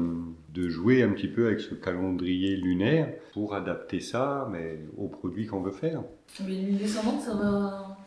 de, 0.54 0.68
jouer 0.68 1.04
un 1.04 1.12
petit 1.12 1.30
peu 1.30 1.48
avec 1.48 1.62
ce 1.62 1.74
calendrier 1.74 2.58
lunaire 2.58 3.14
pour 3.34 3.56
adapter 3.56 4.02
ça, 4.02 4.50
mais 4.52 4.80
aux 4.98 5.08
produits 5.08 5.48
qu'on 5.48 5.62
veut 5.62 5.72
faire. 5.72 6.04
Mais 6.46 6.54
lune 6.54 6.78
descendante, 6.78 7.22
ça 7.22 7.34
va 7.34 7.98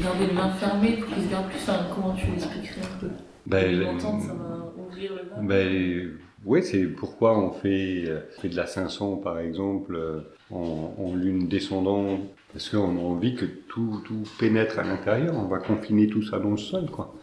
garder 0.00 0.26
les 0.26 0.32
mains 0.32 0.50
fermées 0.50 0.96
pour 0.98 1.14
qu'il 1.14 1.24
se 1.24 1.30
garde 1.30 1.46
plus. 1.48 1.70
comment 1.94 2.14
tu 2.14 2.26
l'expliquerais 2.26 2.80
un 2.82 2.98
peu? 3.00 3.08
Ben, 3.46 3.70
Lune 3.70 3.92
montante, 3.92 4.22
ça 4.22 4.34
va 4.34 4.72
ouvrir 4.76 5.12
le 5.14 5.28
vin. 5.30 5.42
Ben, 5.42 6.10
oui, 6.44 6.62
c'est 6.62 6.84
pourquoi 6.84 7.38
on 7.38 7.50
fait, 7.50 8.04
euh, 8.06 8.20
fait, 8.40 8.48
de 8.48 8.56
la 8.56 8.66
500 8.66 9.16
par 9.16 9.38
exemple 9.38 9.94
euh, 9.96 10.20
en, 10.50 10.94
en 10.98 11.14
lune 11.14 11.48
descendante 11.48 12.20
parce 12.52 12.70
qu'on 12.70 12.96
a 12.96 13.00
envie 13.00 13.34
que 13.34 13.44
tout, 13.44 14.00
tout 14.04 14.22
pénètre 14.38 14.78
à 14.78 14.82
l'intérieur, 14.82 15.34
on 15.36 15.46
va 15.46 15.58
confiner 15.58 16.08
tout 16.08 16.22
ça 16.22 16.38
dans 16.38 16.50
le 16.52 16.56
sol, 16.56 16.86
quoi. 16.90 17.14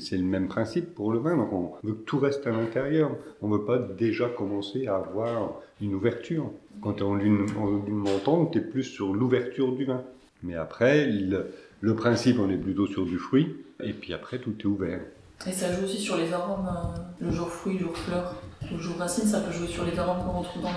C'est 0.00 0.16
le 0.16 0.24
même 0.24 0.48
principe 0.48 0.94
pour 0.94 1.12
le 1.12 1.18
vin, 1.18 1.36
donc 1.36 1.52
on 1.52 1.72
veut 1.86 1.94
que 1.94 2.04
tout 2.04 2.18
reste 2.18 2.46
à 2.46 2.50
l'intérieur. 2.50 3.10
On 3.40 3.48
ne 3.48 3.56
veut 3.56 3.64
pas 3.64 3.78
déjà 3.78 4.28
commencer 4.28 4.86
à 4.86 4.96
avoir 4.96 5.60
une 5.80 5.94
ouverture. 5.94 6.50
Quand 6.82 7.00
en 7.02 7.14
lune 7.14 7.46
montante, 7.88 8.52
tu 8.52 8.58
es 8.58 8.60
plus 8.60 8.84
sur 8.84 9.14
l'ouverture 9.14 9.72
du 9.72 9.84
vin. 9.84 10.02
Mais 10.42 10.54
après, 10.54 11.06
le, 11.06 11.52
le 11.80 11.94
principe, 11.94 12.38
on 12.40 12.50
est 12.50 12.56
plutôt 12.56 12.86
sur 12.86 13.04
du 13.04 13.18
fruit, 13.18 13.56
et 13.82 13.92
puis 13.92 14.12
après, 14.12 14.38
tout 14.38 14.54
est 14.58 14.64
ouvert. 14.64 15.00
Et 15.46 15.52
ça 15.52 15.72
joue 15.72 15.84
aussi 15.84 15.98
sur 15.98 16.16
les 16.16 16.32
arômes, 16.32 16.66
euh, 16.66 17.24
le 17.26 17.30
jour 17.30 17.48
fruit, 17.48 17.74
le 17.74 17.80
jour 17.80 17.96
fleur, 17.96 18.34
le 18.70 18.78
jour 18.78 18.96
racine, 18.96 19.24
ça 19.24 19.40
peut 19.40 19.52
jouer 19.52 19.68
sur 19.68 19.84
les 19.84 19.98
arômes 19.98 20.24
qu'on 20.24 20.40
retrouve 20.40 20.62
dans 20.62 20.70
le. 20.70 20.74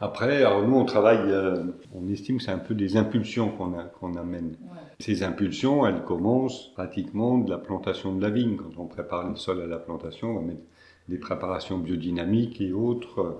Après, 0.00 0.38
alors 0.42 0.66
nous 0.66 0.76
on 0.76 0.84
travaille, 0.84 1.30
euh, 1.30 1.64
on 1.94 2.08
estime 2.08 2.38
que 2.38 2.44
c'est 2.44 2.50
un 2.50 2.58
peu 2.58 2.74
des 2.74 2.96
impulsions 2.96 3.50
qu'on 3.50 3.72
qu'on 3.98 4.14
amène. 4.14 4.56
Ces 4.98 5.22
impulsions, 5.22 5.86
elles 5.86 6.02
commencent 6.02 6.72
pratiquement 6.74 7.38
de 7.38 7.50
la 7.50 7.58
plantation 7.58 8.14
de 8.14 8.22
la 8.22 8.30
vigne. 8.30 8.56
Quand 8.56 8.82
on 8.82 8.86
prépare 8.86 9.28
le 9.28 9.36
sol 9.36 9.60
à 9.62 9.66
la 9.66 9.78
plantation, 9.78 10.30
on 10.30 10.34
va 10.36 10.40
mettre 10.42 10.62
des 11.08 11.18
préparations 11.18 11.78
biodynamiques 11.78 12.60
et 12.60 12.72
autres 12.72 13.38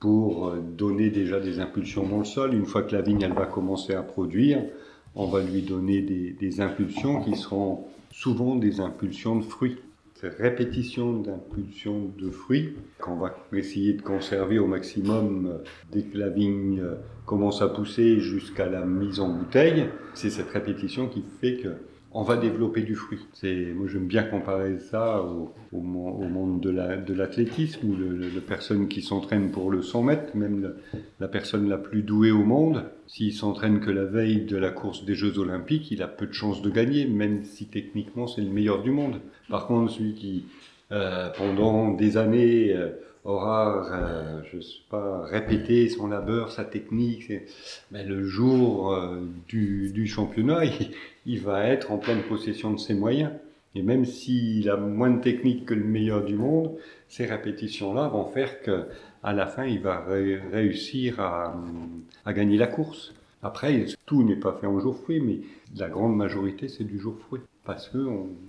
pour 0.00 0.52
donner 0.54 1.10
déjà 1.10 1.40
des 1.40 1.60
impulsions 1.60 2.06
dans 2.06 2.18
le 2.18 2.24
sol. 2.24 2.54
Une 2.54 2.66
fois 2.66 2.82
que 2.82 2.94
la 2.94 3.02
vigne 3.02 3.22
elle 3.22 3.32
va 3.32 3.46
commencer 3.46 3.94
à 3.94 4.02
produire, 4.02 4.62
on 5.14 5.26
va 5.26 5.40
lui 5.40 5.62
donner 5.62 6.02
des, 6.02 6.32
des 6.32 6.60
impulsions 6.60 7.22
qui 7.22 7.36
seront 7.36 7.84
souvent 8.12 8.56
des 8.56 8.80
impulsions 8.80 9.36
de 9.36 9.44
fruits. 9.44 9.78
Ces 10.20 10.30
répétitions 10.30 11.12
d'impulsions 11.20 12.10
de 12.18 12.30
fruits 12.30 12.74
qu'on 12.98 13.16
va 13.16 13.36
essayer 13.52 13.92
de 13.92 14.00
conserver 14.00 14.58
au 14.58 14.66
maximum 14.66 15.46
euh, 15.46 15.58
dès 15.92 16.04
que 16.04 16.16
la 16.16 16.30
vigne 16.30 16.80
euh, 16.80 16.94
commence 17.26 17.60
à 17.60 17.68
pousser 17.68 18.18
jusqu'à 18.18 18.64
la 18.66 18.86
mise 18.86 19.20
en 19.20 19.28
bouteille. 19.28 19.90
C'est 20.14 20.30
cette 20.30 20.48
répétition 20.48 21.08
qui 21.08 21.22
fait 21.42 21.58
que 21.58 21.68
on 22.16 22.22
va 22.22 22.38
développer 22.38 22.80
du 22.80 22.94
fruit. 22.94 23.20
C'est, 23.34 23.74
moi, 23.74 23.86
j'aime 23.92 24.06
bien 24.06 24.22
comparer 24.22 24.78
ça 24.78 25.20
au, 25.20 25.80
monde 25.80 26.60
de, 26.62 26.70
la, 26.70 26.96
de 26.96 27.12
l'athlétisme, 27.12 27.94
le, 27.94 28.40
personne 28.40 28.88
qui 28.88 29.02
s'entraîne 29.02 29.50
pour 29.50 29.70
le 29.70 29.82
100 29.82 30.02
mètres, 30.02 30.34
même 30.34 30.72
la 31.20 31.28
personne 31.28 31.68
la 31.68 31.76
plus 31.76 32.02
douée 32.02 32.30
au 32.30 32.42
monde, 32.42 32.84
s'il 33.06 33.34
s'entraîne 33.34 33.80
que 33.80 33.90
la 33.90 34.06
veille 34.06 34.46
de 34.46 34.56
la 34.56 34.70
course 34.70 35.04
des 35.04 35.14
Jeux 35.14 35.38
Olympiques, 35.38 35.90
il 35.90 36.02
a 36.02 36.08
peu 36.08 36.26
de 36.26 36.32
chances 36.32 36.62
de 36.62 36.70
gagner, 36.70 37.06
même 37.06 37.44
si 37.44 37.66
techniquement 37.66 38.26
c'est 38.26 38.40
le 38.40 38.50
meilleur 38.50 38.82
du 38.82 38.92
monde. 38.92 39.20
Par 39.50 39.66
contre, 39.66 39.92
celui 39.92 40.14
qui, 40.14 40.46
euh, 40.92 41.28
pendant 41.36 41.92
des 41.92 42.16
années, 42.16 42.72
euh, 42.74 42.92
aura, 43.26 43.86
euh, 43.92 44.40
je 44.52 44.60
sais 44.60 44.78
pas, 44.88 45.22
répété 45.24 45.88
son 45.88 46.06
labeur, 46.06 46.50
sa 46.50 46.64
technique. 46.64 47.32
Mais 47.90 48.04
le 48.04 48.24
jour 48.24 48.92
euh, 48.92 49.20
du, 49.48 49.90
du, 49.92 50.06
championnat, 50.06 50.62
il, 51.26 51.40
va 51.40 51.66
être 51.66 51.92
en 51.92 51.98
pleine 51.98 52.22
possession 52.22 52.72
de 52.72 52.78
ses 52.78 52.94
moyens. 52.94 53.32
Et 53.74 53.82
même 53.82 54.04
s'il 54.06 54.70
a 54.70 54.76
moins 54.76 55.10
de 55.10 55.20
technique 55.20 55.66
que 55.66 55.74
le 55.74 55.84
meilleur 55.84 56.24
du 56.24 56.34
monde, 56.34 56.72
ces 57.08 57.26
répétitions-là 57.26 58.08
vont 58.08 58.24
faire 58.24 58.62
que 58.62 58.86
à 59.22 59.32
la 59.32 59.46
fin, 59.46 59.64
il 59.64 59.80
va 59.80 60.00
ré 60.00 60.38
réussir 60.52 61.20
à, 61.20 61.54
à, 62.24 62.32
gagner 62.32 62.56
la 62.56 62.68
course. 62.68 63.12
Après, 63.42 63.84
tout 64.06 64.22
n'est 64.22 64.36
pas 64.36 64.56
fait 64.60 64.66
en 64.66 64.78
jour 64.78 64.96
fruit, 64.96 65.20
mais 65.20 65.40
la 65.76 65.88
grande 65.88 66.16
majorité, 66.16 66.68
c'est 66.68 66.84
du 66.84 66.98
jour 66.98 67.16
fruit. 67.18 67.40
Parce 67.64 67.88
que 67.88 67.98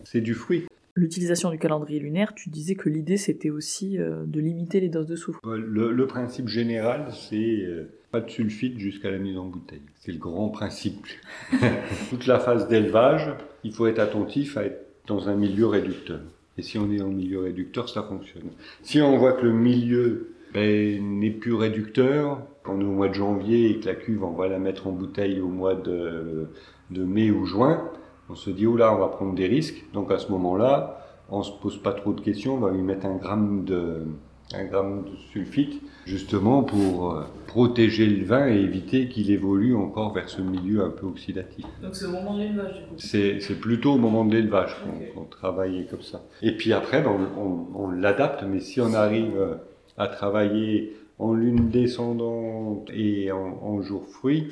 c'est 0.04 0.22
du 0.22 0.36
fruit 0.36 0.68
l'utilisation 0.98 1.52
du 1.52 1.60
calendrier 1.60 2.00
lunaire, 2.00 2.34
tu 2.34 2.50
disais 2.50 2.76
que 2.76 2.90
l'idée 2.90 3.18
c'était 3.18 3.52
aussi 3.52 4.00
euh, 4.00 4.24
de 4.26 4.40
limiter 4.40 4.80
les 4.80 4.90
doses 4.90 5.06
de 5.06 5.16
soufre. 5.16 5.40
Le, 5.46 6.08
principe 6.08 6.48
général, 6.48 7.08
c'est 7.12 7.62
euh, 7.62 7.90
pas 8.12 8.20
de 8.20 8.30
sulfite 8.30 8.80
jusqu'à 8.80 9.12
la 9.12 9.20
mise 9.20 9.38
en 9.38 9.46
bouteille. 9.46 9.84
C'est 9.96 10.12
le 10.12 10.18
grand 10.18 10.50
principe. 10.50 11.06
Toute 12.10 12.26
la 12.26 12.40
phase 12.40 12.68
d'élevage, 12.68 13.30
il 13.64 13.72
faut 13.72 13.88
être 13.88 14.00
attentif 14.00 14.58
à 14.58 14.66
être 14.66 14.86
dans 15.06 15.30
un 15.30 15.36
milieu 15.36 15.68
réducteur. 15.68 16.20
Et 16.58 16.64
si 16.64 16.80
on 16.80 16.92
est 16.92 17.02
en 17.02 17.10
milieu 17.10 17.42
réducteur, 17.42 17.88
ça 17.88 18.02
fonctionne. 18.02 18.50
Si 18.82 19.00
on 19.00 19.18
voit 19.18 19.34
que 19.34 19.46
le 19.46 19.54
milieu 19.54 20.32
ben, 20.54 21.20
n'est 21.20 21.32
plus 21.32 21.54
réducteur, 21.54 22.42
quand 22.64 22.74
on 22.76 22.82
est 22.82 22.86
au 22.86 22.92
mois 22.92 23.10
de 23.10 23.14
janvier 23.14 23.70
et 23.70 23.80
que 23.80 23.86
la 23.86 23.96
cuve, 23.96 24.24
on 24.24 24.32
va 24.32 24.48
la 24.48 24.58
mettre 24.58 24.88
en 24.88 24.92
bouteille 24.92 25.40
au 25.40 25.50
mois 25.50 25.76
de 25.76 26.50
mai 26.92 27.30
ou 27.30 27.46
juin, 27.46 27.92
on 28.30 28.36
se 28.36 28.50
dit, 28.50 28.66
oh 28.68 28.78
là, 28.78 28.94
on 28.94 29.00
va 29.00 29.08
prendre 29.08 29.36
des 29.36 29.48
risques. 29.48 29.86
Donc 29.94 30.12
à 30.12 30.18
ce 30.18 30.32
moment-là, 30.32 31.00
on 31.30 31.44
se 31.44 31.52
pose 31.52 31.82
pas 31.82 31.94
trop 31.94 32.13
de 32.13 32.22
questions, 32.22 32.56
on 32.56 32.60
va 32.60 32.72
lui 32.72 32.82
mettre 32.82 33.06
un 33.06 33.16
gramme 33.16 33.66
de, 33.66 34.06
un 34.54 34.63
gramme 34.66 35.04
de 35.04 35.16
sulfite, 35.32 35.82
justement 36.06 36.63
pour 36.63 37.13
euh, 37.13 37.24
protéger 37.48 38.06
le 38.06 38.26
vin 38.26 38.48
et 38.48 38.56
éviter 38.56 39.10
qu'il 39.10 39.30
évolue 39.30 39.76
encore 39.76 40.13
vers 40.13 40.30
ce 40.30 40.42
milieu 40.42 40.84
un 40.84 40.90
peu 40.90 41.06
oxydatif. 41.06 41.66
Donc 41.82 41.96
c'est 41.96 42.06
au 42.06 42.12
moment 42.12 42.36
de 42.36 42.44
l'élevage 42.44 42.86
c'est, 42.98 43.40
c'est 43.42 43.60
plutôt 43.60 43.94
au 43.94 43.98
moment 43.98 44.24
de 44.24 44.34
l'élevage 44.34 44.78
qu'on, 45.13 45.26
travaille 45.26 45.86
comme 45.88 46.02
ça. 46.02 46.24
Et 46.42 46.56
puis 46.56 46.72
après, 46.72 47.02
ben, 47.02 47.12
on, 47.38 47.68
on, 47.76 47.92
l'adapte, 47.92 48.44
mais 48.48 48.62
si 48.62 48.80
on 48.80 48.94
arrive 48.94 49.38
euh, 49.38 49.56
à 49.98 50.08
travailler 50.08 50.96
en 51.20 51.34
lune 51.34 51.70
descendante 51.70 52.89
et 52.93 53.32
en, 53.32 53.60
en 53.62 53.82
jour 53.82 54.08
fruit, 54.08 54.47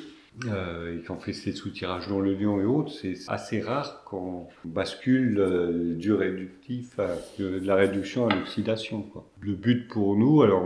euh, 0.47 0.97
et 0.97 1.01
qu'on 1.03 1.15
fait 1.15 1.33
ces 1.33 1.53
soutirages 1.53 2.09
dans 2.09 2.19
le 2.19 2.33
lion 2.33 2.59
et 2.59 2.65
autres, 2.65 2.91
c'est 2.91 3.15
assez 3.27 3.61
rare 3.61 4.03
qu'on 4.03 4.47
bascule 4.65 5.39
euh, 5.39 5.95
du 5.95 6.11
réductif 6.11 6.99
à 6.99 7.07
de, 7.39 7.61
la 7.63 7.75
réduction 7.75 8.27
à 8.27 8.35
l'oxydation. 8.35 9.05
Le 9.39 9.53
but 9.53 9.87
pour 9.87 10.17
nous, 10.17 10.41
alors 10.41 10.63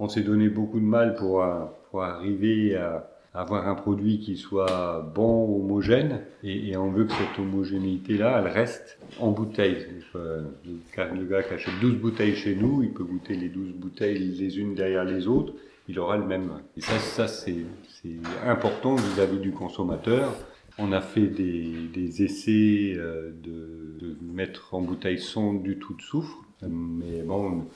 on 0.00 0.08
s'est 0.08 0.22
donné 0.22 0.48
beaucoup 0.48 0.80
de 0.80 0.84
mal 0.84 1.14
pour, 1.14 1.44
euh, 1.44 1.64
pour 1.90 2.02
arriver 2.02 2.74
à, 2.74 3.08
avoir 3.32 3.68
un 3.68 3.74
produit 3.74 4.18
qui 4.18 4.36
soit 4.36 5.12
bon, 5.14 5.60
homogène, 5.60 6.22
et, 6.42 6.74
on 6.76 6.90
veut 6.90 7.04
que 7.04 7.12
cette 7.12 7.38
homogénéité-là, 7.38 8.40
elle 8.40 8.50
reste 8.50 8.98
en 9.20 9.30
bouteille. 9.30 9.86
Le 10.14 11.24
gars 11.26 11.42
qui 11.42 11.52
achète 11.52 11.74
12 11.82 11.96
bouteilles 11.96 12.34
chez 12.34 12.56
nous, 12.56 12.82
il 12.82 12.94
peut 12.94 13.04
goûter 13.04 13.34
les 13.34 13.50
12 13.50 13.72
bouteilles 13.74 14.18
les 14.18 14.58
unes 14.58 14.74
derrière 14.74 15.04
les 15.04 15.28
autres, 15.28 15.52
il 15.88 15.98
aura 15.98 16.16
le 16.16 16.24
même. 16.24 16.50
Et 16.76 16.80
ça, 16.80 16.98
ça 16.98 17.28
c'est 17.28 17.64
important 18.44 18.94
vis-à-vis 18.94 19.38
du 19.38 19.52
consommateur. 19.52 20.32
On 20.78 20.92
a 20.92 21.00
fait 21.00 21.26
des, 21.26 22.22
essais 22.22 22.92
euh, 22.96 23.32
de, 23.42 23.96
de, 23.98 24.16
mettre 24.20 24.74
en 24.74 24.82
bouteille 24.82 25.18
sans 25.18 25.54
du 25.54 25.78
tout 25.78 25.94
de 25.94 26.02
soufre. 26.02 26.44
Mais 26.62 27.22
bon, 27.22 27.66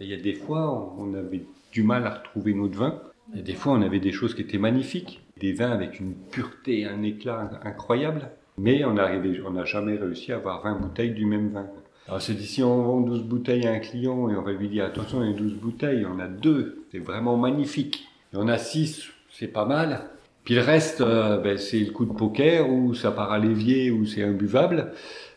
il 0.00 0.08
y 0.08 0.14
a 0.14 0.16
des 0.16 0.34
fois, 0.34 0.94
on 0.98 1.14
avait 1.14 1.44
du 1.72 1.82
mal 1.82 2.06
à 2.06 2.14
retrouver 2.14 2.54
notre 2.54 2.78
vin. 2.78 3.00
Et 3.36 3.42
des 3.42 3.54
fois, 3.54 3.72
on 3.74 3.82
avait 3.82 4.00
des 4.00 4.12
choses 4.12 4.34
qui 4.34 4.42
étaient 4.42 4.58
magnifiques. 4.58 5.22
Des 5.38 5.52
vins 5.52 5.70
avec 5.70 6.00
une 6.00 6.14
pureté, 6.14 6.84
un 6.86 7.02
éclat 7.02 7.50
incroyable. 7.62 8.30
Mais 8.56 8.84
on 8.84 8.94
n'a 8.94 9.64
jamais 9.64 9.96
réussi 9.96 10.32
à 10.32 10.36
avoir 10.36 10.62
20 10.62 10.80
bouteilles 10.80 11.12
du 11.12 11.26
même 11.26 11.50
vin. 11.50 11.68
Alors 12.08 12.22
c'est 12.22 12.32
dit, 12.32 12.46
si 12.46 12.62
on 12.62 12.82
vend 12.82 13.00
12 13.02 13.24
bouteilles 13.24 13.66
à 13.66 13.72
un 13.72 13.80
client 13.80 14.30
et 14.30 14.36
on 14.36 14.40
va 14.40 14.52
lui 14.52 14.70
dire, 14.70 14.86
attention, 14.86 15.22
il 15.22 15.30
y 15.30 15.34
a 15.34 15.36
12 15.36 15.54
bouteilles, 15.56 16.06
on 16.06 16.18
a 16.18 16.26
deux, 16.26 16.86
c'est 16.90 17.00
vraiment 17.00 17.36
magnifique. 17.36 18.08
Et 18.32 18.38
on 18.38 18.48
a 18.48 18.56
6, 18.56 19.10
c'est 19.30 19.48
pas 19.48 19.66
mal. 19.66 20.00
Puis 20.44 20.54
le 20.54 20.62
reste, 20.62 21.02
euh, 21.02 21.36
ben, 21.36 21.58
c'est 21.58 21.80
le 21.80 21.90
coup 21.90 22.06
de 22.06 22.14
poker, 22.14 22.70
ou 22.70 22.94
ça 22.94 23.10
part 23.10 23.30
à 23.30 23.38
l'évier, 23.38 23.90
ou 23.90 24.06
c'est 24.06 24.22
imbuvable. 24.22 24.92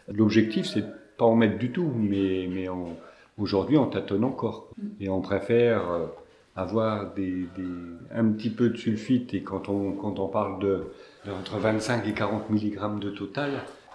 L'objectif, 0.07 0.65
c'est 0.65 0.85
pas 1.17 1.25
en 1.25 1.35
mettre 1.35 1.57
du 1.57 1.73
tout, 1.73 1.91
mais, 1.93 2.47
mais 2.49 2.67
aujourd'hui, 3.37 3.75
on 3.75 3.87
tâtonne 3.87 4.23
encore. 4.23 4.69
Et 5.01 5.09
on 5.09 5.19
préfère 5.19 5.91
euh, 5.91 6.05
avoir 6.55 7.13
des, 7.13 7.47
un 8.15 8.29
petit 8.31 8.49
peu 8.49 8.69
de 8.69 8.77
sulfite, 8.77 9.33
et 9.33 9.41
quand 9.41 9.67
on, 9.67 9.91
quand 9.91 10.19
on 10.19 10.29
parle 10.29 10.61
de, 10.61 10.85
de 11.25 11.31
entre 11.31 11.57
25 11.57 12.07
et 12.07 12.13
40 12.13 12.49
mg 12.49 12.99
de 12.99 13.09
total, 13.09 13.49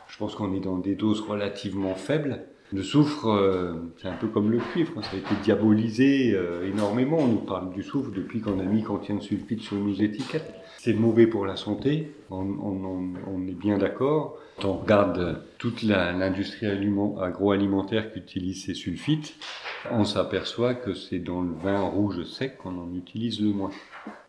je 0.08 0.18
pense 0.18 0.34
qu'on 0.34 0.54
est 0.54 0.60
dans 0.60 0.76
des 0.76 0.94
doses 0.94 1.22
relativement 1.22 1.94
faibles. 1.94 2.44
Le 2.72 2.82
soufre, 2.82 3.28
euh, 3.28 3.74
c'est 3.98 4.08
un 4.08 4.16
peu 4.16 4.26
comme 4.26 4.50
le 4.50 4.58
cuivre, 4.58 5.00
ça 5.02 5.10
a 5.14 5.18
été 5.18 5.34
diabolisé 5.44 6.32
euh, 6.34 6.68
énormément. 6.68 7.18
On 7.18 7.28
nous 7.28 7.38
parle 7.38 7.72
du 7.72 7.82
soufre 7.82 8.10
depuis 8.10 8.40
qu'on 8.40 8.58
a 8.58 8.64
mis 8.64 8.82
contient 8.82 9.14
de 9.14 9.22
sulfite 9.22 9.62
sur 9.62 9.76
nos 9.76 9.94
étiquettes. 9.94 10.52
C'est 10.78 10.92
mauvais 10.92 11.26
pour 11.26 11.46
la 11.46 11.56
santé, 11.56 12.12
on 12.30 13.46
est 13.48 13.54
bien 13.54 13.78
d'accord. 13.78 14.38
Quand 14.60 14.68
on 14.68 14.72
regarde 14.78 15.42
toute 15.58 15.82
l'industrie 15.82 16.66
agroalimentaire 16.66 18.12
qui 18.12 18.20
utilise 18.20 18.64
ces 18.64 18.74
sulfites, 18.74 19.34
on 19.90 20.04
s'aperçoit 20.04 20.74
que 20.74 20.94
c'est 20.94 21.18
dans 21.18 21.42
le 21.42 21.52
vin 21.62 21.80
rouge 21.80 22.24
sec 22.24 22.58
qu'on 22.58 22.78
en 22.78 22.94
utilise 22.94 23.40
le 23.40 23.52
moins 23.52 23.70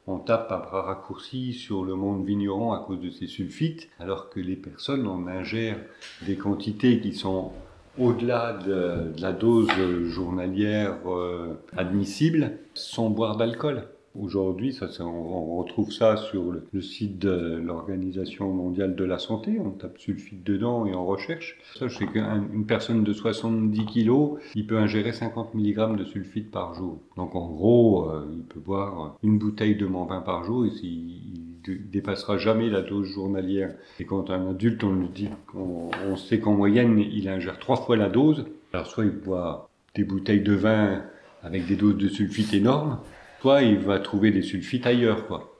on 0.08 0.20
tape 0.20 0.52
à 0.54 0.58
bras 0.60 0.84
raccourcis 0.84 1.54
sur 1.54 1.84
le 1.84 1.96
monde 1.96 2.26
vigneron 2.26 2.72
à 2.72 2.80
cause 2.80 3.02
de 3.02 3.10
ces 3.10 3.28
sulfites, 3.28 3.90
alors 4.00 4.30
que 4.30 4.40
les 4.40 4.56
personnes 4.56 5.06
en 5.06 5.28
ingèrent 5.28 5.82
des 6.22 6.38
quantités 6.38 7.02
qui 7.02 7.14
sont 7.14 7.52
au-delà 8.00 8.54
de, 8.66 9.20
la 9.20 9.32
dose 9.32 9.70
journalière 10.06 10.98
euh, 11.08 11.54
admissible 11.76 12.58
sans 12.74 13.10
boire 13.10 13.38
d'alcool. 13.38 13.84
Aujourd'hui, 14.20 14.74
ça, 14.74 14.88
on, 15.02 15.58
retrouve 15.58 15.91
ça 15.91 16.18
sur 16.18 16.52
le, 16.52 16.82
site 16.82 17.20
de 17.20 17.62
l'Organisation 17.64 18.52
mondiale 18.52 18.95
de 18.95 19.04
la 19.04 19.20
santé. 19.20 19.60
On 19.64 19.70
tape 19.70 20.00
sulfite 20.00 20.43
dedans 20.43 20.88
et 20.88 20.95
on 20.95 21.06
recherche. 21.06 21.60
Ça, 21.76 21.88
je 21.88 22.00
qu'une 22.00 22.66
personne 22.66 23.04
de 23.04 23.14
70 23.14 23.86
kg, 23.86 24.39
il 24.56 24.66
peut 24.66 24.78
ingérer 24.78 25.12
50 25.12 25.54
mg 25.54 25.98
de 25.98 26.04
sulfite 26.04 26.50
par 26.50 26.74
jour. 26.74 26.98
Donc 27.16 27.36
en 27.36 27.48
gros, 27.48 28.10
euh, 28.10 28.26
il 28.36 28.43
peut 28.43 28.60
boire 28.60 29.18
une 29.22 29.38
bouteille 29.38 29.76
de 29.76 29.86
vin 29.86 30.22
par 30.22 30.43
jour 30.43 30.66
et 30.66 30.70
il, 30.82 31.57
dépassera 31.72 32.38
jamais 32.38 32.70
la 32.70 32.82
dose 32.82 33.07
journalière. 33.07 33.74
Et 33.99 34.05
quand 34.05 34.30
un 34.30 34.49
adulte, 34.49 34.84
on 34.84 34.93
lui 34.93 35.09
dit, 35.09 35.30
on, 35.53 36.15
sait 36.15 36.39
qu'en 36.39 36.53
moyenne, 36.53 36.99
il 36.99 37.28
ingère 37.30 37.59
trois 37.59 37.78
fois 37.78 37.95
la 37.95 38.09
dose. 38.09 38.45
Alors 38.74 38.88
soit 38.88 39.05
il 39.05 39.11
boit 39.11 39.70
des 39.95 40.03
bouteilles 40.03 40.41
de 40.41 40.53
vin 40.53 41.03
avec 41.43 41.65
des 41.65 41.76
doses 41.76 41.97
de 41.97 42.07
sulfite 42.07 42.53
énormes, 42.53 42.99
soit 43.41 43.61
il 43.61 43.80
va 43.80 43.99
trouver 43.99 44.32
des 44.32 44.41
sulfites 44.41 44.86
ailleurs. 44.86 45.28
Quoi. 45.28 45.57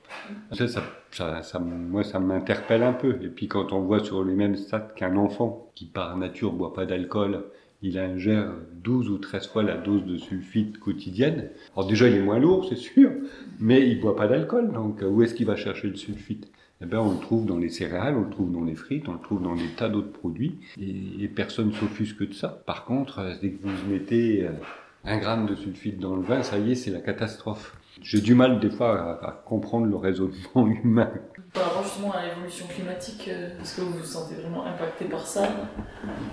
Ça, 0.52 0.66
ça, 1.10 1.58
moi, 1.58 2.04
ça 2.04 2.18
m'interpelle 2.18 2.82
un 2.82 2.92
peu. 2.92 3.18
Et 3.22 3.28
puis 3.28 3.48
quand 3.48 3.72
on 3.72 3.80
voit 3.80 4.04
sur 4.04 4.24
les 4.24 4.34
mêmes 4.34 4.56
stats 4.56 4.92
qu'un 4.96 5.16
enfant 5.16 5.70
qui 5.74 5.86
par 5.86 6.16
nature 6.16 6.52
boit 6.52 6.74
pas 6.74 6.86
d'alcool, 6.86 7.44
il 7.82 7.98
ingère 7.98 8.52
12 8.82 9.10
ou 9.10 9.18
13 9.18 9.46
fois 9.48 9.62
la 9.62 9.76
dose 9.76 10.04
de 10.04 10.16
sulfite 10.16 10.78
quotidienne. 10.78 11.50
Alors 11.74 11.88
déjà, 11.88 12.08
il 12.08 12.16
est 12.16 12.22
moins 12.22 12.38
lourd, 12.38 12.66
c'est 12.68 12.76
sûr, 12.76 13.10
mais 13.60 13.88
il 13.88 14.00
boit 14.00 14.16
pas 14.16 14.26
d'alcool. 14.26 14.72
Donc 14.72 15.02
où 15.08 15.22
est-ce 15.22 15.34
qu'il 15.34 15.46
va 15.46 15.56
chercher 15.56 15.88
le 15.88 15.96
sulfite? 15.96 16.50
Eh 16.80 16.86
bien, 16.86 17.00
on 17.00 17.12
le 17.12 17.18
trouve 17.18 17.44
dans 17.44 17.58
les 17.58 17.70
céréales, 17.70 18.14
on 18.16 18.22
le 18.22 18.30
trouve 18.30 18.52
dans 18.52 18.64
les 18.64 18.76
frites, 18.76 19.08
on 19.08 19.14
le 19.14 19.18
trouve 19.18 19.42
dans 19.42 19.56
des 19.56 19.66
tas 19.76 19.88
d'autres 19.88 20.12
produits, 20.12 20.60
et, 20.80 21.24
et 21.24 21.28
personne 21.28 21.72
s'offusque 21.72 22.28
de 22.28 22.32
ça. 22.32 22.62
Par 22.66 22.84
contre, 22.84 23.20
dès 23.42 23.50
que 23.50 23.66
vous 23.66 23.90
mettez 23.90 24.46
euh, 24.46 24.50
un 25.04 25.18
gramme 25.18 25.46
de 25.46 25.56
sulfite 25.56 25.98
dans 25.98 26.14
le 26.14 26.22
vin, 26.22 26.44
ça 26.44 26.58
y 26.58 26.72
est, 26.72 26.74
c'est 26.76 26.92
la 26.92 27.00
catastrophe. 27.00 27.76
J'ai 28.02 28.20
du 28.20 28.34
mal 28.34 28.60
des 28.60 28.70
fois 28.70 29.18
à, 29.22 29.32
comprendre 29.32 29.86
le 29.86 29.96
raisonnement 29.96 30.66
humain. 30.84 31.10
Par 31.52 31.64
rapport 31.64 31.82
justement 31.82 32.12
à 32.12 32.26
l'évolution 32.26 32.66
climatique, 32.66 33.28
euh, 33.28 33.48
est-ce 33.60 33.76
que 33.76 33.80
vous 33.82 33.98
vous 33.98 34.04
sentez 34.04 34.34
vraiment 34.34 34.66
impacté 34.66 35.06
par 35.06 35.26
ça? 35.26 35.48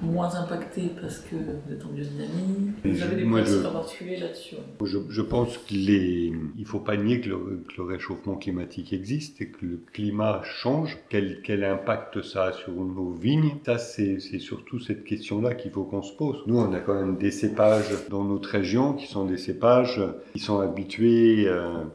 Moins 0.02 0.36
impacté 0.36 0.92
parce 1.02 1.20
que 1.20 1.36
vous 1.36 1.74
êtes 1.74 1.86
en 1.86 1.90
biodynamie 1.90 2.72
Vous 2.84 3.02
avez 3.02 3.16
des 3.16 3.30
principes 3.30 3.64
particuliers 3.64 4.18
là-dessus 4.18 4.56
je, 4.84 4.98
je, 5.10 5.22
pense 5.22 5.58
qu'il 5.58 6.52
ne 6.58 6.66
faut 6.66 6.80
pas 6.80 6.98
nier 6.98 7.22
que 7.22 7.30
le, 7.30 7.64
que 7.68 7.82
le, 7.82 7.84
réchauffement 7.84 8.36
climatique 8.36 8.94
existe 8.94 9.42
et 9.42 9.50
que 9.50 9.66
le 9.66 9.80
climat 9.94 10.42
change. 10.44 10.98
Quel, 11.10 11.42
quel 11.44 11.64
impact 11.64 12.22
ça 12.22 12.46
a 12.46 12.52
sur 12.52 12.74
nos 12.74 13.12
vignes? 13.12 13.56
Ça, 13.66 13.78
c'est 13.78 14.20
surtout 14.40 14.80
cette 14.80 15.04
question-là 15.04 15.56
qu'il 15.56 15.72
faut 15.72 15.84
qu'on 15.84 16.04
se 16.04 16.14
pose. 16.14 16.44
Nous, 16.46 16.58
on 16.58 16.74
a 16.74 16.80
quand 16.80 16.94
même 16.94 17.18
des 17.18 17.32
cépages 17.32 17.90
dans 18.10 18.24
notre 18.24 18.50
région 18.50 18.94
qui 18.94 19.08
sont 19.08 19.26
des 19.26 19.38
cépages 19.38 20.02
qui 20.34 20.40
sont 20.40 20.60
habitués 20.60 21.48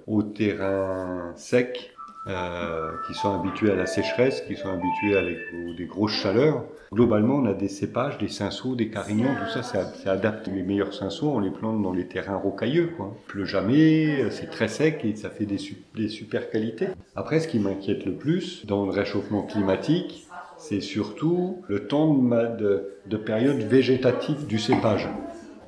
au 0.07 0.23
terrain 0.23 1.33
sec, 1.37 1.95
euh, 2.27 2.91
qui 3.07 3.15
sont 3.15 3.41
habitués 3.41 3.71
à 3.71 3.77
la 3.77 3.87
sécheresse, 3.87 4.43
qui 4.43 4.55
sont 4.55 4.69
habitués 4.69 5.17
à 5.17 5.23
des 5.23 5.87
grosses 5.87 6.13
chaleurs. 6.13 6.65
Globalement, 6.93 7.37
on 7.37 7.47
a 7.47 7.55
des 7.55 7.69
cépages, 7.69 8.19
des 8.19 8.29
cinceaux, 8.29 8.75
des 8.75 8.91
carignons, 8.91 9.31
tout 9.43 9.51
ça, 9.51 9.63
c'est 9.63 10.09
adapté. 10.09 10.51
Les 10.51 10.63
meilleurs 10.63 10.93
cinceaux, 10.93 11.31
on 11.31 11.41
les 11.41 11.51
plante 11.51 11.81
dans 11.81 11.95
les 11.95 12.07
terrains 12.07 12.37
rocailleux. 12.37 12.91
Quoi. 12.95 13.17
Il 13.17 13.27
pleut 13.27 13.45
jamais, 13.47 14.31
c'est 14.31 14.51
très 14.51 14.69
sec 14.69 15.01
et 15.03 15.17
ça 15.17 15.31
fait 15.31 15.47
des, 15.47 16.09
super 16.09 16.51
qualités. 16.51 16.89
Après, 17.17 17.41
ce 17.41 17.49
qui 17.49 17.59
m'inquiète 17.59 18.05
le 18.05 18.13
plus 18.13 18.67
dans 18.67 18.85
le 18.85 18.91
réchauffement 18.91 19.43
climatique, 19.43 20.27
c'est 20.59 20.83
surtout 20.83 21.63
le 21.69 21.87
temps 21.87 22.13
de, 22.13 22.99
de 23.07 23.17
période 23.17 23.61
végétative 23.61 24.47
du 24.47 24.59
cépage. 24.59 25.09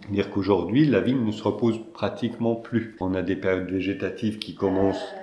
C'est-à-dire 0.02 0.30
qu'aujourd'hui, 0.30 0.84
la 0.84 1.00
vigne 1.00 1.24
ne 1.24 1.32
se 1.32 1.42
repose 1.42 1.80
pratiquement 1.94 2.54
plus. 2.54 2.96
On 3.00 3.14
a 3.14 3.22
des 3.22 3.36
périodes 3.36 3.70
végétatives 3.70 4.38
qui 4.38 4.54
commencent 4.54 5.14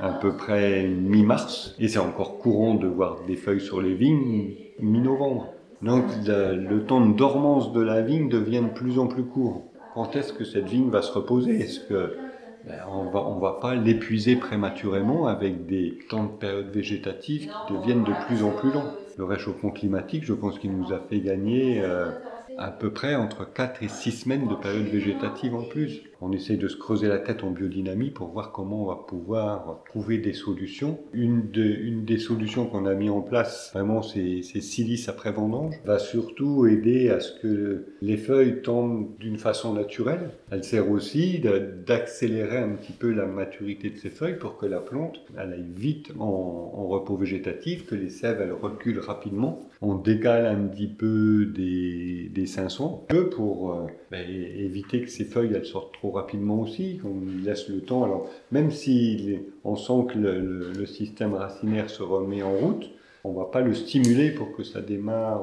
à 0.00 0.12
peu 0.12 0.36
près 0.36 0.86
mi-mars, 0.86 1.74
et 1.78 1.88
c'est 1.88 1.98
encore 1.98 2.38
courant 2.38 2.74
de 2.74 2.86
voir 2.86 3.18
des 3.26 3.36
feuilles 3.36 3.60
sur 3.60 3.80
les 3.80 3.94
vignes 3.94 4.54
mi-novembre. 4.78 5.52
Donc 5.82 6.04
le 6.26 6.78
temps 6.80 7.04
de 7.04 7.16
dormance 7.16 7.72
de 7.72 7.80
la 7.80 8.02
vigne 8.02 8.28
devient 8.28 8.62
de 8.62 8.78
plus 8.78 8.98
en 8.98 9.06
plus 9.06 9.24
court. 9.24 9.64
Quand 9.94 10.14
est-ce 10.14 10.32
que 10.32 10.44
cette 10.44 10.68
vigne 10.68 10.90
va 10.90 11.02
se 11.02 11.12
reposer? 11.12 11.60
Est-ce 11.60 11.80
que 11.80 12.16
ben, 12.64 12.74
on 12.90 13.04
va, 13.10 13.20
on 13.20 13.38
va 13.38 13.58
pas 13.60 13.74
l'épuiser 13.74 14.36
prématurément 14.36 15.26
avec 15.26 15.66
des 15.66 15.98
temps 16.08 16.24
de 16.24 16.30
période 16.30 16.70
végétative 16.70 17.48
qui 17.48 17.72
deviennent 17.72 18.04
de 18.04 18.12
plus 18.26 18.42
en 18.42 18.50
plus 18.50 18.72
longs 18.72 18.92
Le 19.16 19.24
réchauffement 19.24 19.70
climatique, 19.70 20.24
je 20.24 20.34
pense 20.34 20.58
qu'il 20.58 20.76
nous 20.76 20.92
a 20.92 21.00
fait 21.08 21.20
gagner 21.20 21.80
euh, 21.82 22.10
à 22.58 22.70
peu 22.72 22.92
près 22.92 23.14
entre 23.14 23.44
4 23.44 23.82
et 23.82 23.88
6 23.88 24.12
semaines 24.12 24.48
de 24.48 24.54
période 24.54 24.88
végétative 24.88 25.54
en 25.54 25.64
plus. 25.64 26.02
On 26.20 26.32
essaie 26.32 26.56
de 26.56 26.66
se 26.66 26.76
creuser 26.76 27.06
la 27.06 27.18
tête 27.18 27.44
en 27.44 27.50
biodynamie 27.50 28.10
pour 28.10 28.28
voir 28.28 28.50
comment 28.50 28.82
on 28.82 28.86
va 28.86 28.96
pouvoir 29.06 29.82
trouver 29.88 30.18
des 30.18 30.32
solutions. 30.32 30.98
Une, 31.12 31.50
de, 31.50 31.62
une 31.62 32.04
des 32.04 32.18
solutions 32.18 32.66
qu'on 32.66 32.86
a 32.86 32.94
mis 32.94 33.08
en 33.08 33.20
place, 33.20 33.70
vraiment, 33.72 34.02
c'est 34.02 34.42
silice 34.42 35.08
après 35.08 35.30
vendange, 35.30 35.74
va 35.84 35.98
surtout 35.98 36.66
aider 36.66 37.10
à 37.10 37.20
ce 37.20 37.38
que 37.40 37.86
les 38.02 38.16
feuilles 38.16 38.62
tombent 38.62 39.16
d'une 39.18 39.38
façon 39.38 39.74
naturelle. 39.74 40.30
Elle 40.50 40.64
sert 40.64 40.90
aussi 40.90 41.40
d'accélérer 41.86 42.58
un 42.58 42.70
petit 42.70 42.92
peu 42.92 43.12
la 43.12 43.26
maturité 43.26 43.90
de 43.90 43.96
ces 43.96 44.10
feuilles 44.10 44.38
pour 44.38 44.56
que 44.56 44.66
la 44.66 44.80
plante 44.80 45.20
elle 45.36 45.52
aille 45.52 45.72
vite 45.74 46.12
en, 46.18 46.86
repos 46.88 47.16
végétatif, 47.16 47.86
que 47.86 47.94
les 47.94 48.08
sèves 48.08 48.40
elles 48.40 48.52
reculent 48.52 49.00
rapidement. 49.00 49.60
On 49.82 49.94
décale 49.94 50.46
un 50.46 50.66
petit 50.66 50.88
peu 50.88 51.46
des, 51.46 52.30
des 52.34 52.46
cinçons, 52.46 53.04
peu 53.08 53.28
pour 53.28 53.72
euh, 53.72 53.86
ben, 54.10 54.26
éviter 54.28 55.02
que 55.02 55.10
ces 55.10 55.24
feuilles 55.24 55.52
elles 55.54 55.66
sortent 55.66 55.92
trop 55.92 56.07
rapidement 56.10 56.60
aussi, 56.60 56.98
qu'on 56.98 57.20
laisse 57.44 57.68
le 57.68 57.80
temps. 57.80 58.04
Alors, 58.04 58.28
même 58.52 58.70
si 58.70 59.38
on 59.64 59.76
sent 59.76 60.12
que 60.12 60.18
le, 60.18 60.86
système 60.86 61.34
racinaire 61.34 61.90
se 61.90 62.02
remet 62.02 62.42
en 62.42 62.52
route, 62.52 62.90
on 63.24 63.32
va 63.32 63.46
pas 63.46 63.60
le 63.60 63.74
stimuler 63.74 64.30
pour 64.30 64.56
que 64.56 64.62
ça 64.62 64.80
démarre, 64.80 65.42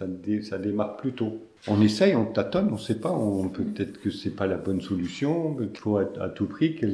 euh, 0.00 0.42
ça, 0.42 0.58
démarre 0.58 0.96
plus 0.96 1.12
tôt. 1.12 1.38
On 1.68 1.80
essaye, 1.80 2.16
on 2.16 2.24
tâtonne, 2.24 2.68
on 2.70 2.72
ne 2.72 2.78
sait 2.78 2.98
pas, 2.98 3.12
on 3.12 3.48
peut-être 3.48 4.00
que 4.00 4.10
c'est 4.10 4.34
pas 4.34 4.48
la 4.48 4.56
bonne 4.56 4.80
solution, 4.80 5.54
qu'il 5.54 5.78
faut 5.78 5.96
à, 5.96 6.28
tout 6.28 6.46
prix 6.46 6.74
que, 6.74 6.86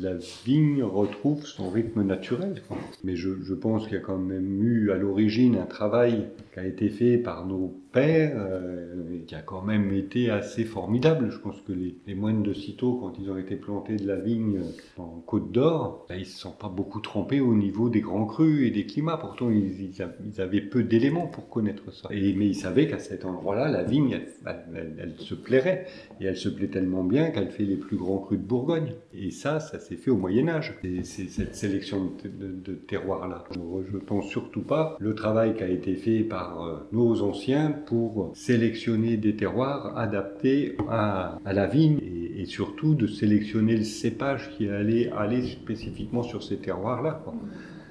la 0.00 0.14
vigne 0.44 0.82
retrouve 0.82 1.46
son 1.46 1.70
rythme 1.70 2.02
naturel. 2.02 2.62
Mais 3.04 3.14
je, 3.14 3.30
je 3.42 3.54
pense 3.54 3.84
qu'il 3.84 3.94
y 3.94 4.00
a 4.00 4.00
quand 4.00 4.18
même 4.18 4.62
eu 4.64 4.90
à 4.90 4.96
l'origine 4.96 5.56
un 5.56 5.66
travail 5.66 6.26
qui 6.54 6.60
a 6.60 6.66
été 6.66 6.88
fait 6.88 7.18
par 7.18 7.46
nos 7.46 7.74
pères, 7.90 8.36
euh, 8.36 9.18
qui 9.26 9.34
a 9.34 9.42
quand 9.42 9.62
même 9.62 9.92
été 9.92 10.30
assez 10.30 10.64
formidable. 10.64 11.30
Je 11.32 11.38
pense 11.38 11.60
que 11.62 11.72
les, 11.72 12.14
moines 12.14 12.44
de 12.44 12.52
Cîteaux, 12.52 12.94
quand 12.94 13.12
ils 13.20 13.28
ont 13.28 13.36
été 13.36 13.56
plantés 13.56 13.96
de 13.96 14.06
la 14.06 14.16
vigne 14.16 14.60
en 14.96 15.20
Côte 15.26 15.50
d'Or, 15.50 16.06
ben, 16.08 16.16
ils 16.16 16.26
se 16.26 16.38
sont 16.38 16.52
pas 16.52 16.68
beaucoup 16.68 17.00
trompés 17.00 17.40
au 17.40 17.54
niveau 17.54 17.88
des 17.88 18.00
grands 18.00 18.26
crus 18.26 18.68
et 18.68 18.70
des 18.70 18.86
climats. 18.86 19.16
Pourtant, 19.16 19.50
ils, 19.50 20.00
avaient 20.38 20.60
peu 20.60 20.84
d'éléments 20.84 21.26
pour 21.26 21.48
connaître 21.48 21.92
ça. 21.92 22.08
Et, 22.12 22.32
mais 22.34 22.46
ils 22.46 22.54
savaient 22.54 22.86
qu'à 22.86 23.00
cet 23.00 23.24
endroit-là, 23.24 23.68
la 23.68 23.82
vigne, 23.82 24.20
elle, 24.46 25.14
se 25.18 25.34
plairait. 25.34 25.86
Et 26.20 26.26
elle 26.26 26.36
se 26.36 26.48
plaît 26.48 26.68
tellement 26.68 27.02
bien 27.02 27.30
qu'elle 27.30 27.50
fait 27.50 27.64
les 27.64 27.76
plus 27.76 27.96
grands 27.96 28.18
crus 28.18 28.38
de 28.38 28.44
Bourgogne. 28.44 28.92
Et 29.12 29.32
ça, 29.32 29.58
ça 29.58 29.80
s'est 29.80 29.96
fait 29.96 30.12
au 30.12 30.16
Moyen 30.16 30.48
Âge. 30.48 30.78
C'est 31.02 31.28
cette 31.28 31.56
sélection 31.56 32.12
de, 32.22 32.28
de, 32.28 32.52
de 32.52 32.74
terroirs-là. 32.74 33.44
Je 33.52 33.96
ne 33.96 34.02
pense 34.02 34.28
surtout 34.28 34.62
pas 34.62 34.96
le 35.00 35.16
travail 35.16 35.56
qui 35.56 35.64
a 35.64 35.68
été 35.68 35.96
fait 35.96 36.20
par 36.20 36.43
euh, 36.60 36.76
nos 36.92 37.22
anciens 37.22 37.70
pour 37.70 38.32
sélectionner 38.34 39.16
des 39.16 39.36
terroirs 39.36 39.96
adaptés 39.96 40.76
à, 40.88 41.38
la 41.44 41.66
vigne 41.66 41.98
et, 42.02 42.44
surtout 42.46 42.94
de 42.94 43.06
sélectionner 43.06 43.76
le 43.76 43.84
cépage 43.84 44.50
qui 44.50 44.68
allait 44.68 45.10
aller 45.10 45.42
spécifiquement 45.42 46.22
sur 46.22 46.42
ces 46.42 46.58
terroirs-là. 46.58 47.22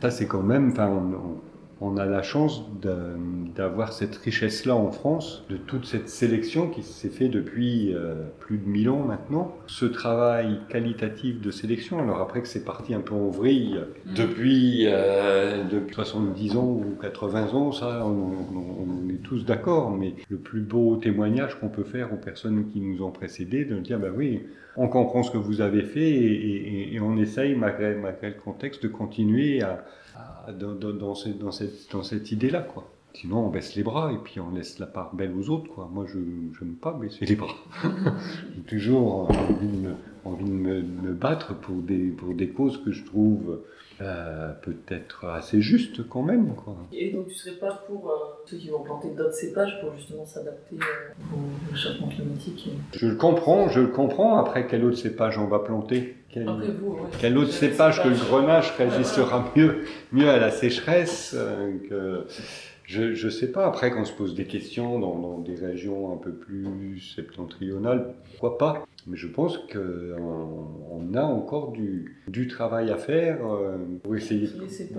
Ça, 0.01 0.11
c'est 0.11 0.27
quand 0.27 0.43
même, 0.43 0.69
enfin, 0.71 1.11
a 1.97 2.05
la 2.05 2.21
chance 2.21 2.63
d'avoir 3.55 3.93
cette 3.93 4.15
richesse-là 4.15 4.75
en 4.75 4.91
France, 4.91 5.45
de 5.49 5.57
toute 5.57 5.85
cette 5.85 6.09
sélection 6.09 6.69
qui 6.69 6.81
s'est 6.81 7.09
fait 7.09 7.27
depuis 7.27 7.93
euh, 7.93 8.15
plus 8.39 8.57
de 8.57 8.67
1000 8.67 8.89
ans 8.89 9.03
maintenant. 9.05 9.55
Ce 9.67 9.85
travail 9.85 10.59
qualitatif 10.69 11.41
de 11.41 11.51
sélection, 11.51 11.99
alors 11.99 12.19
après 12.19 12.41
que 12.41 12.47
c'est 12.47 12.63
parti 12.63 12.93
un 12.93 13.01
peu 13.01 13.13
en 13.13 13.29
vrille 13.29 13.79
mm. 14.05 14.13
depuis, 14.13 14.85
euh, 14.87 15.63
depuis 15.69 15.95
70 15.95 16.57
ans 16.57 16.65
ou 16.65 16.97
80 17.01 17.53
ans, 17.53 17.71
ça, 17.71 18.05
on, 18.05 18.31
on, 18.55 19.09
est 19.09 19.21
tous 19.23 19.45
d'accord, 19.45 19.91
mais 19.91 20.13
le 20.29 20.37
plus 20.37 20.61
beau 20.61 20.95
témoignage 20.95 21.59
qu'on 21.59 21.69
peut 21.69 21.83
faire 21.83 22.13
aux 22.13 22.17
personnes 22.17 22.67
qui 22.69 22.79
nous 22.81 23.03
ont 23.03 23.11
précédés, 23.11 23.65
de 23.65 23.77
dire, 23.79 23.99
bah 23.99 24.07
oui, 24.15 24.41
on 24.75 24.87
comprend 24.87 25.23
ce 25.23 25.31
que 25.31 25.37
vous 25.37 25.61
avez 25.61 25.83
fait 25.83 26.09
et, 26.09 26.91
et, 26.91 26.95
et 26.95 26.99
on 26.99 27.17
essaye, 27.17 27.55
malgré, 27.55 27.95
malgré 27.95 28.29
le 28.29 28.35
contexte, 28.35 28.83
de 28.83 28.87
continuer 28.87 29.61
à 29.61 29.83
dans, 30.59 30.73
dans, 30.75 30.93
dans, 30.93 31.15
cette, 31.15 31.37
dans 31.37 31.51
cette, 31.51 31.91
dans 31.91 32.03
cette 32.03 32.31
idée-là, 32.31 32.61
quoi. 32.61 32.89
Sinon, 33.13 33.45
on 33.45 33.49
baisse 33.49 33.75
les 33.75 33.83
bras 33.83 34.11
et 34.11 34.17
puis 34.17 34.39
on 34.39 34.49
laisse 34.49 34.79
la 34.79 34.87
part 34.87 35.13
belle 35.13 35.33
aux 35.37 35.49
autres, 35.49 35.71
quoi. 35.71 35.87
Moi, 35.91 36.05
je 36.07 36.17
n'aime 36.17 36.75
pas 36.75 36.93
baisser 36.93 37.25
les 37.25 37.35
bras. 37.35 37.53
J'ai 38.55 38.61
toujours 38.63 39.29
envie 39.29 39.67
de, 39.67 39.77
me, 39.77 39.93
envie 40.25 40.45
de 40.45 40.49
me, 40.49 40.81
me, 40.81 41.13
battre 41.13 41.53
pour 41.53 41.75
des, 41.75 42.07
pour 42.07 42.33
des 42.33 42.49
causes 42.49 42.83
que 42.83 42.91
je 42.91 43.05
trouve 43.05 43.61
euh, 44.01 44.51
peut-être 44.63 45.25
assez 45.25 45.61
justes 45.61 46.07
quand 46.09 46.23
même, 46.23 46.55
quoi. 46.55 46.75
Et 46.91 47.11
donc, 47.11 47.27
tu 47.27 47.35
serais 47.35 47.57
pas 47.57 47.83
pour 47.87 48.09
euh, 48.09 48.15
ceux 48.47 48.57
qui 48.57 48.69
vont 48.69 48.81
planter 48.81 49.11
d'autres 49.11 49.35
cépages 49.35 49.79
pour 49.79 49.95
justement 49.95 50.25
s'adapter 50.25 50.75
euh, 50.75 51.35
au 51.35 51.71
réchauffement 51.71 52.07
climatique 52.07 52.67
et... 52.67 52.97
Je 52.97 53.07
le 53.07 53.15
comprends, 53.15 53.69
je 53.69 53.81
le 53.81 53.87
comprends. 53.89 54.39
Après, 54.39 54.65
quel 54.65 54.83
autre 54.83 54.97
cépage 54.97 55.37
on 55.37 55.45
va 55.45 55.59
planter? 55.59 56.15
Quel, 56.33 56.45
vous, 56.45 56.93
ouais, 56.93 57.01
quel 57.19 57.37
autre 57.37 57.51
cépage 57.51 58.01
que 58.01 58.07
le 58.07 58.15
grenache 58.15 58.71
résistera 58.71 59.51
mieux, 59.55 59.83
mieux 60.11 60.29
à 60.29 60.39
la 60.39 60.49
sécheresse 60.49 61.35
euh, 61.37 61.77
que... 61.89 62.25
Je 62.85 63.25
ne 63.25 63.31
sais 63.31 63.51
pas. 63.51 63.65
Après, 63.65 63.91
quand 63.91 64.01
on 64.01 64.05
se 64.05 64.11
pose 64.11 64.35
des 64.35 64.43
questions 64.45 64.99
dans, 64.99 65.17
dans, 65.17 65.37
des 65.39 65.55
régions 65.55 66.13
un 66.13 66.17
peu 66.17 66.31
plus 66.31 66.99
septentrionales, 67.15 68.13
pourquoi 68.31 68.57
pas? 68.57 68.85
Mais 69.07 69.15
je 69.15 69.27
pense 69.27 69.57
qu'on 69.57 70.67
on 70.91 71.13
a 71.13 71.23
encore 71.23 71.71
du, 71.71 72.17
du, 72.27 72.47
travail 72.47 72.91
à 72.91 72.97
faire 72.97 73.39
euh, 73.45 73.77
pour 74.03 74.15
essayer, 74.15 74.49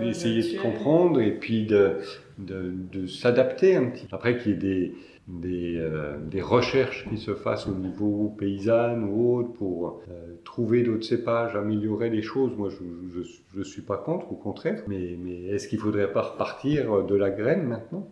essayer 0.01 0.55
de 0.55 0.61
comprendre 0.61 1.21
et 1.21 1.31
puis 1.31 1.65
de, 1.65 1.97
de, 2.39 2.73
de 2.91 3.07
s'adapter 3.07 3.75
un 3.75 3.85
petit. 3.85 4.07
Après, 4.11 4.37
qu'il 4.37 4.51
y 4.51 4.55
ait 4.55 4.57
des 4.57 4.95
des, 5.27 5.77
euh, 5.77 6.17
des, 6.19 6.41
recherches 6.41 7.07
qui 7.09 7.17
se 7.17 7.33
fassent 7.33 7.67
au 7.67 7.73
niveau 7.73 8.35
paysan 8.37 9.01
ou 9.03 9.37
autre 9.37 9.53
pour 9.53 10.01
euh, 10.09 10.35
trouver 10.43 10.83
d'autres 10.83 11.05
cépages, 11.05 11.55
améliorer 11.55 12.09
les 12.11 12.21
choses. 12.21 12.51
Moi, 12.55 12.69
je 12.69 13.57
ne 13.57 13.63
suis 13.63 13.81
pas 13.81 13.97
contre, 13.97 14.31
au 14.31 14.35
contraire. 14.35 14.83
Mais, 14.87 15.17
est-ce 15.49 15.67
qu'il 15.67 15.79
ne 15.79 15.83
faudrait 15.83 16.11
pas 16.11 16.21
repartir 16.21 17.03
de 17.03 17.15
la 17.15 17.31
graine 17.31 17.63
maintenant? 17.63 18.07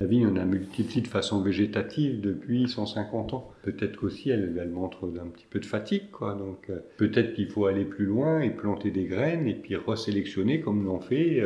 La 0.00 0.06
vigne, 0.06 0.26
on 0.26 0.36
a 0.36 0.44
multiplié 0.44 1.00
de 1.00 1.06
façon 1.06 1.42
végétative 1.42 2.20
depuis 2.20 2.68
150 2.68 3.34
ans. 3.34 3.52
Peut-être 3.62 3.96
qu'aussi, 3.96 4.30
elle, 4.30 4.58
elle, 4.60 4.70
montre 4.70 5.12
un 5.22 5.28
petit 5.28 5.46
peu 5.48 5.60
de 5.60 5.64
fatigue. 5.64 6.02
Donc, 6.20 6.68
euh, 6.70 6.80
peut-être 6.98 7.34
qu'il 7.34 7.48
faut 7.48 7.66
aller 7.66 7.84
plus 7.84 8.04
loin 8.04 8.40
et 8.40 8.50
planter 8.50 8.90
des 8.90 9.04
graines 9.04 9.46
et 9.46 9.54
puis 9.54 9.76
resélectionner 9.76 10.60
comme 10.60 10.84
l'ont 10.84 11.00
fait 11.00 11.40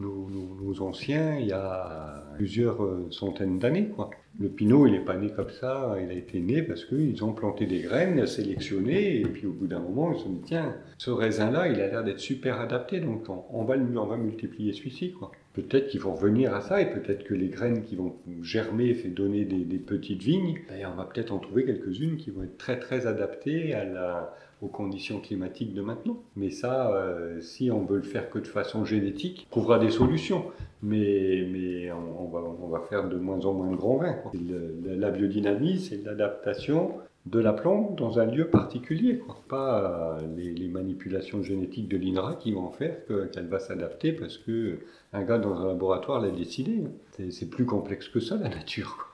nos, 0.00 0.82
anciens 0.82 1.38
il 1.38 1.46
y 1.46 1.52
a 1.52 2.24
plusieurs 2.36 2.78
centaines 3.10 3.58
d'années. 3.58 3.90
Le 4.38 4.48
pinot, 4.48 4.86
il 4.86 4.92
n'est 4.92 5.04
pas 5.04 5.16
né 5.16 5.30
comme 5.30 5.50
ça, 5.50 5.96
il 6.00 6.08
a 6.08 6.14
été 6.14 6.40
né 6.40 6.62
parce 6.62 6.84
qu'ils 6.84 7.24
ont 7.24 7.32
planté 7.32 7.66
des 7.66 7.80
graines, 7.80 8.26
sélectionné, 8.26 9.20
et 9.20 9.26
puis 9.26 9.46
au 9.46 9.52
bout 9.52 9.66
d'un 9.66 9.80
moment, 9.80 10.12
ils 10.12 10.18
se 10.18 10.24
sont 10.24 10.32
dit, 10.32 10.42
tiens, 10.46 10.76
ce 10.98 11.10
raisin-là, 11.10 11.68
il 11.68 11.80
a 11.80 11.88
l'air 11.88 12.04
d'être 12.04 12.20
super 12.20 12.60
adapté, 12.60 13.00
donc 13.00 13.28
on, 13.28 13.64
va, 13.64 13.74
on 13.76 14.06
va 14.06 14.16
multiplier 14.16 14.72
celui-ci. 14.72 15.12
Quoi. 15.12 15.32
Peut-être 15.52 15.88
qu'il 15.88 15.98
faut 15.98 16.12
revenir 16.12 16.54
à 16.54 16.60
ça, 16.60 16.80
et 16.80 16.90
peut-être 16.90 17.24
que 17.24 17.34
les 17.34 17.48
graines 17.48 17.82
qui 17.82 17.96
vont 17.96 18.14
germer, 18.40 18.94
fait 18.94 19.08
donner 19.08 19.44
des, 19.44 19.78
petites 19.78 20.22
vignes, 20.22 20.60
ben, 20.68 20.88
on 20.92 20.96
va 20.96 21.04
peut-être 21.04 21.32
en 21.32 21.38
trouver 21.38 21.64
quelques-unes 21.64 22.16
qui 22.16 22.30
vont 22.30 22.44
être 22.44 22.56
très 22.56 22.78
très 22.78 23.08
adaptées 23.08 23.74
à 23.74 23.84
la, 23.84 24.34
aux 24.62 24.68
conditions 24.68 25.20
climatiques 25.20 25.74
de 25.74 25.82
maintenant. 25.82 26.22
Mais 26.36 26.50
ça, 26.50 26.94
euh, 26.94 27.40
si 27.40 27.70
on 27.70 27.84
veut 27.84 27.96
le 27.96 28.02
faire 28.02 28.30
que 28.30 28.38
de 28.38 28.46
façon 28.46 28.84
génétique, 28.84 29.46
on 29.48 29.50
trouvera 29.50 29.78
des 29.80 29.90
solutions. 29.90 30.44
Mais, 30.82 31.46
mais 31.50 31.90
on, 31.92 32.28
va, 32.28 32.38
on 32.38 32.68
va 32.68 32.80
faire 32.88 33.08
de 33.08 33.16
moins 33.16 33.44
en 33.44 33.52
moins 33.52 33.70
de 33.70 33.76
grands 33.76 33.96
vins. 33.96 34.16
Le, 34.34 34.94
la 34.94 35.10
biodynamie, 35.10 35.78
c'est 35.78 36.02
l'adaptation 36.04 36.92
de 37.26 37.38
la 37.38 37.52
plante 37.52 37.96
dans 37.96 38.18
un 38.18 38.26
lieu 38.26 38.48
particulier. 38.48 39.18
Quoi. 39.18 39.42
Pas 39.48 40.18
euh, 40.22 40.26
les, 40.36 40.52
les, 40.52 40.68
manipulations 40.68 41.42
génétiques 41.42 41.88
de 41.88 41.96
l'INRA 41.96 42.34
qui 42.34 42.52
vont 42.52 42.70
faire 42.70 42.96
qu'elle 43.06 43.46
va 43.46 43.58
s'adapter 43.58 44.12
parce 44.12 44.38
que 44.38 44.78
un 45.12 45.22
gars 45.22 45.38
dans 45.38 45.60
un 45.60 45.66
laboratoire 45.66 46.20
l'a 46.20 46.30
décidé. 46.30 46.84
C'est 47.30 47.50
plus 47.50 47.66
complexe 47.66 48.08
que 48.08 48.20
ça, 48.20 48.36
la 48.36 48.48
nature. 48.48 48.96
Quoi. 48.96 49.06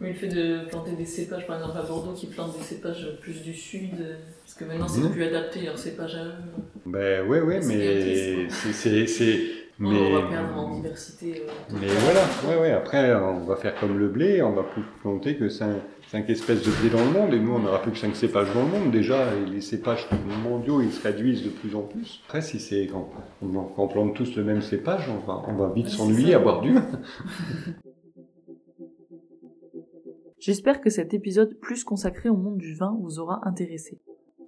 Mais 0.00 0.08
le 0.08 0.14
fait 0.14 0.28
de 0.28 0.68
planter 0.68 0.96
des 0.96 1.04
cépages, 1.04 1.46
par 1.46 1.56
exemple 1.58 1.78
à 1.78 1.82
Bordeaux, 1.82 2.12
qui 2.12 2.26
plantent 2.26 2.58
des 2.58 2.64
cépages 2.64 3.06
plus 3.20 3.40
du 3.42 3.54
sud, 3.54 3.90
parce 4.42 4.54
que 4.54 4.64
maintenant 4.64 4.88
c'est 4.88 5.00
mmh. 5.00 5.12
plus 5.12 5.22
adapté 5.22 5.60
leur 5.60 5.78
cépage 5.78 6.16
à 6.16 6.24
eux. 6.24 6.32
Ben 6.86 7.24
oui, 7.28 7.38
oui, 7.38 7.56
mais 7.68 8.48
c'est. 8.50 9.61
Mais... 9.82 9.98
On 9.98 10.20
va 10.20 10.28
perdre 10.28 10.56
en 10.56 10.74
diversité. 10.76 11.42
Euh, 11.42 11.74
mais 11.80 11.88
voilà, 11.88 12.20
ouais, 12.46 12.62
ouais. 12.62 12.70
après 12.70 13.12
on 13.16 13.40
va 13.40 13.56
faire 13.56 13.74
comme 13.74 13.98
le 13.98 14.06
blé, 14.08 14.40
on 14.40 14.52
va 14.52 14.62
plus 14.62 14.82
planter 15.00 15.36
que 15.36 15.48
5, 15.48 15.74
5 16.06 16.30
espèces 16.30 16.62
de 16.62 16.70
blé 16.70 16.88
dans 16.88 17.04
le 17.04 17.10
monde, 17.10 17.34
et 17.34 17.40
nous 17.40 17.52
on 17.52 17.58
n'aura 17.58 17.82
plus 17.82 17.90
que 17.90 17.98
5 17.98 18.14
cépages 18.14 18.54
dans 18.54 18.62
le 18.62 18.68
monde. 18.68 18.92
Déjà, 18.92 19.34
les 19.52 19.60
cépages 19.60 20.06
mondiaux 20.44 20.80
ils 20.82 20.92
se 20.92 21.02
réduisent 21.02 21.42
de 21.42 21.50
plus 21.50 21.74
en 21.74 21.82
plus. 21.82 22.22
Après, 22.28 22.42
si 22.42 22.60
c'est 22.60 22.86
quand, 22.86 23.10
quand 23.40 23.74
on 23.76 23.88
plante 23.88 24.14
tous 24.14 24.36
le 24.36 24.44
même 24.44 24.62
cépage, 24.62 25.10
on 25.10 25.26
va, 25.26 25.42
on 25.48 25.54
va 25.54 25.72
vite 25.74 25.88
s'ennuyer 25.88 26.34
à 26.34 26.38
boire 26.38 26.60
du 26.60 26.74
vin. 26.74 26.86
J'espère 30.38 30.80
que 30.80 30.90
cet 30.90 31.12
épisode 31.12 31.58
plus 31.58 31.82
consacré 31.82 32.28
au 32.28 32.36
monde 32.36 32.58
du 32.58 32.74
vin 32.74 32.96
vous 33.00 33.18
aura 33.18 33.40
intéressé. 33.48 34.00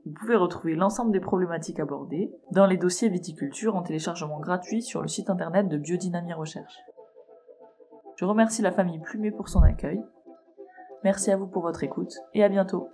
Vous 0.07 0.13
pouvez 0.13 0.37
retrouver 0.37 0.75
l'ensemble 0.75 1.13
des 1.13 1.21
problématiques 1.21 1.81
abordées 1.81 2.31
dans 2.51 2.67
les 2.67 2.77
dossiers 2.77 3.09
viticulture 3.09 3.75
en 3.75 3.83
téléchargement 3.83 4.39
gratuit 4.39 4.83
sur 4.83 5.01
le 5.01 5.09
site 5.09 5.31
internet 5.31 5.69
de 5.69 5.79
Biodynamie 5.79 6.35
Recherche. 6.35 6.79
Je 8.17 8.27
remercie 8.27 8.61
la 8.61 8.71
famille 8.71 9.01
Plumet 9.01 9.31
pour 9.31 9.49
son 9.49 9.63
accueil. 9.63 10.03
Merci 11.05 11.31
à 11.31 11.37
vous 11.37 11.47
pour 11.47 11.63
votre 11.63 11.85
écoute 11.85 12.15
et 12.35 12.45
à 12.45 12.49
bientôt. 12.51 12.89